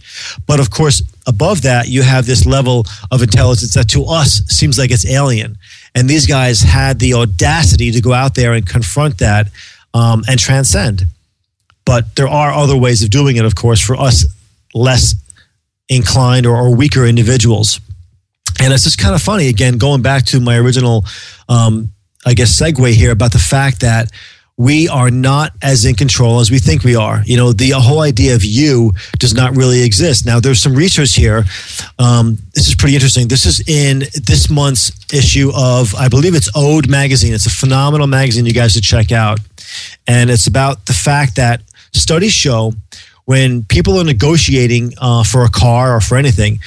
But 0.46 0.60
of 0.60 0.70
course 0.70 1.02
above 1.26 1.64
that 1.64 1.88
you 1.88 2.04
have 2.04 2.26
this 2.28 2.46
level 2.46 2.86
of 3.12 3.24
intelligence 3.24 3.74
that 3.74 3.90
to 3.90 4.06
us 4.06 4.44
seems 4.48 4.78
like 4.78 4.92
it's 4.92 5.08
alien. 5.08 5.58
And 5.96 6.08
these 6.08 6.28
guys 6.28 6.62
had 6.62 7.00
the 7.00 7.16
audacity 7.16 7.92
to 7.92 8.02
go 8.02 8.14
out 8.14 8.36
there 8.36 8.54
and 8.54 8.66
confront 8.66 9.18
that 9.18 9.48
um, 9.94 10.24
and 10.28 10.40
transcend 10.40 11.06
but 11.86 12.16
there 12.16 12.28
are 12.28 12.52
other 12.52 12.78
ways 12.78 13.04
of 13.04 13.10
doing 13.10 13.38
it, 13.38 13.46
of 13.46 13.56
course, 13.56 13.82
for 13.82 13.96
us 13.96 14.26
less 14.74 15.16
inclined 15.90 16.46
or, 16.46 16.56
or 16.56 16.76
weaker 16.76 17.06
individuals. 17.06 17.80
And 18.62 18.74
it's 18.74 18.84
just 18.84 19.00
kind 19.00 19.16
of 19.16 19.22
funny, 19.22 19.48
again, 19.48 19.78
going 19.78 20.02
back 20.02 20.26
to 20.28 20.40
my 20.40 20.58
original, 20.58 21.06
um, 21.50 21.92
I 22.26 22.34
guess, 22.34 22.60
segue 22.60 22.94
here 22.94 23.12
about 23.12 23.32
the 23.32 23.40
fact 23.40 23.82
that 23.82 24.12
we 24.58 24.88
are 24.88 25.10
not 25.10 25.54
as 25.64 25.86
in 25.86 25.96
control 25.96 26.40
as 26.40 26.52
we 26.52 26.60
think 26.60 26.84
we 26.84 26.96
are. 26.96 27.24
You 27.26 27.36
know, 27.36 27.52
the 27.52 27.72
whole 27.72 28.02
idea 28.02 28.36
of 28.36 28.46
you 28.46 28.92
does 29.18 29.34
not 29.34 29.56
really 29.56 29.82
exist. 29.82 30.26
Now, 30.26 30.40
there's 30.40 30.62
some 30.62 30.76
research 30.76 31.16
here. 31.16 31.46
Um, 31.98 32.38
this 32.54 32.68
is 32.68 32.76
pretty 32.76 32.94
interesting. 32.94 33.28
This 33.28 33.48
is 33.48 33.68
in 33.68 34.00
this 34.00 34.52
month's 34.52 34.92
issue 35.12 35.52
of, 35.56 35.96
I 35.96 36.10
believe 36.10 36.36
it's 36.36 36.50
Ode 36.54 36.88
magazine. 36.88 37.34
It's 37.34 37.48
a 37.48 37.50
phenomenal 37.50 38.06
magazine 38.06 38.46
you 38.46 38.54
guys 38.54 38.74
should 38.74 38.84
check 38.84 39.12
out. 39.12 39.40
And 40.06 40.30
it's 40.30 40.46
about 40.46 40.86
the 40.86 40.94
fact 40.94 41.38
that 41.38 41.62
Studies 41.94 42.34
show 42.34 42.74
when 43.26 43.64
people 43.64 43.98
are 44.00 44.04
negotiating 44.04 44.94
uh, 45.00 45.24
for 45.24 45.44
a 45.44 45.50
car 45.50 45.96
or 45.96 46.02
for 46.02 46.18
anything, 46.18 46.60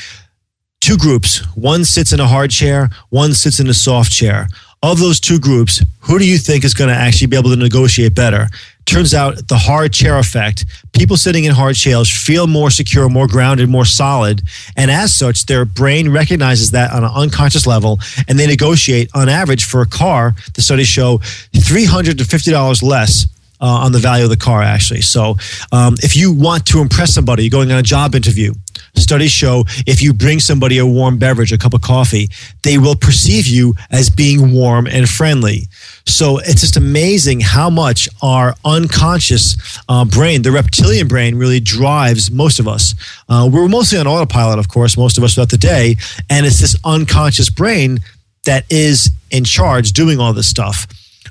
two 0.80 0.96
groups. 0.96 1.38
One 1.56 1.84
sits 1.84 2.12
in 2.12 2.20
a 2.20 2.26
hard 2.26 2.50
chair, 2.50 2.90
one 3.10 3.32
sits 3.32 3.60
in 3.60 3.68
a 3.68 3.74
soft 3.74 4.12
chair. 4.12 4.46
Of 4.82 4.98
those 4.98 5.18
two 5.18 5.40
groups, 5.40 5.82
who 6.00 6.18
do 6.18 6.26
you 6.26 6.36
think 6.36 6.62
is 6.62 6.74
going 6.74 6.90
to 6.90 6.94
actually 6.94 7.28
be 7.28 7.38
able 7.38 7.48
to 7.50 7.56
negotiate 7.56 8.14
better? 8.14 8.48
Turns 8.84 9.14
out 9.14 9.48
the 9.48 9.56
hard 9.56 9.94
chair 9.94 10.18
effect, 10.18 10.66
people 10.92 11.16
sitting 11.16 11.44
in 11.44 11.52
hard 11.52 11.74
chairs 11.74 12.10
feel 12.10 12.46
more 12.46 12.70
secure, 12.70 13.08
more 13.08 13.26
grounded, 13.26 13.70
more 13.70 13.86
solid. 13.86 14.42
And 14.76 14.90
as 14.90 15.14
such, 15.14 15.46
their 15.46 15.64
brain 15.64 16.10
recognizes 16.10 16.70
that 16.72 16.92
on 16.92 17.02
an 17.02 17.10
unconscious 17.14 17.66
level 17.66 17.98
and 18.28 18.38
they 18.38 18.46
negotiate 18.46 19.08
on 19.14 19.30
average 19.30 19.64
for 19.64 19.80
a 19.80 19.86
car, 19.86 20.34
the 20.52 20.60
studies 20.60 20.88
show 20.88 21.18
300 21.54 22.18
to 22.18 22.24
$50 22.24 22.82
less 22.82 23.26
uh, 23.60 23.84
on 23.84 23.92
the 23.92 23.98
value 23.98 24.24
of 24.24 24.30
the 24.30 24.36
car, 24.36 24.62
actually. 24.62 25.02
So, 25.02 25.36
um, 25.72 25.94
if 26.02 26.16
you 26.16 26.32
want 26.32 26.66
to 26.66 26.80
impress 26.80 27.14
somebody, 27.14 27.44
you're 27.44 27.50
going 27.50 27.72
on 27.72 27.78
a 27.78 27.82
job 27.82 28.14
interview, 28.14 28.52
Studies 28.96 29.32
show 29.32 29.64
if 29.86 30.00
you 30.00 30.12
bring 30.12 30.38
somebody 30.38 30.78
a 30.78 30.86
warm 30.86 31.18
beverage, 31.18 31.52
a 31.52 31.58
cup 31.58 31.74
of 31.74 31.82
coffee, 31.82 32.28
they 32.62 32.78
will 32.78 32.94
perceive 32.94 33.46
you 33.46 33.74
as 33.90 34.08
being 34.08 34.52
warm 34.52 34.86
and 34.86 35.08
friendly. 35.08 35.68
So 36.06 36.38
it's 36.38 36.60
just 36.60 36.76
amazing 36.76 37.40
how 37.40 37.70
much 37.70 38.08
our 38.22 38.54
unconscious 38.64 39.56
uh, 39.88 40.04
brain, 40.04 40.42
the 40.42 40.52
reptilian 40.52 41.08
brain, 41.08 41.36
really 41.36 41.60
drives 41.60 42.30
most 42.30 42.60
of 42.60 42.68
us. 42.68 42.94
Uh, 43.28 43.48
we're 43.52 43.68
mostly 43.68 43.98
on 43.98 44.06
autopilot, 44.06 44.58
of 44.58 44.68
course, 44.68 44.96
most 44.96 45.18
of 45.18 45.24
us 45.24 45.34
throughout 45.34 45.50
the 45.50 45.58
day. 45.58 45.96
And 46.30 46.46
it's 46.46 46.60
this 46.60 46.76
unconscious 46.84 47.50
brain 47.50 47.98
that 48.44 48.64
is 48.70 49.10
in 49.30 49.44
charge 49.44 49.92
doing 49.92 50.20
all 50.20 50.32
this 50.32 50.48
stuff. 50.48 50.86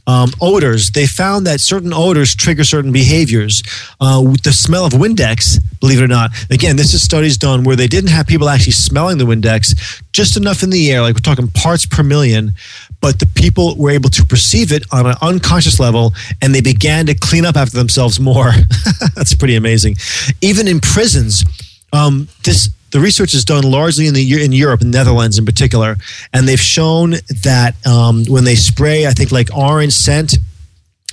Um, 0.06 0.32
odors, 0.42 0.92
they 0.92 1.08
found 1.08 1.48
that 1.48 1.62
certain 1.62 1.94
odors 1.94 2.36
trigger 2.36 2.64
certain 2.64 2.92
behaviors. 2.92 3.64
Uh, 4.02 4.22
the 4.44 4.52
smell 4.52 4.86
of 4.86 4.94
Windex, 4.94 5.60
believe 5.80 6.00
it 6.00 6.04
or 6.04 6.08
not, 6.08 6.32
again, 6.50 6.76
this 6.76 6.94
is 6.94 7.02
studies 7.02 7.38
done 7.38 7.64
where 7.64 7.78
they 7.78 7.88
didn't 7.88 8.10
have 8.10 8.28
people 8.28 8.50
actually 8.50 8.74
smelling 8.74 9.18
the 9.18 9.26
Windex, 9.26 10.02
just 10.12 10.36
enough 10.36 10.62
in 10.62 10.70
the 10.70 10.92
air, 10.92 11.02
like 11.02 11.16
we're 11.16 11.20
talking 11.20 11.48
parts 11.48 11.86
per 11.86 12.04
million, 12.04 12.54
but 13.00 13.20
the 13.20 13.26
people 13.26 13.76
were 13.78 13.92
able 13.92 14.10
to 14.10 14.26
perceive 14.26 14.72
it 14.72 14.84
on 14.92 15.06
an 15.06 15.16
unconscious 15.22 15.80
level 15.80 16.14
and 16.42 16.54
they 16.54 16.62
began 16.62 17.06
to 17.06 17.14
clean 17.14 17.46
up 17.46 17.56
after 17.56 17.78
themselves 17.78 18.20
more. 18.20 18.52
That's 19.16 19.34
pretty 19.36 19.56
amazing. 19.56 19.96
Even 20.42 20.68
in 20.68 20.80
prisons, 20.82 21.46
um, 21.94 22.28
this 22.44 22.70
the 22.94 23.00
research 23.00 23.34
is 23.34 23.44
done 23.44 23.64
largely 23.64 24.06
in 24.06 24.14
the 24.14 24.46
in 24.46 24.52
Europe, 24.52 24.84
Netherlands 24.84 25.40
in 25.40 25.46
particular, 25.46 25.98
and 26.32 26.48
they've 26.48 26.60
shown 26.60 27.16
that 27.42 27.76
um, 27.88 28.24
when 28.26 28.44
they 28.44 28.56
spray, 28.56 29.08
I 29.08 29.12
think 29.12 29.32
like 29.32 29.50
orange 29.54 29.94
scent 29.94 30.36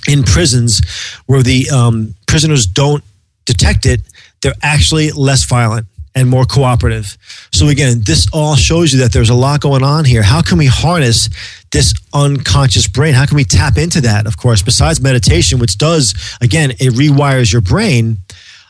in 0.07 0.21
prisons, 0.21 0.81
where 1.25 1.41
the 1.41 1.69
um, 1.71 2.13
prisoners 2.27 2.67
don't 2.67 3.03
detect 3.45 3.87
it, 3.87 4.01
they're 4.41 4.53
actually 4.61 5.09
less 5.11 5.43
violent 5.43 5.87
and 6.13 6.29
more 6.29 6.45
cooperative. 6.45 7.17
So 7.51 7.69
again, 7.69 8.01
this 8.05 8.27
all 8.31 8.55
shows 8.55 8.93
you 8.93 8.99
that 8.99 9.11
there's 9.11 9.29
a 9.29 9.35
lot 9.35 9.61
going 9.61 9.81
on 9.83 10.05
here. 10.05 10.21
How 10.21 10.43
can 10.43 10.59
we 10.59 10.67
harness 10.67 11.29
this 11.71 11.95
unconscious 12.13 12.87
brain? 12.87 13.15
How 13.15 13.25
can 13.25 13.37
we 13.37 13.43
tap 13.43 13.77
into 13.77 14.01
that? 14.01 14.27
Of 14.27 14.37
course, 14.37 14.61
besides 14.61 15.01
meditation, 15.01 15.57
which 15.57 15.79
does 15.79 16.13
again, 16.41 16.71
it 16.71 16.93
rewires 16.93 17.51
your 17.51 17.61
brain 17.61 18.17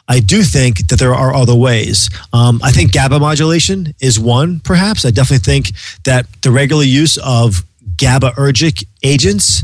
I 0.07 0.19
do 0.19 0.43
think 0.43 0.87
that 0.87 0.99
there 0.99 1.13
are 1.13 1.33
other 1.33 1.55
ways. 1.55 2.09
Um, 2.33 2.59
I 2.63 2.71
think 2.71 2.91
GABA 2.91 3.19
modulation 3.19 3.93
is 3.99 4.19
one, 4.19 4.59
perhaps. 4.59 5.05
I 5.05 5.11
definitely 5.11 5.45
think 5.45 5.71
that 6.03 6.25
the 6.41 6.51
regular 6.51 6.83
use 6.83 7.17
of 7.17 7.63
GABAergic 7.95 8.85
agents 9.03 9.63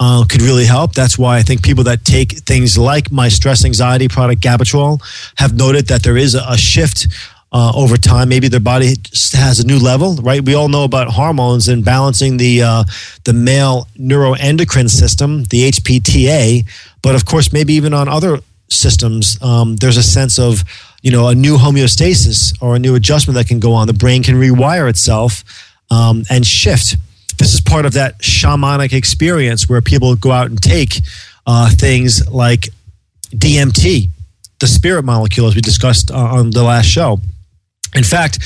uh, 0.00 0.24
could 0.28 0.42
really 0.42 0.64
help. 0.64 0.92
That's 0.92 1.18
why 1.18 1.38
I 1.38 1.42
think 1.42 1.62
people 1.62 1.84
that 1.84 2.04
take 2.04 2.32
things 2.38 2.78
like 2.78 3.10
my 3.10 3.28
stress 3.28 3.64
anxiety 3.64 4.08
product, 4.08 4.42
Gabatrol, 4.42 5.00
have 5.36 5.54
noted 5.54 5.88
that 5.88 6.02
there 6.02 6.16
is 6.16 6.34
a, 6.34 6.56
shift 6.56 7.08
uh, 7.50 7.72
over 7.74 7.96
time. 7.96 8.28
Maybe 8.28 8.48
their 8.48 8.60
body 8.60 8.94
has 9.32 9.58
a 9.58 9.66
new 9.66 9.78
level, 9.78 10.16
right? 10.16 10.44
We 10.44 10.54
all 10.54 10.68
know 10.68 10.84
about 10.84 11.08
hormones 11.08 11.68
and 11.68 11.84
balancing 11.84 12.36
the 12.36 12.62
uh, 12.62 12.84
the 13.24 13.32
male 13.32 13.88
neuroendocrine 13.98 14.90
system, 14.90 15.44
the 15.44 15.70
HPTA. 15.70 16.66
But 17.02 17.14
of 17.14 17.24
course, 17.24 17.52
maybe 17.52 17.74
even 17.74 17.94
on 17.94 18.08
other 18.08 18.40
systems, 18.68 19.40
um, 19.42 19.76
there's 19.76 19.96
a 19.96 20.02
sense 20.02 20.38
of 20.38 20.64
you 21.02 21.10
know 21.10 21.28
a 21.28 21.34
new 21.34 21.56
homeostasis 21.56 22.56
or 22.62 22.76
a 22.76 22.78
new 22.78 22.94
adjustment 22.94 23.36
that 23.36 23.46
can 23.46 23.60
go 23.60 23.72
on. 23.72 23.86
The 23.86 23.92
brain 23.92 24.22
can 24.22 24.34
rewire 24.34 24.88
itself 24.88 25.44
um, 25.90 26.24
and 26.30 26.46
shift. 26.46 26.96
This 27.38 27.54
is 27.54 27.60
part 27.60 27.86
of 27.86 27.92
that 27.92 28.18
shamanic 28.18 28.92
experience 28.92 29.68
where 29.68 29.80
people 29.80 30.16
go 30.16 30.32
out 30.32 30.50
and 30.50 30.60
take 30.60 31.00
uh, 31.46 31.70
things 31.70 32.28
like 32.28 32.68
DMT, 33.30 34.08
the 34.58 34.66
spirit 34.66 35.04
molecule, 35.04 35.46
as 35.46 35.54
we 35.54 35.60
discussed 35.60 36.10
uh, 36.10 36.16
on 36.16 36.50
the 36.50 36.62
last 36.62 36.86
show. 36.86 37.20
In 37.94 38.04
fact, 38.04 38.38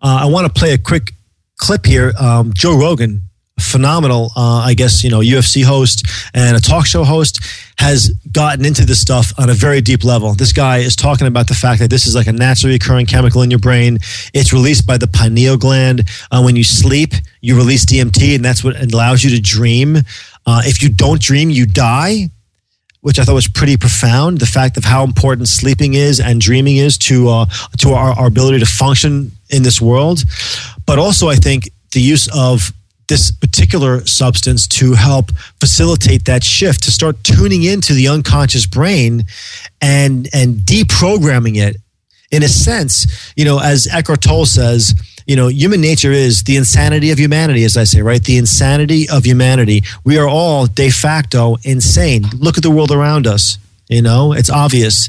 uh, 0.00 0.20
I 0.22 0.26
want 0.26 0.46
to 0.46 0.52
play 0.58 0.72
a 0.72 0.78
quick 0.78 1.12
clip 1.58 1.84
here. 1.84 2.12
Um, 2.18 2.52
Joe 2.54 2.78
Rogan 2.78 3.22
phenomenal, 3.58 4.32
uh, 4.36 4.62
I 4.64 4.74
guess, 4.74 5.02
you 5.02 5.10
know, 5.10 5.20
UFC 5.20 5.64
host 5.64 6.06
and 6.34 6.56
a 6.56 6.60
talk 6.60 6.86
show 6.86 7.04
host 7.04 7.40
has 7.78 8.10
gotten 8.32 8.64
into 8.64 8.84
this 8.84 9.00
stuff 9.00 9.32
on 9.38 9.50
a 9.50 9.54
very 9.54 9.80
deep 9.80 10.04
level. 10.04 10.34
This 10.34 10.52
guy 10.52 10.78
is 10.78 10.94
talking 10.96 11.26
about 11.26 11.48
the 11.48 11.54
fact 11.54 11.80
that 11.80 11.90
this 11.90 12.06
is 12.06 12.14
like 12.14 12.26
a 12.26 12.32
naturally 12.32 12.74
occurring 12.74 13.06
chemical 13.06 13.42
in 13.42 13.50
your 13.50 13.58
brain. 13.58 13.98
It's 14.34 14.52
released 14.52 14.86
by 14.86 14.98
the 14.98 15.06
pineal 15.06 15.56
gland. 15.56 16.08
Uh, 16.30 16.42
when 16.42 16.56
you 16.56 16.64
sleep, 16.64 17.12
you 17.40 17.56
release 17.56 17.84
DMT, 17.86 18.36
and 18.36 18.44
that's 18.44 18.62
what 18.62 18.80
allows 18.80 19.24
you 19.24 19.30
to 19.30 19.40
dream. 19.40 19.96
Uh, 20.46 20.62
if 20.64 20.82
you 20.82 20.88
don't 20.88 21.20
dream, 21.20 21.50
you 21.50 21.66
die. 21.66 22.30
Which 23.02 23.20
I 23.20 23.24
thought 23.24 23.34
was 23.34 23.46
pretty 23.46 23.76
profound. 23.76 24.40
The 24.40 24.46
fact 24.46 24.76
of 24.76 24.82
how 24.82 25.04
important 25.04 25.48
sleeping 25.48 25.94
is 25.94 26.18
and 26.18 26.40
dreaming 26.40 26.78
is 26.78 26.98
to 26.98 27.28
uh, 27.28 27.46
to 27.78 27.92
our, 27.92 28.10
our 28.18 28.26
ability 28.26 28.58
to 28.58 28.66
function 28.66 29.30
in 29.48 29.62
this 29.62 29.80
world, 29.80 30.24
but 30.86 30.98
also 30.98 31.28
I 31.28 31.36
think 31.36 31.70
the 31.92 32.00
use 32.00 32.28
of 32.34 32.72
this 33.08 33.30
particular 33.30 34.04
substance 34.06 34.66
to 34.66 34.94
help 34.94 35.30
facilitate 35.60 36.24
that 36.24 36.42
shift 36.42 36.82
to 36.84 36.90
start 36.90 37.22
tuning 37.22 37.62
into 37.62 37.94
the 37.94 38.08
unconscious 38.08 38.66
brain 38.66 39.24
and 39.80 40.28
and 40.32 40.56
deprogramming 40.56 41.56
it. 41.56 41.76
In 42.32 42.42
a 42.42 42.48
sense 42.48 43.32
you 43.36 43.44
know 43.44 43.60
as 43.60 43.86
Eckhart 43.86 44.22
Tolle 44.22 44.46
says 44.46 44.94
you 45.26 45.36
know 45.36 45.48
human 45.48 45.80
nature 45.80 46.12
is 46.12 46.42
the 46.42 46.56
insanity 46.56 47.10
of 47.10 47.18
humanity 47.18 47.64
as 47.64 47.76
i 47.76 47.84
say 47.84 48.02
right? 48.02 48.22
The 48.22 48.36
insanity 48.36 49.08
of 49.08 49.24
humanity. 49.24 49.82
We 50.04 50.18
are 50.18 50.28
all 50.28 50.66
de 50.66 50.90
facto 50.90 51.56
insane. 51.62 52.24
Look 52.38 52.56
at 52.56 52.62
the 52.62 52.70
world 52.70 52.90
around 52.90 53.26
us 53.26 53.58
you 53.88 54.02
know? 54.02 54.32
It's 54.32 54.50
obvious. 54.50 55.08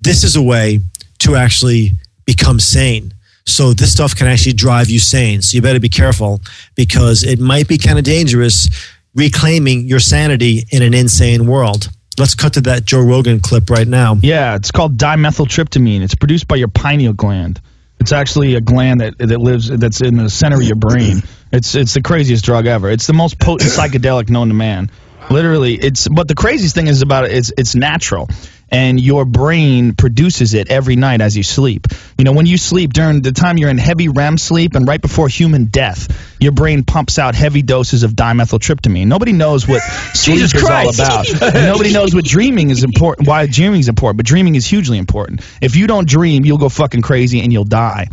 This 0.00 0.24
is 0.24 0.36
a 0.36 0.42
way 0.42 0.80
to 1.20 1.36
actually 1.36 1.92
become 2.24 2.60
sane 2.60 3.12
so 3.46 3.72
this 3.72 3.92
stuff 3.92 4.14
can 4.14 4.26
actually 4.26 4.52
drive 4.52 4.90
you 4.90 4.98
sane. 4.98 5.40
So 5.40 5.56
you 5.56 5.62
better 5.62 5.80
be 5.80 5.88
careful 5.88 6.40
because 6.74 7.22
it 7.22 7.38
might 7.38 7.68
be 7.68 7.78
kind 7.78 7.98
of 7.98 8.04
dangerous 8.04 8.68
reclaiming 9.14 9.86
your 9.86 10.00
sanity 10.00 10.64
in 10.70 10.82
an 10.82 10.92
insane 10.92 11.46
world. 11.46 11.88
Let's 12.18 12.34
cut 12.34 12.54
to 12.54 12.60
that 12.62 12.84
Joe 12.84 13.02
Rogan 13.02 13.40
clip 13.40 13.70
right 13.70 13.86
now. 13.86 14.16
Yeah, 14.20 14.56
it's 14.56 14.70
called 14.70 14.96
dimethyltryptamine. 14.96 16.02
It's 16.02 16.14
produced 16.14 16.48
by 16.48 16.56
your 16.56 16.68
pineal 16.68 17.12
gland. 17.12 17.60
It's 17.98 18.12
actually 18.12 18.54
a 18.54 18.60
gland 18.60 19.00
that 19.00 19.18
that 19.18 19.40
lives 19.40 19.68
that's 19.68 20.00
in 20.00 20.16
the 20.16 20.30
center 20.30 20.56
of 20.56 20.62
your 20.62 20.76
brain. 20.76 21.22
It's 21.52 21.74
it's 21.74 21.94
the 21.94 22.02
craziest 22.02 22.44
drug 22.44 22.66
ever. 22.66 22.90
It's 22.90 23.06
the 23.06 23.14
most 23.14 23.38
potent 23.38 23.70
psychedelic 23.70 24.28
known 24.28 24.48
to 24.48 24.54
man. 24.54 24.90
Literally, 25.30 25.74
it's 25.74 26.06
but 26.08 26.28
the 26.28 26.34
craziest 26.34 26.74
thing 26.74 26.88
is 26.88 27.02
about 27.02 27.24
it, 27.24 27.32
it 27.32 27.36
is 27.38 27.54
it's 27.56 27.74
natural 27.74 28.28
and 28.70 29.00
your 29.00 29.24
brain 29.24 29.94
produces 29.94 30.54
it 30.54 30.70
every 30.70 30.96
night 30.96 31.20
as 31.20 31.36
you 31.36 31.42
sleep. 31.42 31.86
You 32.18 32.24
know, 32.24 32.32
when 32.32 32.46
you 32.46 32.58
sleep 32.58 32.92
during 32.92 33.22
the 33.22 33.32
time 33.32 33.58
you're 33.58 33.70
in 33.70 33.78
heavy 33.78 34.08
REM 34.08 34.38
sleep 34.38 34.74
and 34.74 34.86
right 34.88 35.00
before 35.00 35.28
human 35.28 35.66
death, 35.66 36.36
your 36.40 36.52
brain 36.52 36.84
pumps 36.84 37.18
out 37.18 37.34
heavy 37.34 37.62
doses 37.62 38.02
of 38.02 38.12
dimethyltryptamine. 38.12 39.06
Nobody 39.06 39.32
knows 39.32 39.68
what 39.68 39.82
sleep 40.14 40.40
is 40.40 40.54
all 40.54 40.90
about. 40.90 41.26
nobody 41.54 41.92
knows 41.92 42.14
what 42.14 42.24
dreaming 42.24 42.70
is 42.70 42.82
important, 42.82 43.28
why 43.28 43.46
dreaming 43.46 43.80
is 43.80 43.88
important, 43.88 44.16
but 44.16 44.26
dreaming 44.26 44.54
is 44.54 44.66
hugely 44.66 44.98
important. 44.98 45.42
If 45.60 45.76
you 45.76 45.86
don't 45.86 46.08
dream, 46.08 46.44
you'll 46.44 46.58
go 46.58 46.68
fucking 46.68 47.02
crazy 47.02 47.40
and 47.40 47.52
you'll 47.52 47.64
die. 47.64 48.08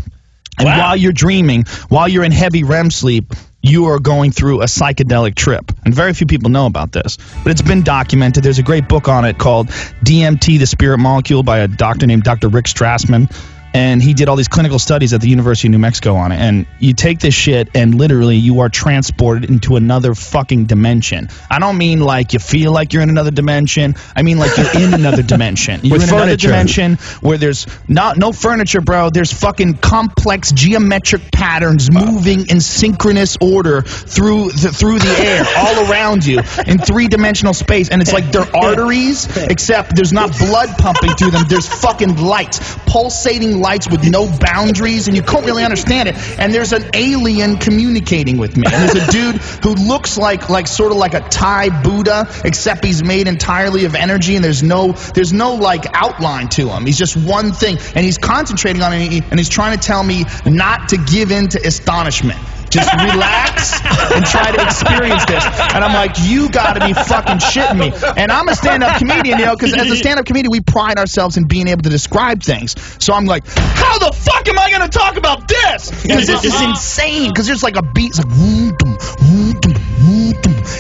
And 0.59 0.67
wow. 0.67 0.79
while 0.79 0.95
you're 0.95 1.13
dreaming, 1.13 1.63
while 1.89 2.07
you're 2.07 2.23
in 2.23 2.31
heavy 2.31 2.63
REM 2.63 2.91
sleep, 2.91 3.33
you 3.64 3.86
are 3.86 3.97
going 3.97 4.32
through 4.32 4.61
a 4.61 4.66
psychedelic 4.66 5.36
trip. 5.36 5.72
And 5.86 5.93
very 5.93 6.14
few 6.14 6.28
people 6.28 6.51
know 6.51 6.66
about 6.66 6.91
this, 6.91 7.18
but 7.43 7.51
it's 7.51 7.61
been 7.61 7.82
documented. 7.82 8.43
There's 8.43 8.59
a 8.59 8.64
great 8.64 8.89
book 8.89 9.07
on 9.07 9.24
it 9.24 9.38
called 9.38 9.70
DMT, 10.03 10.59
the 10.59 10.68
Spirit 10.68 10.97
Molecule, 10.97 11.43
by 11.43 11.59
a 11.59 11.68
doctor 11.68 12.05
named 12.05 12.24
Dr. 12.24 12.49
Rick 12.49 12.66
Strassman 12.66 13.32
and 13.74 14.01
he 14.01 14.13
did 14.13 14.30
all 14.30 14.36
these 14.36 14.47
clinical 14.47 14.80
studies 14.80 15.13
at 15.13 15.21
the 15.21 15.30
University 15.30 15.67
of 15.67 15.71
New 15.71 15.80
Mexico 15.80 16.15
on 16.15 16.32
it. 16.32 16.39
And 16.39 16.65
you 16.80 16.93
take 16.93 17.19
this 17.19 17.34
shit, 17.34 17.69
and 17.76 17.95
literally 17.95 18.36
you 18.38 18.59
are 18.61 18.69
transported 18.69 19.49
into 19.49 19.76
another 19.76 20.13
fucking 20.13 20.65
dimension. 20.65 21.30
I 21.49 21.59
don't 21.59 21.78
mean 21.78 21.99
like 21.99 22.34
you 22.34 22.39
feel 22.39 22.71
like 22.71 22.93
you're 22.93 23.03
in 23.03 23.09
another 23.09 23.32
dimension. 23.32 23.95
I 24.15 24.21
mean 24.21 24.38
like 24.38 24.55
you're 24.57 24.84
in 24.84 24.93
another 24.93 25.24
dimension. 25.24 25.80
You're 25.84 25.93
With 25.93 26.03
in 26.03 26.09
furniture. 26.09 26.24
another 26.24 26.38
dimension 26.38 26.95
where 27.21 27.38
there's 27.38 27.67
not 27.88 28.17
no 28.17 28.32
furniture, 28.32 28.82
bro. 28.82 29.09
There's 29.09 29.34
fucking 29.34 29.76
complex 29.78 30.51
geometric 30.51 31.32
patterns 31.32 31.91
moving 31.91 32.47
in 32.49 32.61
synchronous 32.61 33.38
order 33.41 33.82
through 33.82 34.49
the, 34.51 34.71
through 34.71 34.99
the 34.99 35.15
air 35.19 35.43
all 35.57 35.89
around 35.91 36.26
you 36.26 36.39
in 36.67 36.78
three 36.78 37.07
dimensional 37.07 37.53
space, 37.53 37.89
and 37.89 38.01
it's 38.01 38.13
like 38.13 38.32
they're 38.32 38.55
arteries, 38.55 39.28
except 39.49 39.95
there's 39.95 40.13
not 40.13 40.38
blood 40.38 40.69
pumping 40.78 41.11
through 41.15 41.32
them. 41.32 41.43
There's 41.47 41.67
fucking 41.67 42.17
light 42.17 42.59
pulsating 42.86 43.59
lights 43.64 43.89
with 43.89 44.03
no 44.07 44.28
boundaries, 44.28 45.07
and 45.07 45.16
you 45.16 45.24
couldn't 45.24 45.45
really 45.45 45.64
understand 45.64 46.09
it. 46.09 46.16
And 46.38 46.53
there's 46.53 46.74
an 46.74 46.91
alien 46.93 47.57
communicating 47.57 48.38
with 48.38 48.55
me. 48.57 48.64
And 48.66 48.76
there's 48.76 49.07
a 49.07 49.11
dude 49.18 49.41
who 49.64 49.74
looks 49.74 50.18
like 50.18 50.49
like 50.49 50.68
sort 50.68 50.91
of 50.91 50.97
like 50.97 51.14
a 51.16 51.22
Thai 51.22 51.82
Buddha, 51.82 52.28
except 52.45 52.86
he's 52.86 53.03
made 53.03 53.28
entirely 53.28 53.86
of 53.86 53.95
energy, 53.95 54.36
and 54.36 54.43
there's 54.43 54.61
no 54.61 54.91
there's 54.91 55.34
no 55.34 55.55
like 55.55 55.86
outline 55.93 56.49
to 56.49 56.70
him. 56.70 56.86
He's 56.86 56.97
just 56.97 57.18
one 57.18 57.53
thing, 57.53 57.78
and 57.95 58.05
he's 58.05 58.18
concentrating 58.18 58.84
on 58.84 58.93
it, 58.93 59.24
and 59.32 59.39
he's 59.39 59.49
trying 59.49 59.78
to 59.78 59.84
tell 59.84 60.03
me 60.03 60.26
not 60.45 60.89
to 60.89 60.97
give 60.97 61.32
in 61.32 61.47
to 61.49 61.66
astonishment. 61.66 62.39
Just 62.74 62.91
relax 62.93 63.80
and 64.11 64.26
try 64.26 64.51
to 64.51 64.63
experience 64.63 65.26
this. 65.26 65.45
And 65.45 65.84
I'm 65.84 65.93
like, 65.93 66.15
you 66.21 66.49
got 66.49 66.74
to 66.74 66.86
be 66.86 66.93
fucking 66.93 67.38
shitting 67.38 67.78
me. 67.78 67.93
And 68.17 68.32
I'm 68.32 68.47
a 68.47 68.55
stand-up 68.55 68.97
comedian, 68.97 69.39
you 69.39 69.45
know, 69.45 69.55
because 69.55 69.74
as 69.74 69.89
a 69.91 69.95
stand-up 69.95 70.26
comedian, 70.26 70.51
we 70.51 70.61
pride 70.61 70.97
ourselves 70.97 71.38
in 71.38 71.45
being 71.47 71.67
able 71.67 71.84
to 71.84 71.89
describe 71.89 72.41
things. 72.41 72.76
So 73.03 73.13
I'm 73.13 73.26
like, 73.26 73.45
how 73.47 73.99
the 73.99 74.11
fuck 74.11 74.47
am 74.47 74.57
I 74.57 74.71
gonna 74.71 74.89
talk 74.89 75.17
about 75.17 75.47
this 75.47 75.91
because 76.01 76.28
this 76.28 76.43
is 76.43 76.61
insane. 76.61 77.30
Because 77.30 77.47
there's 77.47 77.63
like 77.63 77.78
a 77.78 77.84
beat, 77.84 78.09
it's 78.09 78.19
like 78.19 78.28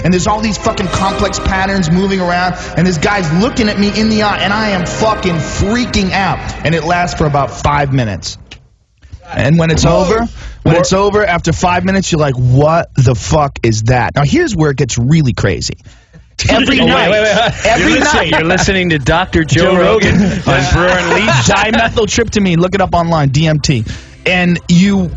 and 0.03 0.13
there's 0.13 0.27
all 0.27 0.41
these 0.41 0.57
fucking 0.57 0.87
complex 0.87 1.39
patterns 1.39 1.89
moving 1.89 2.19
around, 2.19 2.55
and 2.77 2.85
this 2.85 2.97
guy's 2.97 3.31
looking 3.41 3.69
at 3.69 3.79
me 3.79 3.87
in 3.99 4.09
the 4.09 4.23
eye, 4.23 4.37
and 4.39 4.51
I 4.51 4.69
am 4.69 4.85
fucking 4.85 5.35
freaking 5.35 6.11
out, 6.11 6.39
and 6.65 6.75
it 6.75 6.83
lasts 6.83 7.17
for 7.17 7.25
about 7.25 7.51
five 7.51 7.93
minutes. 7.93 8.37
And 9.25 9.57
when 9.57 9.71
it's 9.71 9.85
over, 9.85 10.27
when 10.63 10.75
it's 10.77 10.93
over 10.93 11.25
after 11.25 11.53
five 11.53 11.85
minutes, 11.85 12.11
you're 12.11 12.19
like, 12.21 12.35
"What 12.35 12.93
the 12.95 13.15
fuck 13.15 13.59
is 13.63 13.83
that?" 13.83 14.15
Now 14.15 14.23
here's 14.23 14.55
where 14.55 14.71
it 14.71 14.77
gets 14.77 14.97
really 14.97 15.33
crazy. 15.33 15.77
Every 16.49 16.79
Oh, 16.81 16.85
wait, 16.85 16.89
night, 16.91 17.11
wait, 17.11 17.21
wait. 17.21 17.65
every 17.65 17.91
you're 17.91 17.99
listening, 17.99 18.31
night, 18.31 18.39
You're 18.39 18.49
listening 18.49 18.89
to 18.89 18.97
Dr. 18.99 19.43
Joe, 19.45 19.77
Rogan 19.77 20.15
on 20.15 20.21
Brewer 20.73 20.87
and 20.89 21.09
Lee. 21.13 21.27
dimethyltryptamine. 21.27 22.57
Look 22.57 22.73
it 22.75 22.81
up 22.81 22.93
online, 22.95 23.29
DMT. 23.29 23.89
And 24.25 24.59
you, 24.67 25.09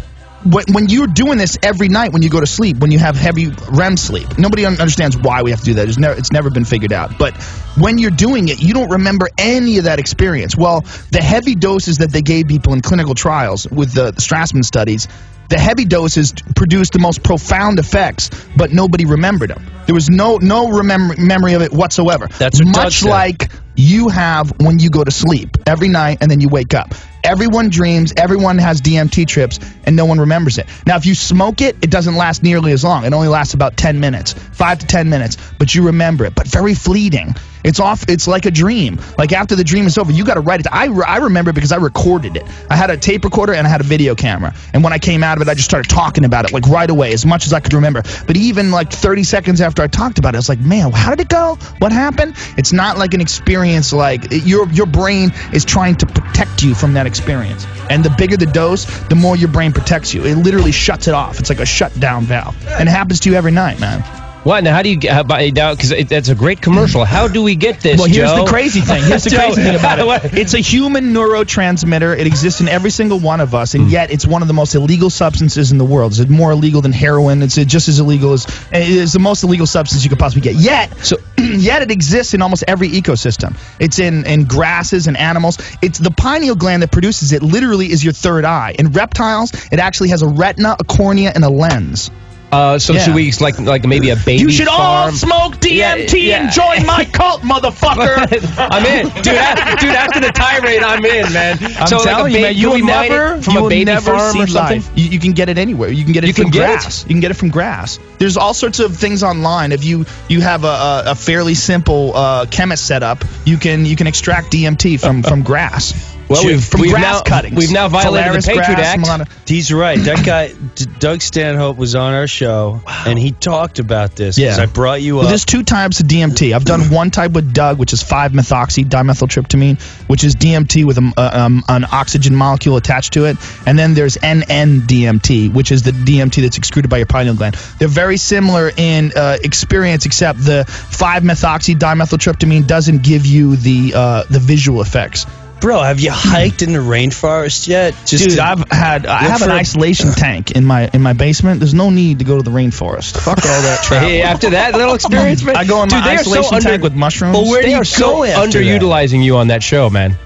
when, 0.45 0.65
when 0.73 0.89
you're 0.89 1.07
doing 1.07 1.39
this 1.39 1.59
every 1.63 1.89
night 1.89 2.13
when 2.13 2.23
you 2.23 2.29
go 2.29 2.39
to 2.41 2.47
sleep, 2.47 2.79
when 2.79 2.91
you 2.91 2.99
have 2.99 3.17
heavy 3.17 3.49
REM 3.71 3.97
sleep, 3.97 4.39
nobody 4.39 4.67
understands 4.67 5.17
why 5.17 5.43
we 5.43 5.51
have 5.51 5.61
to 5.61 5.65
do 5.67 5.75
that. 5.75 5.89
It's 5.89 5.99
never, 5.99 6.19
it's 6.19 6.33
never 6.33 6.51
been 6.51 6.65
figured 6.67 6.93
out. 6.93 7.19
But 7.19 7.35
when 7.79 7.99
you're 7.99 8.11
doing 8.11 8.49
it, 8.49 8.61
you 8.63 8.75
don't 8.75 8.91
remember 8.91 9.29
any 9.39 9.79
of 9.79 9.85
that 9.85 9.99
experience. 9.99 10.55
Well, 10.57 10.83
the 11.13 11.23
heavy 11.23 11.55
doses 11.55 11.99
that 11.99 12.11
they 12.11 12.23
gave 12.23 12.47
people 12.47 12.75
in 12.75 12.83
clinical 12.83 13.15
trials 13.15 13.67
with 13.69 13.93
the 13.95 14.13
Strassman 14.13 14.65
studies. 14.65 15.09
The 15.49 15.59
heavy 15.59 15.85
doses 15.85 16.33
produced 16.55 16.93
the 16.93 16.99
most 16.99 17.23
profound 17.23 17.79
effects, 17.79 18.31
but 18.57 18.73
nobody 18.73 19.05
remembered 19.05 19.51
them. 19.51 19.65
There 19.87 19.95
was 19.95 20.11
no 20.11 20.39
no 20.39 20.69
remem- 20.69 21.19
memory 21.19 21.55
of 21.55 21.63
it 21.63 21.73
whatsoever. 21.73 22.27
That's 22.27 22.65
much 22.65 23.05
like 23.05 23.51
you 23.77 24.09
have 24.09 24.61
when 24.61 24.79
you 24.79 24.91
go 24.91 25.05
to 25.05 25.11
sleep 25.11 25.57
every 25.67 25.89
night 25.89 26.19
and 26.21 26.31
then 26.31 26.41
you 26.41 26.49
wake 26.49 26.75
up. 26.75 26.95
Everyone 27.23 27.71
dreams, 27.71 28.13
everyone 28.17 28.59
has 28.59 28.81
DMT 28.81 29.27
trips, 29.27 29.59
and 29.85 29.97
no 29.97 30.05
one 30.07 30.21
remembers 30.21 30.59
it. 30.59 30.67
Now, 30.87 30.97
if 30.97 31.07
you 31.07 31.15
smoke 31.15 31.61
it, 31.61 31.77
it 31.83 31.91
doesn't 31.91 32.15
last 32.15 32.43
nearly 32.43 32.73
as 32.73 32.85
long. 32.85 33.05
It 33.05 33.13
only 33.13 33.29
lasts 33.29 33.55
about 33.55 33.77
10 33.77 33.99
minutes, 33.99 34.33
5 34.33 34.79
to 34.79 34.87
10 34.87 35.11
minutes, 35.11 35.37
but 35.59 35.75
you 35.75 35.87
remember 35.87 36.25
it, 36.25 36.35
but 36.37 36.47
very 36.47 36.75
fleeting. 36.75 37.35
It's 37.67 37.81
off, 37.81 38.05
it's 38.09 38.29
like 38.29 38.47
a 38.47 38.51
dream. 38.53 39.01
Like 39.19 39.33
after 39.33 39.57
the 39.57 39.65
dream 39.65 39.87
is 39.87 39.99
over, 39.99 40.13
you 40.13 40.25
got 40.25 40.35
to 40.35 40.41
write 40.41 40.61
it. 40.61 40.67
I, 40.71 40.87
re- 40.87 41.05
I 41.07 41.17
remember 41.19 41.51
it 41.51 41.55
because 41.55 41.73
I 41.73 41.77
recorded 41.77 42.37
it. 42.37 42.45
I 42.71 42.77
had 42.77 42.91
a 42.91 42.97
tape 42.97 43.25
recorder 43.25 43.55
and 43.55 43.67
I 43.67 43.71
had 43.71 43.81
a 43.81 43.85
video 43.85 44.15
camera. 44.15 44.55
And 44.73 44.85
when 44.85 44.93
I 44.93 44.99
came 44.99 45.25
out 45.25 45.37
of 45.37 45.43
it, 45.43 45.51
I 45.51 45.55
just 45.55 45.69
started 45.69 45.91
talking 45.91 46.25
about 46.25 46.45
it 46.45 46.53
like 46.53 46.69
right 46.69 46.89
away, 46.89 47.13
as 47.13 47.27
much 47.27 47.45
as 47.45 47.53
I 47.53 47.59
could 47.59 47.73
remember. 47.75 48.03
But 48.27 48.37
even 48.37 48.71
like 48.71 48.93
30 48.93 49.25
seconds 49.25 49.61
after 49.61 49.83
I 49.83 49.89
talked 49.89 50.19
about 50.19 50.35
it, 50.35 50.37
I 50.37 50.39
was 50.39 50.49
like, 50.49 50.61
man, 50.61 50.93
how 50.93 51.11
did 51.11 51.21
it 51.23 51.29
go? 51.29 51.57
What 51.79 51.91
happened? 51.91 52.37
It's 52.57 52.73
not 52.73 52.99
like 52.99 53.15
an 53.15 53.21
experience 53.21 53.93
like 53.93 54.27
your 54.31 54.69
your 54.71 54.87
brain 54.87 55.33
is 55.53 55.65
trying 55.65 55.97
to 55.97 56.07
protect 56.07 56.63
you 56.63 56.75
from 56.75 56.95
that 56.95 57.07
experience. 57.07 57.67
And 57.91 58.05
the 58.05 58.15
bigger 58.17 58.37
the 58.37 58.47
dose, 58.47 58.85
the 59.09 59.17
more 59.17 59.35
your 59.37 59.49
brain 59.49 59.73
protects 59.73 60.15
you. 60.15 60.25
It 60.25 60.37
literally 60.37 60.73
shuts 60.73 61.09
it 61.09 61.15
off. 61.15 61.41
It's 61.41 61.49
like 61.49 61.61
a 61.61 61.67
shutdown 61.67 62.25
valve. 62.25 62.57
And 62.67 62.89
it 62.89 62.93
happens 62.93 63.21
to 63.21 63.31
you 63.31 63.37
every 63.37 63.53
night, 63.53 63.81
man. 63.81 64.05
What? 64.47 64.63
Now, 64.63 64.77
how 64.77 64.83
do 64.83 64.91
you 64.91 64.97
get 64.97 65.27
now? 65.27 65.75
Because 65.75 66.07
that's 66.07 66.29
a 66.29 66.35
great 66.37 66.61
commercial. 66.61 67.05
How 67.05 67.27
do 67.27 67.43
we 67.43 67.57
get 67.57 67.81
this? 67.81 67.99
Well, 67.99 68.09
here's 68.09 68.31
Joe? 68.31 68.45
the 68.45 68.49
crazy 68.49 68.81
thing. 68.81 69.03
Here's 69.03 69.25
the 69.25 69.31
crazy 69.37 69.61
thing 69.61 69.75
about 69.75 69.99
it. 69.99 70.35
It's 70.47 70.55
a 70.55 70.61
human 70.61 71.13
neurotransmitter. 71.13 72.17
It 72.17 72.29
exists 72.29 72.61
in 72.61 72.69
every 72.69 72.91
single 72.91 73.19
one 73.19 73.41
of 73.41 73.57
us, 73.57 73.75
and 73.75 73.85
hmm. 73.85 73.91
yet 73.91 74.13
it's 74.13 74.25
one 74.25 74.43
of 74.43 74.49
the 74.49 74.55
most 74.55 74.77
illegal 74.77 75.11
substances 75.11 75.73
in 75.73 75.79
the 75.79 75.85
world. 75.85 76.13
It's 76.17 76.31
more 76.31 76.53
illegal 76.53 76.81
than 76.81 76.93
heroin. 76.93 77.43
It's 77.43 77.57
just 77.57 77.89
as 77.89 77.99
illegal 77.99 78.35
as 78.35 78.45
it 78.71 78.89
is 78.89 79.13
the 79.13 79.19
most 79.19 79.43
illegal 79.43 79.67
substance 79.67 80.05
you 80.05 80.11
could 80.11 80.21
possibly 80.21 80.43
get. 80.43 80.55
Yet, 80.55 80.97
so 80.99 81.17
yet 81.39 81.83
it 81.83 81.91
exists 81.91 82.33
in 82.33 82.41
almost 82.41 82.63
every 82.69 82.91
ecosystem. 82.91 83.57
It's 83.81 83.99
in 83.99 84.27
in 84.27 84.45
grasses 84.45 85.09
and 85.09 85.17
animals. 85.17 85.59
It's 85.83 85.99
the 85.99 86.13
pineal 86.13 86.55
gland 86.55 86.85
that 86.85 86.93
produces 86.93 87.33
it. 87.33 87.43
Literally, 87.43 87.91
is 87.91 88.05
your 88.05 88.13
third 88.13 88.45
eye. 88.45 88.77
In 88.79 88.93
reptiles, 88.93 89.51
it 89.73 89.81
actually 89.81 90.11
has 90.11 90.23
a 90.23 90.29
retina, 90.29 90.77
a 90.79 90.85
cornea, 90.85 91.33
and 91.35 91.43
a 91.43 91.51
lens. 91.51 92.13
Uh, 92.53 92.79
so 92.79 92.93
Yeah. 92.93 93.01
should 93.03 93.15
we 93.17 93.33
like 93.41 93.59
like 93.59 93.85
maybe 93.85 94.11
a 94.11 94.17
baby? 94.17 94.43
You 94.43 94.51
should 94.51 94.69
all 94.69 95.11
smoke 95.11 95.57
DMT 95.57 95.73
Yeah, 95.73 96.17
yeah. 96.29 96.43
and 96.45 96.53
join 96.53 96.87
my 96.87 97.05
cult, 97.05 97.43
motherfucker. 97.43 98.17
I'm 98.71 98.87
in, 98.87 99.07
dude. 99.23 99.27
a- 99.35 99.77
dude, 99.81 99.95
after 99.95 100.21
the 100.21 100.31
tirade, 100.33 100.83
I'm 100.83 101.05
in, 101.05 101.33
man. 101.33 101.59
I'm 101.61 101.87
so 101.89 101.97
like 101.97 102.07
a 102.07 102.09
telling 102.09 102.33
you, 102.35 102.41
man, 102.43 102.53
can 102.53 102.61
you 102.63 102.71
will 102.71 102.79
mine 102.79 103.07
it 103.07 103.09
never 103.11 103.43
from 103.43 103.53
you 103.55 103.59
a 103.59 103.63
will 103.63 103.69
baby 103.69 103.85
never 103.87 104.13
farm 104.17 104.33
see 104.33 104.43
or 104.43 104.47
something. 104.47 104.83
You, 104.95 105.11
you 105.11 105.19
can 105.19 105.33
get 105.33 105.49
it 105.49 105.59
anywhere. 105.59 105.91
You 105.91 106.05
can 106.05 106.13
get 106.13 106.23
it 106.25 106.29
You 106.29 106.35
from 106.35 106.45
can 106.45 106.51
get 106.53 106.71
it? 106.71 106.81
grass. 106.81 107.03
You 107.03 107.09
can 107.15 107.21
get 107.21 107.31
it 107.33 107.35
from 107.35 107.51
grass. 107.51 107.99
There's 108.19 108.37
all 108.37 108.55
sorts 108.55 108.79
of 108.79 108.97
things 108.97 109.23
online. 109.25 109.73
If 109.73 109.85
you 109.85 110.07
you 110.29 110.41
have 110.41 110.63
a, 110.65 110.69
a, 110.69 111.03
a 111.09 111.15
fairly 111.17 111.55
simple 111.55 112.17
uh, 112.17 112.47
chemist 112.47 112.87
setup, 112.87 113.25
you 113.45 113.59
can 113.59 113.85
you 113.85 113.97
can 113.97 114.07
extract 114.07 114.53
DMT 114.53 115.01
from 115.01 115.23
from 115.25 115.43
grass. 115.43 116.15
Well, 116.29 116.45
we've- 116.45 116.61
from 116.61 116.81
we've 116.81 116.91
grass 116.91 117.03
now- 117.15 117.21
cuttings. 117.23 117.55
we've 117.57 117.71
now 117.71 117.89
violated 117.89 118.33
the 118.35 118.47
Patriot 118.47 118.75
grass, 118.77 118.87
Act. 118.87 119.01
Milano- 119.01 119.25
He's 119.47 119.73
right. 119.73 119.99
That 120.03 120.25
guy, 120.25 120.53
D- 120.75 120.87
Doug 120.99 121.23
Stanhope, 121.23 121.77
was 121.77 121.95
on 121.95 122.15
our 122.15 122.27
show, 122.27 122.81
and 123.07 123.17
he 123.19 123.31
talked 123.31 123.79
about 123.79 124.17
this. 124.17 124.37
Yeah. 124.37 124.57
I 124.59 124.67
brought 124.67 125.01
you 125.03 125.17
Well, 125.17 125.25
up. 125.27 125.29
there's 125.29 125.45
two 125.45 125.63
types 125.63 126.01
of 126.01 126.09
DMT. 126.09 126.53
I've 126.53 126.65
done 126.65 126.91
one 126.91 127.11
type 127.13 127.31
with 127.31 127.53
Doug, 127.53 127.79
which 127.79 127.93
is 127.93 128.03
5-methoxy 128.03 128.87
dimethyltryptamine, 128.89 129.81
which 130.09 130.25
is 130.25 130.35
DMT 130.35 130.85
with 130.85 130.99
a, 130.99 131.13
uh, 131.17 131.31
um, 131.45 131.65
an 131.69 131.87
oxygen 131.93 132.35
molecule 132.35 132.77
attached 132.77 133.13
to 133.13 133.27
it. 133.27 133.37
And 133.65 133.79
then 133.79 133.95
there's 133.95 134.17
NN-DMT, 134.17 135.53
which 135.53 135.71
is 135.71 135.83
the 135.83 135.93
DMT 135.93 136.43
that's 136.43 136.59
excreted 136.59 136.91
by 136.91 136.97
your 136.97 137.07
pineal 137.07 137.35
gland. 137.35 137.57
They're 137.79 137.89
very 137.89 138.17
similar 138.17 138.71
in 138.77 139.13
uh, 139.15 139.37
experience, 139.43 140.07
except 140.07 140.45
the 140.45 140.65
5-methoxy 140.67 141.77
dimethyltryptamine 141.79 142.67
doesn't 142.67 143.03
give 143.03 143.27
you 143.27 143.57
the 143.57 143.93
uh, 143.95 144.23
the 144.29 144.39
visual 144.41 144.81
effects. 144.81 145.27
Bro, 145.61 145.81
have 145.83 146.01
you 146.01 146.11
hiked 146.13 146.63
in 146.63 146.73
the 146.75 146.79
rainforest 146.81 147.67
yet? 147.67 147.95
Just 148.05 148.29
Dude, 148.29 148.39
I've 148.39 148.71
had 148.71 149.07
I 149.07 149.23
have 149.25 149.43
an 149.43 149.51
isolation 149.51 150.13
tank 150.17 150.51
in 150.53 150.65
my 150.65 150.89
in 150.93 151.01
my 151.03 151.15
basement. 151.15 151.61
There's 151.61 151.75
no 151.75 151.91
need 151.91 152.19
to 152.19 152.25
go 152.25 152.37
to 152.37 152.43
the 152.43 152.51
rainforest. 152.51 153.17
Fuck 153.19 153.39
all 153.39 153.63
that 153.63 153.81
travel. 153.85 154.09
Hey, 154.09 154.23
after 154.23 154.51
that 154.51 154.75
little 154.75 154.95
experience, 154.95 155.43
man, 155.45 155.57
I 155.57 155.65
go 155.65 155.83
in 155.83 155.89
dude, 155.89 155.99
my 156.01 156.15
are 156.15 156.19
so 156.19 156.31
isolation 156.33 156.55
under- 156.57 156.69
tank 156.69 156.83
with 156.83 156.95
mushrooms. 156.95 157.35
Well, 157.37 157.49
where 157.49 157.63
They 157.63 157.71
you 157.71 157.77
are 157.79 157.85
so 157.85 158.17
go 158.17 158.25
after 158.25 158.63
that? 158.63 158.65
underutilizing 158.65 159.25
you 159.25 159.37
on 159.39 159.49
that 159.49 159.63
show, 159.63 159.89
man. 159.91 160.19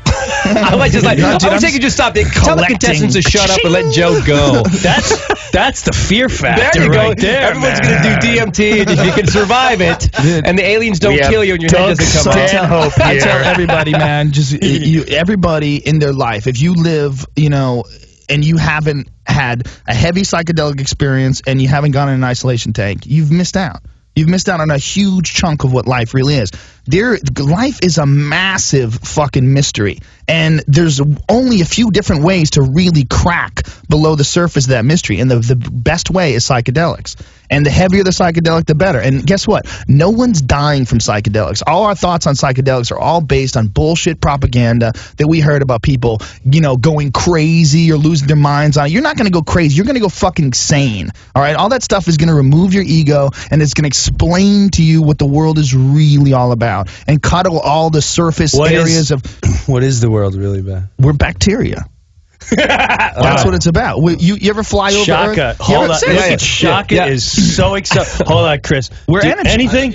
I 0.44 0.76
might 0.76 0.92
just 0.92 1.04
like. 1.04 1.18
No, 1.18 1.28
I 1.28 1.38
dude, 1.38 1.50
wish 1.50 1.52
I'm 1.52 1.60
they 1.60 1.72
could 1.72 1.82
just 1.82 1.96
stop. 1.96 2.14
They, 2.14 2.24
tell 2.24 2.56
the 2.56 2.66
contestants 2.66 3.14
to 3.14 3.22
shut 3.22 3.50
up 3.50 3.60
and 3.62 3.72
let 3.72 3.92
Joe 3.92 4.20
go. 4.24 4.62
that's 4.82 5.50
that's 5.52 5.82
the 5.82 5.92
fear 5.92 6.28
There 6.28 6.36
factor 6.36 6.84
you 6.84 6.90
go. 6.90 6.96
right 6.96 7.18
there. 7.18 7.42
Everyone's 7.50 7.80
man. 7.80 8.02
gonna 8.02 8.20
do 8.20 8.28
DMT, 8.28 8.80
and 8.80 8.90
if 8.90 9.04
you 9.04 9.12
can 9.12 9.26
survive 9.26 9.80
it, 9.80 10.08
and 10.18 10.58
the 10.58 10.64
aliens 10.64 10.98
don't 10.98 11.14
We 11.14 11.20
kill 11.20 11.44
you, 11.44 11.54
and 11.54 11.62
your 11.62 11.70
head 11.70 11.96
doesn't 11.96 12.32
come 12.32 12.72
off. 12.72 13.00
I 13.00 13.12
here. 13.12 13.20
tell 13.20 13.44
everybody, 13.44 13.92
man, 13.92 14.32
just 14.32 14.62
you, 14.62 15.04
everybody 15.04 15.76
in 15.76 15.98
their 15.98 16.12
life, 16.12 16.46
if 16.46 16.60
you 16.60 16.74
live, 16.74 17.26
you 17.36 17.50
know, 17.50 17.84
and 18.28 18.44
you 18.44 18.56
haven't 18.56 19.08
had 19.26 19.66
a 19.86 19.94
heavy 19.94 20.22
psychedelic 20.22 20.80
experience 20.80 21.42
and 21.46 21.60
you 21.60 21.68
haven't 21.68 21.90
gone 21.90 22.08
in 22.08 22.14
an 22.14 22.24
isolation 22.24 22.72
tank, 22.72 23.06
you've 23.06 23.30
missed 23.30 23.56
out. 23.56 23.82
You've 24.16 24.28
missed 24.28 24.48
out 24.48 24.60
on 24.60 24.70
a 24.70 24.78
huge 24.78 25.32
chunk 25.32 25.62
of 25.64 25.72
what 25.72 25.86
life 25.86 26.14
really 26.14 26.34
is. 26.34 26.50
There, 26.84 27.16
life 27.38 27.78
is 27.82 27.98
a 27.98 28.06
massive 28.06 28.92
fucking 28.94 29.52
mystery, 29.52 30.00
and 30.30 30.62
there's 30.66 31.00
only 31.28 31.60
a 31.60 31.64
few 31.64 31.90
different 31.90 32.22
ways 32.22 32.50
to 32.52 32.62
really 32.62 33.04
crack 33.04 33.62
below 33.88 34.14
the 34.14 34.24
surface 34.24 34.64
of 34.66 34.70
that 34.70 34.84
mystery. 34.84 35.20
And 35.20 35.30
the 35.30 35.40
the 35.40 35.56
best 35.56 36.10
way 36.10 36.34
is 36.34 36.44
psychedelics. 36.44 37.16
And 37.52 37.66
the 37.66 37.70
heavier 37.70 38.04
the 38.04 38.10
psychedelic, 38.10 38.66
the 38.66 38.76
better. 38.76 39.00
And 39.00 39.26
guess 39.26 39.44
what? 39.48 39.66
No 39.88 40.10
one's 40.10 40.40
dying 40.40 40.84
from 40.84 41.00
psychedelics. 41.00 41.64
All 41.66 41.82
our 41.86 41.96
thoughts 41.96 42.28
on 42.28 42.34
psychedelics 42.36 42.92
are 42.92 42.98
all 42.98 43.20
based 43.20 43.56
on 43.56 43.66
bullshit 43.66 44.20
propaganda 44.20 44.92
that 45.16 45.26
we 45.26 45.40
heard 45.40 45.60
about 45.62 45.82
people, 45.82 46.20
you 46.44 46.60
know, 46.60 46.76
going 46.76 47.10
crazy 47.10 47.90
or 47.90 47.96
losing 47.96 48.28
their 48.28 48.36
minds 48.36 48.76
on. 48.76 48.86
it. 48.86 48.92
You're 48.92 49.02
not 49.02 49.16
going 49.16 49.26
to 49.26 49.32
go 49.32 49.42
crazy. 49.42 49.74
You're 49.74 49.84
going 49.84 49.96
to 49.96 50.00
go 50.00 50.08
fucking 50.08 50.52
sane. 50.52 51.10
All 51.34 51.42
right. 51.42 51.56
All 51.56 51.70
that 51.70 51.82
stuff 51.82 52.06
is 52.06 52.18
going 52.18 52.28
to 52.28 52.34
remove 52.36 52.72
your 52.72 52.84
ego 52.86 53.30
and 53.50 53.60
it's 53.60 53.74
going 53.74 53.82
to 53.82 53.88
explain 53.88 54.70
to 54.70 54.84
you 54.84 55.02
what 55.02 55.18
the 55.18 55.26
world 55.26 55.58
is 55.58 55.74
really 55.74 56.32
all 56.34 56.52
about 56.52 56.88
and 57.08 57.20
cuddle 57.20 57.58
all 57.58 57.90
the 57.90 58.00
surface 58.02 58.54
What 58.54 58.70
is- 58.70 58.78
areas 58.80 59.10
of. 59.10 59.22
What 59.66 59.84
is 59.84 60.00
the 60.00 60.10
world 60.20 60.34
really 60.34 60.62
bad. 60.62 60.88
We're 60.98 61.12
bacteria. 61.14 61.84
That's 62.50 63.44
what 63.44 63.54
it's 63.54 63.66
about. 63.66 64.02
We- 64.02 64.16
You, 64.16 64.34
you 64.36 64.50
ever 64.50 64.62
fly 64.62 64.92
over 64.92 65.04
Shaka, 65.04 65.40
Earth? 65.50 65.58
Hold 65.60 65.84
ever- 65.84 65.92
on. 65.92 65.98
seriously? 65.98 66.30
Look, 66.30 66.40
Shaka 66.40 66.94
Yeah. 66.94 67.06
is 67.06 67.56
so 67.56 67.74
excited. 67.74 68.26
Hold 68.26 68.46
on, 68.46 68.60
Chris. 68.60 68.90
We're 69.06 69.20
Do 69.20 69.28
energy. 69.28 69.50
anything. 69.50 69.94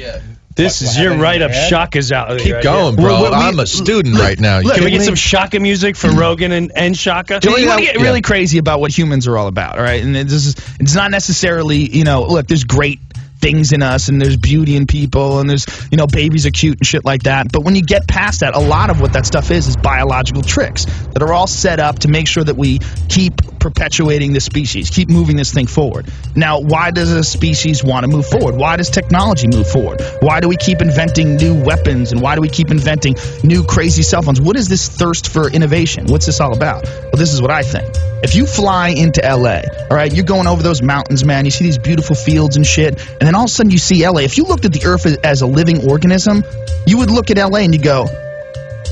This 0.55 0.81
is 0.81 0.97
your 0.97 1.17
write 1.17 1.41
up. 1.41 1.51
Shaka's 1.51 2.13
out. 2.13 2.39
Keep 2.39 2.53
right 2.53 2.63
going, 2.63 2.97
here. 2.97 3.05
bro. 3.05 3.21
Well, 3.23 3.31
we- 3.31 3.35
I'm 3.37 3.59
a 3.59 3.65
student 3.67 4.15
look, 4.15 4.23
right 4.23 4.39
now. 4.39 4.59
look, 4.59 4.75
Can 4.75 4.85
we 4.85 4.91
get 4.91 4.99
we- 4.99 5.05
some 5.05 5.15
Shaka 5.15 5.59
music 5.59 5.95
for 5.97 6.09
hmm. 6.09 6.17
Rogan 6.17 6.51
and, 6.53 6.71
and 6.75 6.95
Shaka? 6.97 7.39
Do 7.41 7.49
You, 7.51 7.67
want 7.67 7.79
to 7.79 7.85
get 7.85 7.95
Yeah. 7.97 8.03
really 8.03 8.21
crazy 8.21 8.57
about 8.57 8.79
what 8.79 8.97
humans 8.97 9.27
are 9.27 9.37
all 9.37 9.47
about, 9.47 9.77
all 9.77 9.83
right? 9.83 10.01
And 10.01 10.15
this 10.15 10.31
is 10.45 10.55
it's 10.79 10.95
not 10.95 11.11
necessarily, 11.11 11.77
you 11.79 12.03
know, 12.05 12.23
look, 12.23 12.47
there's 12.47 12.63
great 12.63 12.99
things 13.39 13.71
in 13.71 13.81
us 13.81 14.09
and 14.09 14.21
there's 14.21 14.37
beauty 14.37 14.75
in 14.75 14.87
people 14.87 15.39
and 15.39 15.49
there's, 15.49 15.65
you 15.91 15.97
know, 15.97 16.07
babies 16.07 16.45
are 16.45 16.51
cute 16.51 16.79
and 16.79 16.87
shit 16.87 17.05
like 17.05 17.23
that. 17.23 17.51
But 17.51 17.63
when 17.63 17.75
you 17.75 17.81
get 17.81 18.07
past 18.07 18.41
that, 18.41 18.55
a 18.55 18.59
lot 18.59 18.89
of 18.89 19.01
what 19.01 19.13
that 19.13 19.25
stuff 19.25 19.51
is 19.51 19.67
is 19.67 19.77
biological 19.77 20.41
tricks 20.41 20.85
that 21.13 21.21
are 21.21 21.33
all 21.33 21.47
set 21.47 21.79
up 21.79 21.99
to 21.99 22.07
make 22.07 22.27
sure 22.27 22.43
that 22.43 22.57
we 22.57 22.79
keep 23.09 23.41
perpetuating 23.59 24.33
the 24.33 24.39
species, 24.39 24.89
keep 24.89 25.09
moving 25.09 25.35
this 25.35 25.51
thing 25.51 25.65
forward. 25.65 26.05
Now, 26.35 26.59
why 26.59 26.91
does 26.91 27.11
a 27.11 27.23
species 27.23 27.83
want 27.83 28.03
to 28.03 28.07
move 28.07 28.27
forward? 28.27 28.55
Why 28.55 28.77
does 28.77 28.89
technology 28.89 29.47
move 29.47 29.67
forward? 29.67 30.01
Why 30.19 30.39
do 30.39 30.47
we 30.47 30.55
keep 30.55 30.81
inventing 30.81 31.37
new 31.37 31.63
weapons 31.63 32.11
and 32.11 32.21
why 32.21 32.35
do 32.35 32.41
we 32.41 32.49
keep 32.49 32.69
inventing 32.69 33.15
new 33.43 33.63
crazy 33.63 34.03
cell 34.03 34.21
phones? 34.21 34.39
What 34.39 34.55
is 34.55 34.69
this 34.69 34.87
thirst 34.87 35.29
for 35.29 35.49
innovation? 35.49 36.05
What's 36.07 36.25
this 36.25 36.39
all 36.39 36.55
about? 36.55 36.83
Well, 36.83 37.17
this 37.17 37.33
is 37.33 37.41
what 37.41 37.51
I 37.51 37.63
think. 37.63 37.89
If 38.23 38.33
you 38.33 38.47
fly 38.47 38.89
into 38.89 39.21
LA, 39.21 39.61
all 39.89 39.95
right, 39.95 40.11
you're 40.11 40.25
going 40.25 40.47
over 40.47 40.63
those 40.63 40.81
mountains, 40.81 41.23
man. 41.23 41.45
You 41.45 41.51
see 41.51 41.65
these 41.65 41.77
beautiful 41.77 42.15
fields 42.15 42.55
and 42.55 42.65
shit, 42.65 42.99
and 42.99 43.21
then 43.21 43.34
all 43.35 43.43
of 43.43 43.49
a 43.49 43.53
sudden 43.53 43.71
you 43.71 43.77
see 43.77 44.07
LA. 44.07 44.21
If 44.21 44.37
you 44.37 44.45
looked 44.45 44.65
at 44.65 44.73
the 44.73 44.85
Earth 44.85 45.05
as 45.23 45.41
a 45.41 45.47
living 45.47 45.89
organism, 45.89 46.43
you 46.85 46.97
would 46.97 47.11
look 47.11 47.31
at 47.31 47.37
LA 47.37 47.59
and 47.59 47.73
you 47.73 47.81
go, 47.81 48.07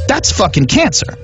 "That's 0.08 0.32
fucking 0.32 0.66
cancer." 0.66 1.18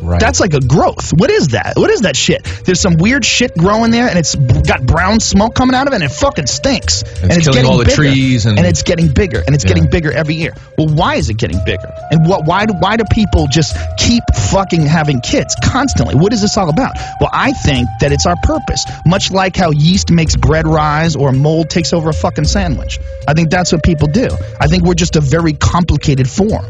Right. 0.00 0.20
That's 0.20 0.40
like 0.40 0.54
a 0.54 0.60
growth. 0.60 1.10
What 1.12 1.30
is 1.30 1.48
that? 1.48 1.74
What 1.76 1.90
is 1.90 2.02
that 2.02 2.16
shit? 2.16 2.44
There's 2.64 2.80
some 2.80 2.96
weird 2.98 3.24
shit 3.24 3.56
growing 3.56 3.90
there, 3.90 4.08
and 4.08 4.18
it's 4.18 4.34
got 4.34 4.84
brown 4.86 5.20
smoke 5.20 5.54
coming 5.54 5.74
out 5.74 5.86
of 5.86 5.92
it, 5.92 5.96
and 5.96 6.04
it 6.04 6.12
fucking 6.12 6.46
stinks. 6.46 7.02
and 7.22 7.32
it's 7.32 7.44
killing 7.44 7.56
getting 7.62 7.70
all 7.70 7.78
the 7.78 7.84
bigger, 7.84 7.96
trees 7.96 8.46
and- 8.46 8.58
it's 8.60 8.82
getting 8.82 9.08
bigger, 9.08 9.42
and 9.44 9.54
it's 9.54 9.64
Yeah. 9.64 9.68
getting 9.68 9.90
bigger 9.90 10.12
every 10.12 10.34
year. 10.34 10.54
Well, 10.76 10.88
why 10.88 11.16
is 11.16 11.28
it 11.30 11.36
getting 11.36 11.58
bigger? 11.64 11.92
And 12.10 12.26
what? 12.26 12.44
Why 12.44 12.66
do 12.66 12.74
why 12.74 12.96
do 12.96 13.04
people 13.10 13.46
just 13.50 13.76
keep 13.98 14.22
fucking 14.34 14.86
having 14.86 15.20
kids 15.20 15.54
constantly? 15.62 16.14
What 16.14 16.32
is 16.32 16.40
this 16.42 16.56
all 16.56 16.68
about? 16.68 16.92
Well, 17.20 17.30
I 17.32 17.52
think 17.52 17.88
that 18.00 18.12
it's 18.12 18.26
our 18.26 18.36
purpose. 18.42 18.84
Much 19.06 19.30
like 19.32 19.56
how 19.56 19.70
yeast 19.72 20.10
makes 20.10 20.36
bread 20.36 20.66
rise 20.66 21.16
or 21.16 21.32
mold 21.32 21.70
takes 21.70 21.92
over 21.92 22.10
a 22.10 22.14
fucking 22.14 22.44
sandwich. 22.44 22.98
I 23.26 23.34
think 23.34 23.50
that's 23.50 23.72
what 23.72 23.82
people 23.82 24.08
do. 24.08 24.28
I 24.60 24.66
think 24.68 24.84
we're 24.84 24.94
just 24.94 25.16
a 25.16 25.20
very 25.20 25.52
complicated 25.54 26.28
form 26.28 26.64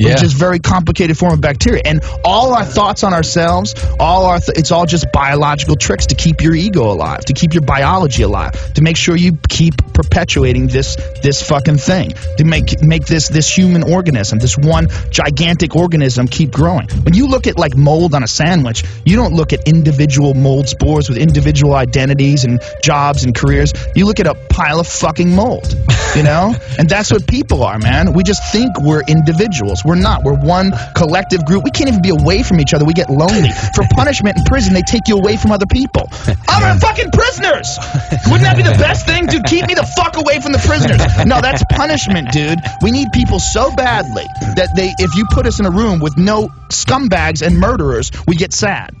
Yeah. 0.00 0.14
which 0.14 0.22
is 0.22 0.32
very 0.32 0.58
complicated 0.58 1.18
form 1.18 1.34
of 1.34 1.40
bacteria. 1.40 1.82
And 1.84 2.02
all 2.24 2.54
our 2.54 2.64
thoughts 2.64 3.04
on 3.04 3.12
ourselves, 3.12 3.74
all 3.98 4.24
our 4.26 4.40
th- 4.40 4.58
it's 4.58 4.72
all 4.72 4.86
just 4.86 5.12
biological 5.12 5.76
tricks 5.76 6.06
to 6.06 6.14
keep 6.14 6.40
your 6.40 6.54
ego 6.54 6.90
alive, 6.90 7.24
to 7.26 7.34
keep 7.34 7.52
your 7.52 7.62
biology 7.62 8.22
alive, 8.22 8.52
to 8.74 8.82
make 8.82 8.96
sure 8.96 9.14
you 9.16 9.38
keep 9.48 9.76
perpetuating 9.92 10.68
this 10.68 10.96
this 11.22 11.46
fucking 11.46 11.76
thing, 11.76 12.12
to 12.38 12.44
make 12.44 12.82
make 12.82 13.04
this 13.04 13.28
this 13.28 13.48
human 13.54 13.82
organism, 13.82 14.38
this 14.38 14.56
one 14.56 14.88
gigantic 15.10 15.76
organism 15.76 16.26
keep 16.26 16.50
growing. 16.50 16.88
When 17.02 17.14
you 17.14 17.26
look 17.26 17.46
at 17.46 17.58
like 17.58 17.76
mold 17.76 18.14
on 18.14 18.22
a 18.22 18.28
sandwich, 18.28 18.84
you 19.04 19.16
don't 19.16 19.34
look 19.34 19.52
at 19.52 19.68
individual 19.68 20.34
mold 20.34 20.68
spores 20.68 21.08
with 21.08 21.18
individual 21.18 21.74
identities 21.74 22.44
and 22.44 22.60
jobs 22.82 23.24
and 23.24 23.34
careers. 23.34 23.72
You 23.94 24.06
look 24.06 24.20
at 24.20 24.26
a 24.26 24.34
pile 24.60 24.78
of 24.78 24.86
fucking 24.86 25.34
mold, 25.34 25.74
you 26.14 26.22
know? 26.22 26.54
and 26.78 26.86
that's 26.86 27.10
what 27.10 27.26
people 27.26 27.64
are, 27.64 27.78
man. 27.78 28.12
We 28.12 28.22
just 28.22 28.52
think 28.52 28.78
we're 28.78 29.02
individuals. 29.08 29.82
We're 29.86 29.94
not. 29.94 30.22
We're 30.22 30.36
one 30.36 30.72
collective 30.94 31.46
group. 31.46 31.64
We 31.64 31.70
can't 31.70 31.88
even 31.88 32.02
be 32.02 32.10
away 32.10 32.42
from 32.42 32.60
each 32.60 32.74
other. 32.74 32.84
We 32.84 32.92
get 32.92 33.08
lonely. 33.08 33.48
For 33.74 33.84
punishment 33.90 34.36
in 34.36 34.44
prison, 34.44 34.74
they 34.74 34.82
take 34.82 35.08
you 35.08 35.16
away 35.16 35.38
from 35.38 35.50
other 35.50 35.64
people. 35.64 36.10
I'm 36.46 36.78
fucking 36.78 37.10
prisoners. 37.10 37.78
Wouldn't 38.26 38.44
that 38.44 38.56
be 38.56 38.62
the 38.62 38.76
best 38.76 39.06
thing, 39.06 39.26
dude? 39.26 39.44
Keep 39.44 39.66
me 39.66 39.74
the 39.74 39.88
fuck 39.96 40.18
away 40.18 40.40
from 40.40 40.52
the 40.52 40.58
prisoners. 40.58 41.00
No, 41.24 41.40
that's 41.40 41.64
punishment, 41.70 42.30
dude. 42.30 42.58
We 42.82 42.90
need 42.90 43.08
people 43.12 43.38
so 43.38 43.74
badly 43.74 44.26
that 44.56 44.76
they, 44.76 44.92
if 44.98 45.14
you 45.16 45.24
put 45.30 45.46
us 45.46 45.58
in 45.58 45.64
a 45.64 45.70
room 45.70 46.00
with 46.00 46.18
no 46.18 46.48
scumbags 46.68 47.40
and 47.40 47.58
murderers, 47.58 48.10
we 48.26 48.36
get 48.36 48.52
sad. 48.52 48.94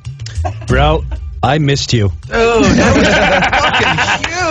Bro, 0.66 1.04
I 1.42 1.58
missed 1.58 1.94
you. 1.94 2.12
Oh, 2.30 2.62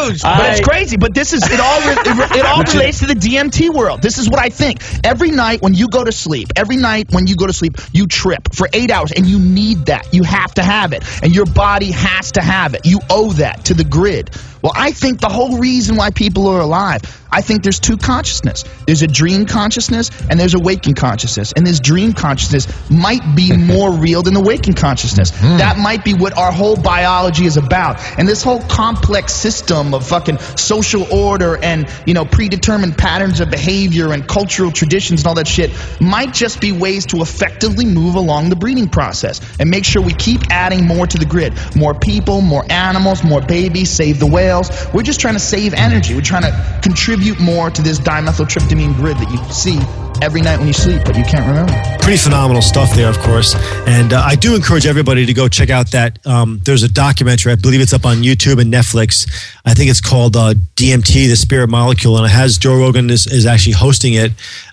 huge. 0.09 0.21
But 0.23 0.49
it's 0.49 0.61
crazy. 0.67 0.97
But 0.97 1.13
this 1.13 1.33
is 1.33 1.43
it 1.43 1.59
all. 1.59 1.79
It, 1.81 2.37
it 2.37 2.45
all 2.45 2.63
relates 2.63 2.99
to 2.99 3.05
the 3.05 3.13
DMT 3.13 3.71
world. 3.73 4.01
This 4.01 4.17
is 4.17 4.27
what 4.27 4.39
I 4.39 4.49
think. 4.49 4.81
Every 5.03 5.29
night 5.29 5.61
when 5.61 5.75
you 5.75 5.87
go 5.87 6.03
to 6.03 6.11
sleep, 6.11 6.47
every 6.55 6.77
night 6.77 7.11
when 7.11 7.27
you 7.27 7.35
go 7.35 7.45
to 7.45 7.53
sleep, 7.53 7.77
you 7.93 8.07
trip 8.07 8.55
for 8.55 8.67
eight 8.73 8.89
hours, 8.89 9.11
and 9.11 9.27
you 9.27 9.37
need 9.37 9.85
that. 9.85 10.11
You 10.13 10.23
have 10.23 10.55
to 10.55 10.63
have 10.63 10.93
it, 10.93 11.03
and 11.21 11.35
your 11.35 11.45
body 11.45 11.91
has 11.91 12.31
to 12.33 12.41
have 12.41 12.73
it. 12.73 12.81
You 12.85 13.01
owe 13.09 13.33
that 13.33 13.65
to 13.65 13.75
the 13.75 13.83
grid. 13.83 14.31
Well, 14.61 14.73
I 14.75 14.91
think 14.91 15.21
the 15.21 15.29
whole 15.29 15.57
reason 15.57 15.95
why 15.95 16.09
people 16.09 16.47
are 16.47 16.59
alive, 16.59 17.01
I 17.31 17.41
think 17.41 17.63
there's 17.63 17.79
two 17.79 17.97
consciousness. 17.97 18.65
There's 18.85 19.01
a 19.03 19.07
dream 19.07 19.45
consciousness 19.45 20.11
and 20.29 20.39
there's 20.39 20.53
a 20.53 20.59
waking 20.59 20.95
consciousness. 20.95 21.53
And 21.53 21.65
this 21.65 21.79
dream 21.79 22.13
consciousness 22.13 22.67
might 22.89 23.21
be 23.35 23.55
more 23.57 23.93
real 23.93 24.21
than 24.21 24.33
the 24.33 24.41
waking 24.41 24.73
consciousness. 24.73 25.31
Hmm. 25.33 25.57
That 25.57 25.77
might 25.77 26.03
be 26.03 26.13
what 26.13 26.37
our 26.37 26.51
whole 26.51 26.75
biology 26.79 27.45
is 27.45 27.57
about. 27.57 27.99
And 28.17 28.27
this 28.27 28.43
whole 28.43 28.61
complex 28.61 29.33
system 29.33 29.93
of 29.93 30.07
fucking 30.07 30.39
social 30.39 31.05
order 31.13 31.57
and, 31.61 31.87
you 32.05 32.13
know, 32.13 32.25
predetermined 32.25 32.97
patterns 32.97 33.39
of 33.39 33.49
behavior 33.49 34.11
and 34.13 34.27
cultural 34.27 34.71
traditions 34.71 35.21
and 35.21 35.27
all 35.27 35.35
that 35.35 35.47
shit 35.47 35.71
might 35.99 36.33
just 36.33 36.61
be 36.61 36.71
ways 36.71 37.07
to 37.07 37.21
effectively 37.21 37.85
move 37.85 38.15
along 38.15 38.49
the 38.49 38.55
breeding 38.55 38.89
process 38.89 39.41
and 39.59 39.69
make 39.69 39.85
sure 39.85 40.01
we 40.01 40.13
keep 40.13 40.41
adding 40.51 40.85
more 40.85 41.05
to 41.05 41.17
the 41.17 41.25
grid. 41.25 41.53
More 41.75 41.93
people, 41.93 42.41
more 42.41 42.65
animals, 42.69 43.23
more 43.23 43.41
babies, 43.41 43.89
save 43.89 44.19
the 44.19 44.27
whales. 44.27 44.69
We're 44.93 45.03
just 45.03 45.19
trying 45.19 45.35
to 45.35 45.39
save 45.39 45.73
energy. 45.73 46.15
We're 46.15 46.21
trying 46.21 46.43
to 46.43 46.79
contribute 46.81 47.39
more 47.39 47.69
to 47.69 47.81
this 47.81 47.99
dimethyltryptamine 47.99 48.95
grid 48.95 49.17
that 49.17 49.31
you 49.31 49.53
see 49.53 50.08
every 50.21 50.41
night 50.41 50.57
when 50.57 50.67
you 50.67 50.73
sleep, 50.73 51.01
but 51.05 51.15
you 51.15 51.23
can't 51.23 51.45
remember. 51.47 51.73
pretty 51.99 52.17
phenomenal 52.17 52.61
stuff 52.61 52.93
there, 52.95 53.09
of 53.09 53.19
course. 53.19 53.55
And 53.87 54.13
uh, 54.13 54.21
I 54.21 54.35
do 54.35 54.55
encourage 54.55 54.85
everybody 54.85 55.25
to 55.25 55.33
go 55.33 55.47
check 55.47 55.69
out 55.69 55.91
that. 55.91 56.25
Um, 56.25 56.59
there's 56.65 56.83
a 56.83 56.89
documentary, 56.89 57.51
I 57.51 57.55
believe 57.55 57.81
it's 57.81 57.93
up 57.93 58.05
on 58.05 58.17
YouTube 58.17 58.61
and 58.61 58.73
Netflix. 58.73 59.29
I 59.65 59.73
think 59.73 59.89
it's 59.89 60.01
called 60.01 60.35
uh, 60.35 60.53
DMT, 60.75 61.27
the 61.27 61.35
Spirit 61.35 61.69
Molecule, 61.69 62.17
and 62.17 62.25
it 62.25 62.29
has 62.29 62.57
Joe 62.57 62.77
Rogan 62.77 63.09
is, 63.09 63.27
is 63.27 63.45
actually 63.45 63.73
hosting 63.73 64.13
it, 64.13 64.31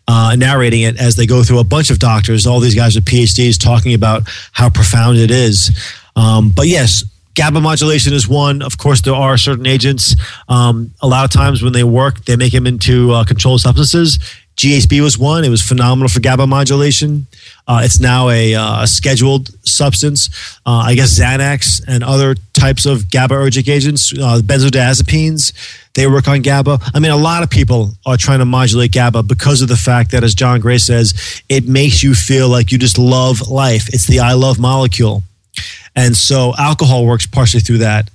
uh, 0.09 0.34
narrating 0.36 0.82
it 0.82 0.99
as 0.99 1.16
they 1.16 1.26
go 1.26 1.42
through 1.42 1.61
a 1.61 1.64
bunch 1.64 1.90
of 1.90 1.99
doctors. 1.99 2.47
All 2.47 2.61
these 2.61 2.74
guys 2.74 2.94
with 2.94 3.05
PhDs 3.05 3.59
talking 3.59 3.94
about 3.94 4.22
how 4.53 4.70
profound 4.70 5.18
it 5.18 5.30
is. 5.30 5.70
Um, 6.16 6.51
but 6.55 6.66
yes. 6.66 7.05
GABA 7.34 7.61
modulation 7.61 8.14
is 8.14 8.26
one. 8.26 8.62
Of 8.62 8.78
course, 8.78 9.03
there 9.03 9.14
are 9.14 9.36
certain 9.36 9.66
agents. 9.66 10.16
Um, 10.49 10.94
a 11.03 11.07
lot 11.07 11.26
of 11.26 11.30
times 11.30 11.62
when 11.62 11.74
they 11.74 11.84
work, 11.84 12.24
they 12.24 12.34
make 12.34 12.53
them 12.53 12.66
into 12.66 13.12
uh, 13.12 13.24
controlled 13.24 13.61
substances. 13.61 14.18
GHB 14.57 15.03
was 15.03 15.19
one. 15.19 15.45
It 15.45 15.51
was 15.51 15.61
phenomenal 15.61 16.09
for 16.09 16.21
GABA 16.21 16.47
modulation. 16.47 17.27
Uh, 17.69 17.83
it's 17.85 18.01
now 18.01 18.31
a, 18.31 18.55
uh, 18.55 18.87
scheduled 18.87 19.51
substance. 19.67 20.31
Uh, 20.65 20.85
I 20.87 20.95
guess 20.95 21.19
Xanax 21.19 21.83
and 21.87 22.03
other 22.03 22.35
types 22.55 22.87
of 22.87 23.03
GABAergic 23.03 23.69
agents, 23.71 24.13
uh, 24.15 24.41
benzodiazepines, 24.43 25.53
they 25.95 26.07
work 26.07 26.27
on 26.27 26.41
GABA. 26.41 26.79
I 26.95 27.01
mean, 27.01 27.13
a 27.13 27.17
lot 27.17 27.43
of 27.43 27.51
people 27.51 27.91
are 28.07 28.17
trying 28.17 28.39
to 28.39 28.47
modulate 28.47 28.93
GABA 28.93 29.25
because 29.25 29.61
of 29.61 29.69
the 29.69 29.77
fact 29.77 30.11
that, 30.13 30.25
as 30.25 30.35
John 30.35 30.61
Gray 30.61 30.79
says, 30.79 31.43
it 31.49 31.67
makes 31.69 32.03
you 32.03 32.15
feel 32.15 32.49
like 32.49 32.73
you 32.73 32.79
just 32.79 32.99
love 32.99 33.49
life. 33.49 33.89
It's 33.93 34.07
the 34.07 34.21
I 34.21 34.33
love 34.35 34.59
molecule. 34.59 35.23
And 35.95 36.17
so 36.17 36.55
alcohol 36.59 37.07
works 37.07 37.27
partially 37.27 37.61
through 37.61 37.79
that. 37.79 38.11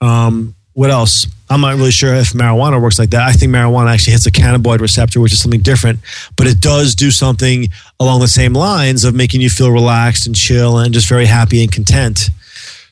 Um, 0.00 0.54
what 0.74 0.90
else? 0.90 1.26
I'm 1.50 1.60
not 1.60 1.74
really 1.74 1.90
sure 1.90 2.14
if 2.14 2.28
marijuana 2.30 2.80
works 2.80 2.98
like 2.98 3.10
that. 3.10 3.22
I 3.22 3.32
think 3.32 3.52
marijuana 3.52 3.92
actually 3.92 4.12
hits 4.12 4.26
a 4.26 4.30
cannabinoid 4.30 4.80
receptor, 4.80 5.20
which 5.20 5.32
is 5.32 5.42
something 5.42 5.60
different, 5.60 6.00
but 6.36 6.46
it 6.46 6.60
does 6.60 6.94
do 6.94 7.10
something 7.10 7.68
along 8.00 8.20
the 8.20 8.28
same 8.28 8.54
lines 8.54 9.04
of 9.04 9.14
making 9.14 9.42
you 9.42 9.50
feel 9.50 9.70
relaxed 9.70 10.26
and 10.26 10.34
chill 10.34 10.78
and 10.78 10.94
just 10.94 11.08
very 11.08 11.26
happy 11.26 11.62
and 11.62 11.70
content. 11.70 12.30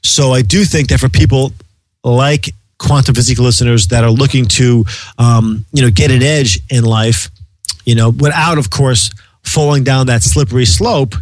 So 0.02 0.32
I 0.32 0.42
do 0.42 0.64
think 0.64 0.88
that 0.88 1.00
for 1.00 1.08
people 1.08 1.52
like 2.04 2.50
quantum 2.78 3.14
physique 3.14 3.38
listeners 3.38 3.88
that 3.88 4.04
are 4.04 4.10
looking 4.10 4.46
to, 4.46 4.84
um, 5.18 5.64
you 5.72 5.82
know, 5.82 5.90
get 5.90 6.10
an 6.10 6.22
edge 6.22 6.60
in 6.70 6.84
life, 6.84 7.30
you 7.86 7.94
know, 7.94 8.10
without, 8.10 8.58
of 8.58 8.70
course, 8.70 9.10
falling 9.42 9.84
down 9.84 10.06
that 10.06 10.22
slippery 10.22 10.66
slope 10.66 11.14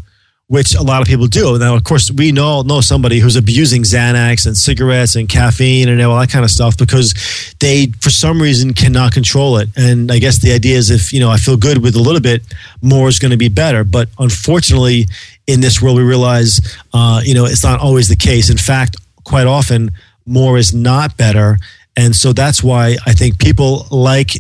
which 0.48 0.74
a 0.74 0.82
lot 0.82 1.02
of 1.02 1.08
people 1.08 1.26
do. 1.26 1.58
Now, 1.58 1.76
of 1.76 1.84
course, 1.84 2.10
we 2.10 2.32
know 2.32 2.62
know 2.62 2.80
somebody 2.80 3.18
who's 3.20 3.36
abusing 3.36 3.82
Xanax 3.82 4.46
and 4.46 4.56
cigarettes 4.56 5.14
and 5.14 5.28
caffeine 5.28 5.88
and 5.88 6.00
all 6.00 6.18
that 6.18 6.30
kind 6.30 6.44
of 6.44 6.50
stuff 6.50 6.76
because 6.76 7.14
they, 7.60 7.88
for 8.00 8.10
some 8.10 8.40
reason, 8.40 8.72
cannot 8.72 9.12
control 9.12 9.58
it. 9.58 9.68
And 9.76 10.10
I 10.10 10.18
guess 10.18 10.38
the 10.38 10.52
idea 10.52 10.78
is 10.78 10.90
if 10.90 11.12
you 11.12 11.20
know 11.20 11.30
I 11.30 11.36
feel 11.36 11.56
good 11.56 11.82
with 11.82 11.94
a 11.96 12.00
little 12.00 12.20
bit, 12.20 12.42
more 12.80 13.08
is 13.08 13.18
going 13.18 13.30
to 13.30 13.36
be 13.36 13.50
better. 13.50 13.84
But 13.84 14.08
unfortunately, 14.18 15.06
in 15.46 15.60
this 15.60 15.82
world, 15.82 15.98
we 15.98 16.02
realize 16.02 16.60
uh, 16.94 17.20
you 17.22 17.34
know 17.34 17.44
it's 17.44 17.62
not 17.62 17.80
always 17.80 18.08
the 18.08 18.16
case. 18.16 18.48
In 18.50 18.58
fact, 18.58 18.96
quite 19.24 19.46
often, 19.46 19.90
more 20.24 20.56
is 20.56 20.74
not 20.74 21.16
better. 21.18 21.58
And 21.94 22.14
so 22.14 22.32
that's 22.32 22.62
why 22.62 22.96
I 23.06 23.12
think 23.12 23.38
people 23.38 23.86
like 23.90 24.30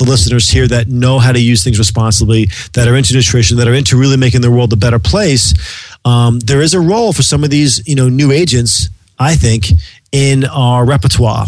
the 0.00 0.10
listeners 0.10 0.48
here 0.48 0.66
that 0.66 0.88
know 0.88 1.18
how 1.18 1.30
to 1.30 1.40
use 1.40 1.62
things 1.62 1.78
responsibly, 1.78 2.48
that 2.72 2.88
are 2.88 2.96
into 2.96 3.14
nutrition, 3.14 3.58
that 3.58 3.68
are 3.68 3.74
into 3.74 3.96
really 3.96 4.16
making 4.16 4.40
the 4.40 4.50
world 4.50 4.72
a 4.72 4.76
better 4.76 4.98
place. 4.98 5.54
Um, 6.04 6.40
there 6.40 6.62
is 6.62 6.72
a 6.72 6.80
role 6.80 7.12
for 7.12 7.22
some 7.22 7.44
of 7.44 7.50
these, 7.50 7.86
you 7.86 7.94
know, 7.94 8.08
new 8.08 8.32
agents. 8.32 8.88
I 9.18 9.36
think 9.36 9.66
in 10.12 10.46
our 10.46 10.86
repertoire. 10.86 11.46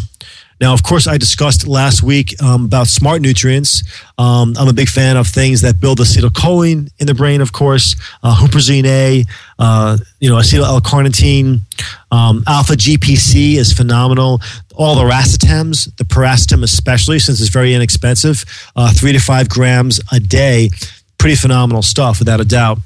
Now, 0.61 0.72
of 0.72 0.84
course, 0.84 1.09
I 1.09 1.18
discussed 1.18 1.66
last 1.66 2.05
week 2.05 2.40
um, 2.40 2.66
about 2.66 2.86
smart 2.86 3.20
nutrients. 3.20 3.82
Um, 4.16 4.55
I'm 4.57 4.68
a 4.68 4.72
big 4.72 4.88
fan 4.88 5.16
of 5.16 5.26
things 5.26 5.62
that 5.62 5.80
build 5.80 5.98
acetylcholine 5.98 6.88
in 7.00 7.09
the 7.09 7.14
brain, 7.14 7.40
of 7.40 7.53
course, 7.53 7.96
uh, 8.22 8.36
huperzine 8.36 8.84
A, 8.84 9.24
uh, 9.59 9.96
you 10.20 10.30
know, 10.30 10.36
acetyl 10.36 10.64
L-carnitine, 10.64 11.62
um, 12.12 12.44
alpha 12.46 12.74
GPC 12.74 13.55
is 13.55 13.72
phenomenal. 13.72 14.40
All 14.74 14.94
the 14.94 15.02
racetams, 15.02 15.94
the 15.96 16.04
piracetam 16.04 16.62
especially, 16.62 17.18
since 17.18 17.40
it's 17.40 17.50
very 17.50 17.74
inexpensive, 17.74 18.44
uh, 18.74 18.92
three 18.92 19.12
to 19.12 19.18
five 19.18 19.48
grams 19.48 20.00
a 20.12 20.20
day, 20.20 20.70
pretty 21.18 21.36
phenomenal 21.36 21.82
stuff, 21.82 22.18
without 22.18 22.40
a 22.40 22.44
doubt. 22.44 22.78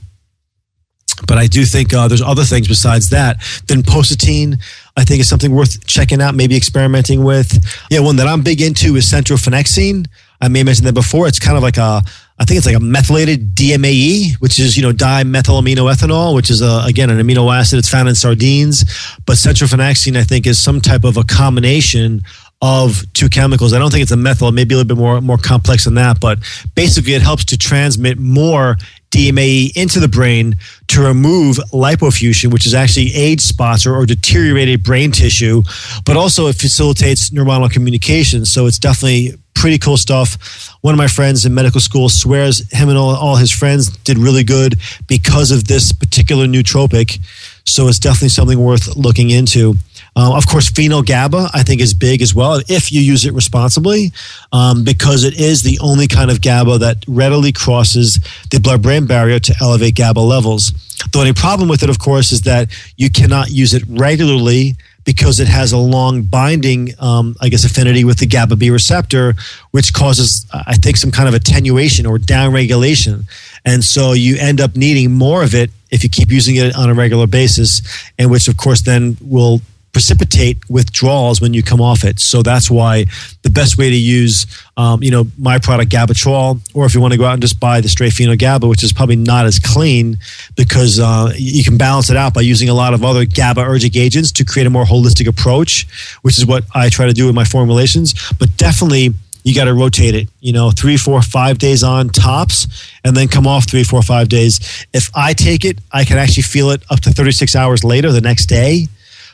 But 1.27 1.39
I 1.39 1.47
do 1.47 1.65
think 1.65 1.95
uh, 1.95 2.09
there's 2.09 2.23
other 2.23 2.45
things 2.45 2.69
besides 2.69 3.09
that. 3.11 3.39
Vinpocetine, 3.67 4.61
I 4.97 5.05
think, 5.05 5.21
is 5.21 5.29
something 5.29 5.55
worth 5.55 5.87
checking 5.87 6.21
out, 6.21 6.35
maybe 6.35 6.57
experimenting 6.57 7.25
with. 7.25 7.57
Yeah, 7.91 8.01
one 8.01 8.17
that 8.17 8.27
I'm 8.27 8.43
big 8.43 8.61
into 8.61 8.97
is 8.97 9.11
centrophenoxine. 9.11 10.07
I 10.41 10.49
may 10.49 10.59
have 10.59 10.67
mentioned 10.67 10.87
that 10.87 10.95
before. 10.95 11.27
It's 11.27 11.39
kind 11.39 11.57
of 11.57 11.63
like 11.63 11.79
a 11.79 12.03
I 12.39 12.45
think 12.45 12.59
it's 12.59 12.67
like 12.67 12.77
a 12.77 12.81
methylated 12.81 13.55
DMAE, 13.55 14.35
which 14.41 14.59
is 14.59 14.77
you 14.77 14.83
know 14.83 14.93
dimethylaminoethanol, 14.93 16.35
which 16.35 16.51
is 16.51 16.61
a, 16.61 16.83
again 16.87 17.09
an 17.11 17.19
amino 17.19 17.55
acid. 17.55 17.79
It's 17.79 17.89
found 17.89 18.09
in 18.09 18.15
sardines, 18.15 18.85
but 19.25 19.37
centrophenoxine 19.37 20.17
I 20.17 20.25
think 20.25 20.47
is 20.47 20.59
some 20.59 20.81
type 20.81 21.05
of 21.05 21.17
a 21.17 21.25
combination 21.25 22.23
of 22.63 23.05
two 23.13 23.29
chemicals. 23.29 23.73
I 23.73 23.79
don't 23.79 23.91
think 23.91 24.03
it's 24.03 24.13
a 24.13 24.17
methyl, 24.17 24.51
maybe 24.53 24.75
a 24.75 24.79
little 24.79 24.89
bit 24.89 25.01
more 25.01 25.21
more 25.21 25.39
complex 25.39 25.85
than 25.85 25.95
that, 25.95 26.21
but 26.21 26.39
basically 26.75 27.15
it 27.15 27.23
helps 27.23 27.45
to 27.47 27.59
transmit 27.59 28.19
more 28.19 28.77
DMAE 29.17 29.77
into 29.77 29.99
the 29.99 30.09
brain 30.09 30.57
to 30.89 31.01
remove 31.01 31.57
lipofuscin, 31.73 32.53
which 32.53 32.67
is 32.67 32.75
actually 32.75 33.15
age 33.15 33.41
spots 33.41 33.87
or, 33.87 33.95
or, 33.97 34.05
deteriorated 34.07 34.83
brain 34.83 35.11
tissue, 35.11 35.63
but 36.05 36.17
also 36.17 36.47
it 36.49 36.57
facilitates 36.57 37.31
neuronal 37.31 37.71
communication. 37.71 38.45
So 38.45 38.67
it's 38.67 38.79
definitely 38.79 39.35
pretty 39.55 39.79
cool 39.79 39.97
stuff. 39.97 40.71
One 40.83 40.93
of 40.93 40.99
my 40.99 41.09
friends 41.09 41.47
in 41.47 41.55
medical 41.55 41.81
school 41.81 42.09
swears 42.09 42.71
him 42.73 42.89
and 42.89 42.99
all, 42.99 43.17
all 43.17 43.37
his 43.37 43.51
friends 43.51 43.89
did 43.89 44.19
really 44.19 44.45
good 44.45 44.77
because 45.09 45.51
of 45.51 45.65
this 45.65 45.93
particular 45.93 46.47
nootropic. 46.47 47.19
So 47.65 47.89
it's 47.89 47.99
definitely 47.99 48.29
something 48.29 48.61
worth 48.61 48.97
looking 48.97 49.31
into. 49.31 49.75
Uh, 50.17 50.35
of 50.35 50.47
course, 50.47 50.71
phenyl 50.71 51.05
GABA, 51.05 51.51
I 51.53 51.63
think, 51.63 51.83
is 51.83 51.93
big 51.93 52.23
as 52.23 52.35
well 52.35 52.63
if 52.69 52.91
you 52.91 53.03
use 53.03 53.27
it 53.27 53.35
responsibly, 53.35 54.13
um, 54.51 54.83
because 54.83 55.25
it 55.25 55.39
is 55.39 55.63
the 55.63 55.79
only 55.83 56.09
kind 56.09 56.31
of 56.31 56.41
GABA 56.41 56.79
that 56.79 57.05
readily 57.07 57.53
crosses 57.53 58.19
the 58.51 58.59
blood 58.59 58.81
brain 58.81 59.07
barrier 59.07 59.39
to 59.39 59.55
elevate 59.61 59.95
GABA 59.95 60.21
levels. 60.21 60.73
The 61.13 61.19
only 61.19 61.35
problem 61.35 61.69
with 61.69 61.83
it, 61.83 61.91
of 61.91 61.99
course, 61.99 62.33
is 62.33 62.43
that 62.43 62.71
you 62.97 63.11
cannot 63.11 63.51
use 63.51 63.75
it 63.75 63.83
regularly 63.89 64.77
because 65.05 65.39
it 65.39 65.47
has 65.49 65.73
a 65.73 65.79
long 65.79 66.23
binding, 66.23 66.93
um, 66.99 67.37
I 67.41 67.49
guess, 67.49 67.65
affinity 67.65 68.03
with 68.03 68.19
the 68.19 68.27
GABA 68.27 68.57
B 68.57 68.71
receptor, 68.71 69.35
which 69.71 69.93
causes, 69.93 70.47
I 70.53 70.75
think, 70.75 70.97
some 70.97 71.13
kind 71.13 71.29
of 71.29 71.35
attenuation 71.35 72.07
or 72.07 72.19
downregulation. 72.19 73.25
And 73.65 73.85
so 73.85 74.13
you 74.15 74.37
end 74.39 74.61
up 74.61 74.77
needing 74.77 75.13
more 75.13 75.45
of 75.45 75.55
it 75.55 75.71
if 75.91 76.03
you 76.03 76.11
keep 76.11 76.33
using 76.33 76.57
it 76.57 76.75
on 76.75 76.91
a 76.91 76.95
regular 76.95 77.27
basis, 77.27 77.83
and 78.19 78.31
which, 78.31 78.49
of 78.49 78.57
course, 78.57 78.81
then 78.81 79.17
will 79.21 79.61
precipitate 79.97 80.59
withdrawals 80.69 81.41
when 81.41 81.55
you 81.55 81.63
come 81.63 81.81
off 81.81 82.05
it. 82.05 82.21
So 82.21 82.43
that's 82.43 82.71
why 82.71 83.07
the 83.41 83.49
best 83.49 83.79
way 83.79 83.89
to 83.89 83.97
use, 83.97 84.45
um, 84.77 85.03
you 85.03 85.11
know, 85.11 85.25
my 85.39 85.59
product 85.59 85.91
Gabatrol, 85.91 86.61
or 86.75 86.85
if 86.85 86.93
you 86.95 87.01
want 87.01 87.15
to 87.15 87.19
go 87.19 87.25
out 87.25 87.33
and 87.33 87.41
just 87.41 87.59
buy 87.59 87.81
the 87.81 87.89
straight 87.89 88.13
phenyl 88.13 88.39
GABA, 88.39 88.69
which 88.69 88.83
is 88.83 88.93
probably 88.93 89.17
not 89.17 89.47
as 89.47 89.59
clean 89.59 90.19
because 90.55 91.01
uh, 91.01 91.33
you 91.35 91.65
can 91.65 91.79
balance 91.79 92.11
it 92.11 92.17
out 92.19 92.35
by 92.35 92.43
using 92.43 92.69
a 92.69 92.75
lot 92.75 92.93
of 92.93 93.03
other 93.05 93.25
GABAergic 93.25 93.99
agents 93.99 94.31
to 94.33 94.45
create 94.45 94.67
a 94.67 94.71
more 94.71 94.85
holistic 94.85 95.27
approach, 95.27 95.87
which 96.21 96.37
is 96.37 96.45
what 96.45 96.65
I 96.75 96.91
try 96.91 97.07
to 97.07 97.15
do 97.15 97.25
with 97.25 97.35
my 97.35 97.45
formulations. 97.45 98.13
But 98.39 98.55
definitely 98.59 99.15
you 99.45 99.55
got 99.55 99.65
to 99.65 99.73
rotate 99.73 100.15
it, 100.15 100.29
you 100.41 100.53
know, 100.53 100.73
three, 100.73 100.99
four, 100.99 101.23
five 101.23 101.57
days 101.57 101.83
on 101.83 102.11
tops, 102.11 102.67
and 103.03 103.17
then 103.17 103.29
come 103.29 103.47
off 103.47 103.67
three, 103.67 103.83
four, 103.83 104.03
five 104.03 104.29
days. 104.29 104.87
If 104.93 105.09
I 105.15 105.33
take 105.33 105.65
it, 105.65 105.79
I 105.91 106.05
can 106.05 106.19
actually 106.19 106.43
feel 106.43 106.69
it 106.69 106.83
up 106.91 107.01
to 107.01 107.11
36 107.13 107.57
hours 107.57 107.83
later 107.83 108.13
the 108.13 108.21
next 108.21 108.45
day. 108.45 108.89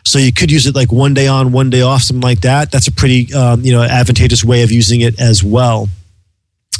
So 0.05 0.18
you 0.18 0.32
could 0.32 0.50
use 0.50 0.66
it 0.66 0.74
like 0.74 0.90
one 0.92 1.14
day 1.14 1.28
on, 1.28 1.53
one 1.53 1.70
day 1.70 1.82
off, 1.82 2.03
something 2.03 2.22
like 2.22 2.40
that. 2.40 2.70
That's 2.70 2.88
a 2.88 2.92
pretty 2.92 3.32
um, 3.34 3.62
you 3.62 3.72
know 3.72 3.82
advantageous 3.82 4.44
way 4.44 4.62
of 4.62 4.72
using 4.72 5.00
it 5.00 5.20
as 5.20 5.42
well. 5.42 5.88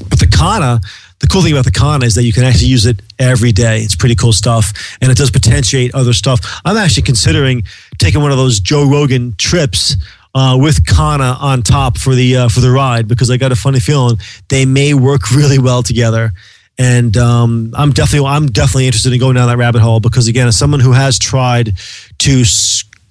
But 0.09 0.19
the 0.19 0.27
Kanna, 0.27 0.81
the 1.21 1.27
cool 1.29 1.43
thing 1.43 1.53
about 1.53 1.65
the 1.65 1.71
Kanna 1.71 2.05
is 2.05 2.15
that 2.17 2.25
you 2.25 2.33
can 2.33 2.45
actually 2.45 2.69
use 2.69 2.87
it 2.87 3.01
every 3.19 3.53
day. 3.53 3.81
It's 3.81 3.95
pretty 3.95 4.17
cool 4.17 4.33
stuff, 4.33 4.97
and 5.01 5.11
it 5.11 5.17
does 5.17 5.31
potentiate 5.31 5.95
other 5.95 6.13
stuff. 6.13 6.41
I'm 6.65 6.77
actually 6.77 7.05
considering 7.05 7.63
taking 7.99 8.21
one 8.21 8.33
of 8.33 8.39
those 8.39 8.59
Joe 8.59 8.89
Rogan 8.89 9.35
trips 9.39 9.97
uh, 10.35 10.59
with 10.61 10.87
Kanna 10.87 11.37
on 11.41 11.63
top 11.63 11.99
for 11.99 12.15
the 12.15 12.37
uh, 12.37 12.49
for 12.49 12.61
the 12.61 12.71
ride 12.71 13.07
because 13.07 13.31
I 13.31 13.37
got 13.37 13.53
a 13.53 13.57
funny 13.57 13.81
feeling 13.81 14.19
they 14.49 14.65
may 14.65 14.95
work 14.95 15.31
really 15.31 15.59
well 15.59 15.83
together. 15.83 16.33
And 16.79 17.17
um, 17.19 17.73
I'm 17.77 17.93
definitely 17.93 18.27
I'm 18.27 18.47
definitely 18.47 18.87
interested 18.87 19.13
in 19.13 19.21
going 19.21 19.37
down 19.37 19.47
that 19.49 19.59
rabbit 19.59 19.83
hole 19.83 20.01
because 20.01 20.27
again, 20.27 20.49
as 20.49 20.59
someone 20.59 20.81
who 20.81 20.93
has 20.93 21.19
tried 21.19 21.77
to 22.21 22.45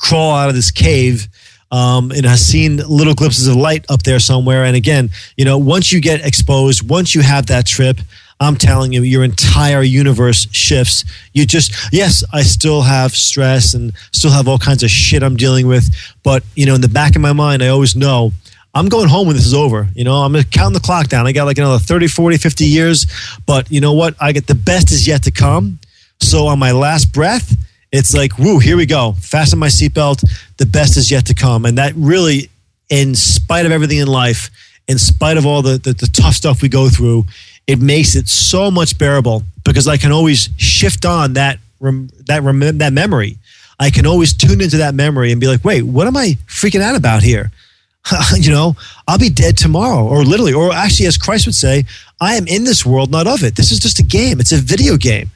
crawl 0.02 0.36
out 0.36 0.50
of 0.50 0.56
this 0.56 0.72
cave 0.72 1.28
um, 1.72 2.12
and 2.12 2.26
has 2.26 2.46
seen 2.46 2.78
little 2.78 3.14
glimpses 3.14 3.48
of 3.48 3.56
light 3.56 3.86
up 3.90 4.04
there 4.04 4.20
somewhere. 4.20 4.66
And 4.66 4.76
again, 4.76 5.10
you 5.38 5.46
know, 5.46 5.58
once 5.58 5.92
you 5.92 6.02
get 6.02 6.26
exposed, 6.26 6.88
once 6.90 7.16
you 7.16 7.22
have 7.22 7.48
that 7.48 7.66
trip, 7.66 8.00
I'm 8.42 8.56
telling 8.56 8.92
you, 8.92 9.04
your 9.04 9.24
entire 9.24 9.84
universe 9.84 10.48
shifts. 10.52 11.06
You 11.34 11.46
just, 11.46 11.94
yes, 11.94 12.24
I 12.34 12.42
still 12.42 12.82
have 12.82 13.12
stress 13.12 13.76
and 13.76 13.94
still 14.12 14.32
have 14.32 14.48
all 14.48 14.58
kinds 14.58 14.82
of 14.82 14.90
shit 14.90 15.22
I'm 15.22 15.38
dealing 15.38 15.68
with. 15.68 15.90
But, 16.24 16.44
you 16.56 16.66
know, 16.66 16.74
in 16.74 16.82
the 16.82 16.90
back 16.90 17.16
of 17.16 17.22
my 17.22 17.34
mind, 17.34 17.62
I 17.62 17.68
always 17.68 17.96
know 17.96 18.32
I'm 18.74 18.90
going 18.90 19.10
home 19.10 19.28
when 19.28 19.36
this 19.36 19.46
is 19.46 19.54
over. 19.54 19.88
You 19.96 20.04
know, 20.04 20.16
I'm 20.16 20.34
counting 20.46 20.74
the 20.74 20.80
clock 20.80 21.08
down. 21.08 21.28
I 21.28 21.34
got 21.34 21.46
like 21.46 21.60
another 21.60 21.78
30, 21.78 22.08
40, 22.08 22.38
50 22.38 22.66
years. 22.66 23.06
But 23.46 23.70
you 23.70 23.80
know 23.80 23.94
what? 23.94 24.16
I 24.20 24.32
get 24.32 24.48
the 24.48 24.56
best 24.56 24.92
is 24.92 25.08
yet 25.08 25.24
to 25.24 25.32
come. 25.32 25.80
So 26.20 26.48
on 26.48 26.58
my 26.58 26.72
last 26.72 27.14
breath, 27.14 27.56
it's 27.92 28.14
like, 28.14 28.38
woo, 28.38 28.60
here 28.60 28.78
we 28.78 28.86
go. 28.86 29.14
Fasten 29.20 29.60
my 29.60 29.68
seatbelt. 29.68 30.24
The 30.58 30.66
best 30.66 30.98
is 30.98 31.12
yet 31.12 31.26
to 31.28 31.34
come. 31.34 31.66
And 31.66 31.78
that 31.78 31.94
really, 31.96 32.50
in 32.90 33.16
spite 33.16 33.66
of 33.66 33.72
everything 33.72 33.98
in 33.98 34.08
life, 34.08 34.50
in 34.88 34.98
spite 34.98 35.38
of 35.38 35.46
all 35.46 35.62
the, 35.62 35.78
the, 35.78 35.94
the 35.94 36.10
tough 36.12 36.36
stuff 36.36 36.62
we 36.62 36.70
go 36.70 36.90
through, 36.90 37.26
it 37.68 37.80
makes 37.80 38.16
it 38.16 38.28
so 38.28 38.72
much 38.72 38.98
bearable 38.98 39.44
because 39.64 39.88
I 39.88 39.98
can 39.98 40.12
always 40.12 40.50
shift 40.58 41.06
on 41.06 41.34
that 41.34 41.60
rem, 41.80 42.10
that 42.28 42.44
rem, 42.44 42.78
that 42.78 42.94
memory. 42.94 43.38
I 43.80 43.90
can 43.90 44.06
always 44.06 44.34
tune 44.34 44.62
into 44.62 44.78
that 44.78 44.94
memory 44.94 45.32
and 45.32 45.42
be 45.42 45.48
like, 45.48 45.64
wait, 45.64 45.84
what 45.84 46.08
am 46.08 46.16
I 46.16 46.38
freaking 46.48 46.82
out 46.82 46.96
about 46.96 47.24
here? 47.24 47.52
you 48.36 48.52
know, 48.52 48.76
I'll 49.08 49.18
be 49.18 49.30
dead 49.30 49.58
tomorrow, 49.58 50.06
or 50.06 50.24
literally, 50.24 50.54
or 50.54 50.74
actually, 50.74 51.08
as 51.08 51.18
Christ 51.18 51.46
would 51.46 51.56
say, 51.56 51.86
I 52.20 52.36
am 52.36 52.48
in 52.48 52.64
this 52.64 52.86
world, 52.86 53.12
not 53.12 53.28
of 53.28 53.44
it. 53.44 53.56
This 53.56 53.72
is 53.72 53.80
just 53.80 54.00
a 54.00 54.04
game. 54.04 54.40
It's 54.40 54.52
a 54.52 54.58
video 54.58 54.98
game. 54.98 55.30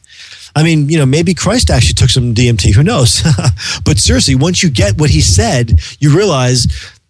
I 0.55 0.63
mean, 0.63 0.89
you 0.89 0.97
know, 0.97 1.05
maybe 1.05 1.33
Christ 1.33 1.69
actually 1.69 1.95
took 1.95 2.09
some 2.09 2.33
DMT. 2.33 2.73
Who 2.73 2.83
knows? 2.83 3.21
but 3.85 3.97
seriously, 3.97 4.35
once 4.35 4.63
you 4.63 4.69
get 4.69 4.97
what 4.97 5.09
he 5.09 5.19
said, 5.19 5.79
you 5.99 6.15
realize 6.15 6.65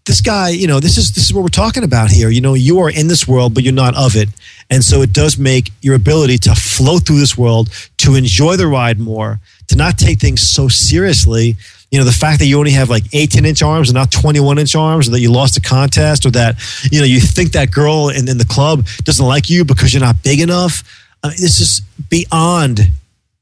this 0.06 0.22
guy, 0.22 0.50
you 0.50 0.68
know, 0.68 0.80
this 0.80 0.98
is 0.98 1.14
this 1.14 1.26
is 1.26 1.34
what 1.34 1.42
we're 1.42 1.50
talking 1.50 1.84
about 1.84 2.10
here. 2.10 2.30
You 2.30 2.42
know, 2.42 2.56
you 2.56 2.80
are 2.80 2.90
in 2.90 3.08
this 3.08 3.28
world, 3.28 3.54
but 3.54 3.64
you're 3.64 3.74
not 3.74 3.96
of 3.96 4.16
it. 4.16 4.30
And 4.70 4.84
so 4.84 5.02
it 5.04 5.14
does 5.14 5.38
make 5.38 5.72
your 5.82 5.96
ability 5.96 6.40
to 6.40 6.56
flow 6.56 6.98
through 6.98 7.20
this 7.20 7.38
world, 7.38 7.70
to 7.98 8.16
enjoy 8.16 8.56
the 8.56 8.68
ride 8.68 9.00
more, 9.00 9.40
to 9.68 9.76
not 9.76 10.00
take 10.00 10.20
things 10.20 10.42
so 10.42 10.68
seriously. 10.68 11.56
You 11.92 12.00
know, 12.00 12.06
the 12.06 12.12
fact 12.12 12.40
that 12.40 12.48
you 12.48 12.58
only 12.58 12.72
have 12.72 12.90
like 12.90 13.04
18 13.14 13.46
inch 13.46 13.62
arms 13.62 13.90
and 13.90 13.96
not 13.96 14.12
21 14.12 14.58
inch 14.58 14.76
arms, 14.76 15.08
or 15.08 15.12
that 15.12 15.22
you 15.22 15.32
lost 15.32 15.56
a 15.56 15.62
contest, 15.62 16.26
or 16.26 16.32
that, 16.32 16.56
you 16.92 17.00
know, 17.00 17.06
you 17.06 17.20
think 17.20 17.52
that 17.52 17.72
girl 17.72 18.10
in, 18.10 18.28
in 18.28 18.40
the 18.40 18.46
club 18.46 18.88
doesn't 19.04 19.26
like 19.26 19.52
you 19.52 19.64
because 19.66 19.94
you're 19.94 20.02
not 20.02 20.24
big 20.24 20.40
enough. 20.40 20.84
I 21.24 21.30
mean, 21.30 21.38
this 21.40 21.62
is 21.62 21.82
beyond 22.10 22.92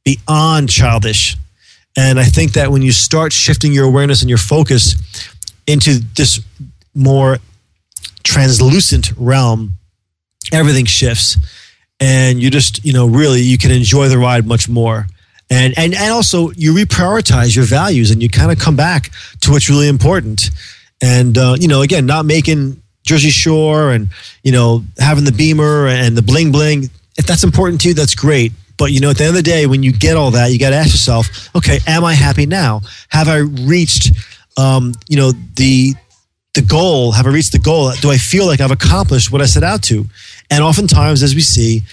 beyond 0.04 0.70
childish. 0.70 1.38
And 1.96 2.20
I 2.20 2.24
think 2.24 2.54
that 2.54 2.72
when 2.72 2.82
you 2.82 2.92
start 2.92 3.34
shifting 3.34 3.72
your 3.72 3.86
awareness 3.86 4.22
and 4.22 4.30
your 4.30 4.40
focus 4.40 4.96
into 5.68 6.00
this 6.16 6.42
more 6.96 7.38
translucent 8.24 9.12
realm, 9.18 9.74
everything 10.52 10.86
shifts. 10.86 11.38
And 12.00 12.42
you 12.42 12.50
just, 12.50 12.84
you 12.84 12.94
know, 12.94 13.08
really 13.08 13.42
you 13.42 13.58
can 13.58 13.72
enjoy 13.72 14.10
the 14.10 14.18
ride 14.18 14.46
much 14.46 14.68
more. 14.68 15.08
And 15.50 15.74
and, 15.78 15.94
and 15.94 16.12
also 16.12 16.52
you 16.52 16.74
reprioritize 16.74 17.56
your 17.56 17.66
values 17.66 18.12
and 18.12 18.24
you 18.24 18.30
kind 18.30 18.52
of 18.52 18.60
come 18.60 18.76
back 18.76 19.12
to 19.42 19.52
what's 19.52 19.70
really 19.70 19.88
important. 19.88 20.50
And 21.02 21.38
uh, 21.38 21.56
you 21.60 21.68
know, 21.68 21.82
again, 21.82 22.06
not 22.06 22.26
making 22.26 22.82
Jersey 23.04 23.30
Shore 23.30 23.92
and 23.92 24.08
you 24.44 24.52
know 24.52 24.84
having 24.98 25.26
the 25.26 25.32
Beamer 25.32 25.88
and 25.88 26.18
the 26.18 26.22
bling 26.22 26.52
bling. 26.52 26.90
If 27.18 27.28
that's 27.28 27.44
important 27.44 27.82
to 27.82 27.90
you, 27.90 27.94
that's 27.94 28.16
great. 28.16 28.52
But 28.84 28.92
you 28.92 29.00
know, 29.00 29.12
at 29.12 29.18
the 29.18 29.24
end 29.24 29.30
of 29.30 29.36
the 29.36 29.50
day, 29.50 29.66
when 29.66 29.82
you 29.82 29.94
get 29.94 30.18
all 30.18 30.32
that, 30.32 30.48
you 30.48 30.60
got 30.60 30.72
to 30.72 30.76
ask 30.76 30.90
yourself, 30.90 31.56
okay, 31.56 31.80
am 31.88 32.04
I 32.04 32.16
happy 32.16 32.46
now? 32.46 32.82
Have 33.08 33.30
I 33.30 33.38
reached, 33.38 34.12
um, 34.58 34.92
you 35.08 35.16
know, 35.16 35.32
the 35.56 35.94
the 36.54 36.64
goal? 36.64 37.14
Have 37.14 37.26
I 37.26 37.30
reached 37.30 37.54
the 37.54 37.60
goal? 37.60 37.94
Do 38.02 38.12
I 38.12 38.18
feel 38.18 38.46
like 38.46 38.60
I've 38.60 38.72
accomplished 38.72 39.32
what 39.32 39.42
I 39.42 39.46
set 39.46 39.64
out 39.64 39.84
to? 39.84 40.06
And 40.52 40.62
oftentimes, 40.66 41.24
as 41.24 41.34
we 41.34 41.40
see, 41.40 41.84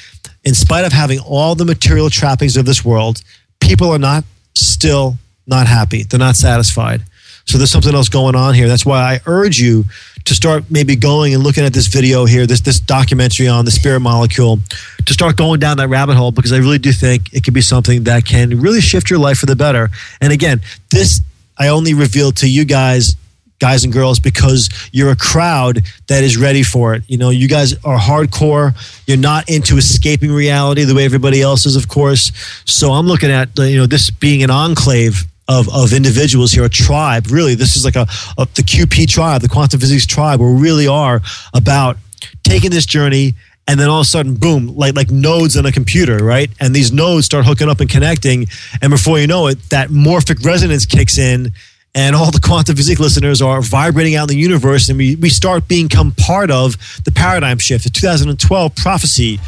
in 0.43 0.53
spite 0.53 0.85
of 0.85 0.93
having 0.93 1.21
all 1.21 1.55
the 1.55 1.65
material 1.65 2.11
trappings 2.11 2.57
of 2.57 2.67
this 2.67 2.85
world, 2.85 3.23
people 3.61 3.89
are 3.91 3.99
not 4.01 4.25
still 4.57 5.17
not 5.47 5.69
happy. 5.69 6.03
They're 6.03 6.19
not 6.19 6.35
satisfied. 6.35 7.03
So 7.45 7.57
there's 7.57 7.71
something 7.71 7.95
else 7.95 8.09
going 8.09 8.35
on 8.35 8.55
here. 8.55 8.67
That's 8.67 8.85
why 8.85 8.99
I 9.01 9.21
urge 9.27 9.61
you 9.61 9.85
to 10.31 10.35
start 10.37 10.63
maybe 10.71 10.95
going 10.95 11.35
and 11.35 11.43
looking 11.43 11.65
at 11.65 11.73
this 11.73 11.89
video 11.89 12.25
here, 12.25 12.47
this 12.47 12.61
this 12.61 12.79
documentary 12.79 13.49
on 13.49 13.65
the 13.65 13.71
spirit 13.73 13.99
molecule, 13.99 14.61
to 15.05 15.13
start 15.13 15.37
going 15.37 15.59
down 15.59 15.77
that 15.79 15.89
rabbit 15.89 16.15
hole 16.15 16.31
because 16.31 16.53
I 16.53 16.59
really 16.59 16.79
do 16.79 16.93
think 16.93 17.35
it 17.35 17.43
could 17.43 17.53
be 17.53 17.61
something 17.61 18.05
that 18.05 18.25
can 18.25 18.61
really 18.61 18.81
shift 18.81 19.11
your 19.11 19.19
life 19.19 19.39
for 19.39 19.47
the 19.47 19.57
better. 19.57 19.91
And 20.21 20.33
again, 20.33 20.61
this 20.93 21.21
I 21.59 21.67
only 21.67 21.95
reveal 21.95 22.31
to 22.31 22.49
you 22.49 22.65
guys 22.65 23.17
guys 23.59 23.83
and 23.83 23.93
girls 23.93 24.21
because 24.21 24.71
you're 24.93 25.11
a 25.11 25.17
crowd 25.17 25.83
that 26.07 26.23
is 26.23 26.37
ready 26.37 26.63
for 26.63 26.95
it. 26.95 27.03
You 27.09 27.19
know, 27.19 27.31
you 27.31 27.49
guys 27.49 27.75
are 27.85 27.99
hardcore. 27.99 28.73
You're 29.09 29.17
not 29.17 29.51
into 29.51 29.79
escaping 29.79 30.31
reality 30.31 30.85
the 30.85 30.95
way 30.95 31.05
everybody 31.05 31.43
else 31.43 31.67
is, 31.67 31.75
of 31.75 31.89
course. 31.89 32.31
So 32.67 32.93
I'm 32.93 33.09
looking 33.09 33.33
at 33.33 33.49
you 33.59 33.79
know 33.79 33.87
this 33.87 34.11
being 34.11 34.45
an 34.45 34.51
enclave 34.51 35.25
of, 35.51 35.69
of 35.75 35.93
individuals 35.93 36.53
here, 36.53 36.65
a 36.65 36.69
tribe. 36.69 37.27
Really, 37.31 37.57
this 37.57 37.77
is 37.77 37.85
like 37.85 37.97
a, 37.97 38.07
a 38.39 38.47
the 38.55 38.63
QP 38.63 39.09
tribe, 39.09 39.43
the 39.43 39.49
quantum 39.49 39.81
physiques 39.81 40.07
tribe, 40.07 40.39
where 40.41 40.53
we 40.53 40.61
really 40.61 40.87
are 40.87 41.21
about 41.53 41.97
taking 42.45 42.71
this 42.71 42.87
journey 42.87 43.35
and 43.67 43.79
then 43.79 43.89
all 43.89 44.01
of 44.01 44.07
a 44.07 44.09
sudden, 44.09 44.35
boom, 44.35 44.75
like 44.77 44.95
like 44.97 45.11
nodes 45.11 45.57
on 45.57 45.67
a 45.67 45.73
computer, 45.73 46.25
right? 46.25 46.51
And 46.61 46.75
these 46.75 46.93
nodes 46.93 47.27
start 47.27 47.45
hooking 47.47 47.69
up 47.69 47.81
and 47.81 47.91
connecting, 47.91 48.47
and 48.81 48.91
before 48.91 49.19
you 49.19 49.27
know 49.27 49.49
it, 49.49 49.59
that 49.71 49.91
morphic 49.91 50.45
resonance 50.45 50.87
kicks 50.87 51.19
in, 51.19 51.53
and 51.95 52.17
all 52.17 52.31
the 52.31 52.41
quantum 52.41 52.77
physiques 52.77 53.01
listeners 53.01 53.43
are 53.43 53.61
vibrating 53.61 54.17
out 54.17 54.31
in 54.31 54.37
the 54.37 54.43
universe, 54.43 54.89
and 54.89 54.99
we 54.99 55.17
we 55.17 55.29
start 55.29 55.69
become 55.69 56.13
part 56.13 56.51
of 56.51 56.77
the 57.05 57.13
paradigm 57.13 57.59
shift, 57.59 57.85
the 57.85 57.91
2012 57.91 58.75
prophecy 58.77 59.39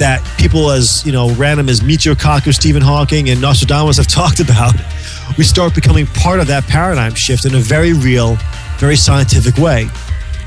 that 0.00 0.20
people 0.36 0.70
as 0.70 1.06
you 1.06 1.12
know 1.12 1.30
random 1.34 1.68
as 1.68 1.80
Michio 1.80 2.14
Kaku, 2.14 2.52
Stephen 2.52 2.82
Hawking, 2.82 3.30
and 3.30 3.40
Nostradamus 3.40 3.96
have 3.98 4.06
talked 4.20 4.40
about. 4.40 4.74
We 5.38 5.44
start 5.44 5.74
becoming 5.74 6.06
part 6.06 6.40
of 6.40 6.48
that 6.48 6.64
paradigm 6.64 7.14
shift 7.14 7.44
in 7.44 7.54
a 7.54 7.60
very 7.60 7.92
real, 7.92 8.36
very 8.78 8.96
scientific 8.96 9.56
way. 9.56 9.88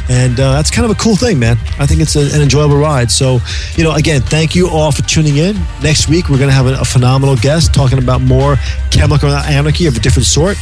And 0.09 0.37
uh, 0.37 0.51
that's 0.53 0.69
kind 0.69 0.83
of 0.83 0.91
a 0.91 0.99
cool 0.99 1.15
thing, 1.15 1.39
man. 1.39 1.57
I 1.79 1.85
think 1.85 2.01
it's 2.01 2.17
a, 2.17 2.35
an 2.35 2.41
enjoyable 2.41 2.75
ride. 2.75 3.09
So, 3.09 3.39
you 3.75 3.85
know, 3.85 3.93
again, 3.93 4.21
thank 4.21 4.53
you 4.53 4.67
all 4.67 4.91
for 4.91 5.01
tuning 5.03 5.37
in. 5.37 5.55
Next 5.81 6.09
week, 6.09 6.27
we're 6.27 6.37
going 6.37 6.49
to 6.49 6.55
have 6.55 6.67
a, 6.67 6.73
a 6.81 6.83
phenomenal 6.83 7.37
guest 7.37 7.73
talking 7.73 7.99
about 7.99 8.19
more 8.19 8.57
chemical 8.91 9.29
anarchy 9.29 9.85
of 9.87 9.95
a 9.95 9.99
different 10.01 10.25
sort. 10.25 10.57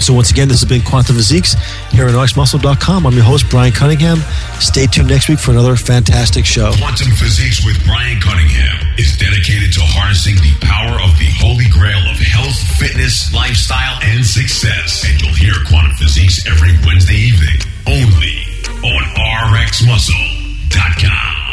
So 0.00 0.12
once 0.12 0.30
again, 0.30 0.48
this 0.48 0.60
has 0.60 0.68
been 0.68 0.82
Quantum 0.82 1.16
Physiques 1.16 1.54
here 1.90 2.06
on 2.06 2.12
RxMuscle.com. 2.12 3.06
I'm 3.06 3.14
your 3.14 3.22
host, 3.24 3.48
Brian 3.48 3.72
Cunningham. 3.72 4.18
Stay 4.60 4.86
tuned 4.86 5.08
next 5.08 5.28
week 5.28 5.38
for 5.38 5.52
another 5.52 5.76
fantastic 5.76 6.44
show. 6.44 6.72
Quantum 6.76 7.12
Physiques 7.12 7.64
with 7.64 7.82
Brian 7.86 8.20
Cunningham 8.20 8.94
is 8.98 9.16
dedicated 9.16 9.72
to 9.72 9.80
harnessing 9.80 10.34
the 10.36 10.52
power 10.60 11.00
of 11.00 11.16
the 11.18 11.30
holy 11.40 11.68
grail 11.70 11.98
of 12.10 12.18
health, 12.18 12.56
fitness, 12.76 13.32
lifestyle, 13.32 13.98
and 14.02 14.24
success. 14.26 15.04
And 15.08 15.20
you'll 15.22 15.34
hear 15.34 15.54
Quantum 15.66 15.94
Physiques 15.96 16.44
every 16.46 16.76
Wednesday 16.84 17.16
evening 17.16 17.60
only 17.86 18.44
on 18.84 19.02
RxMuscle.com. 19.56 21.43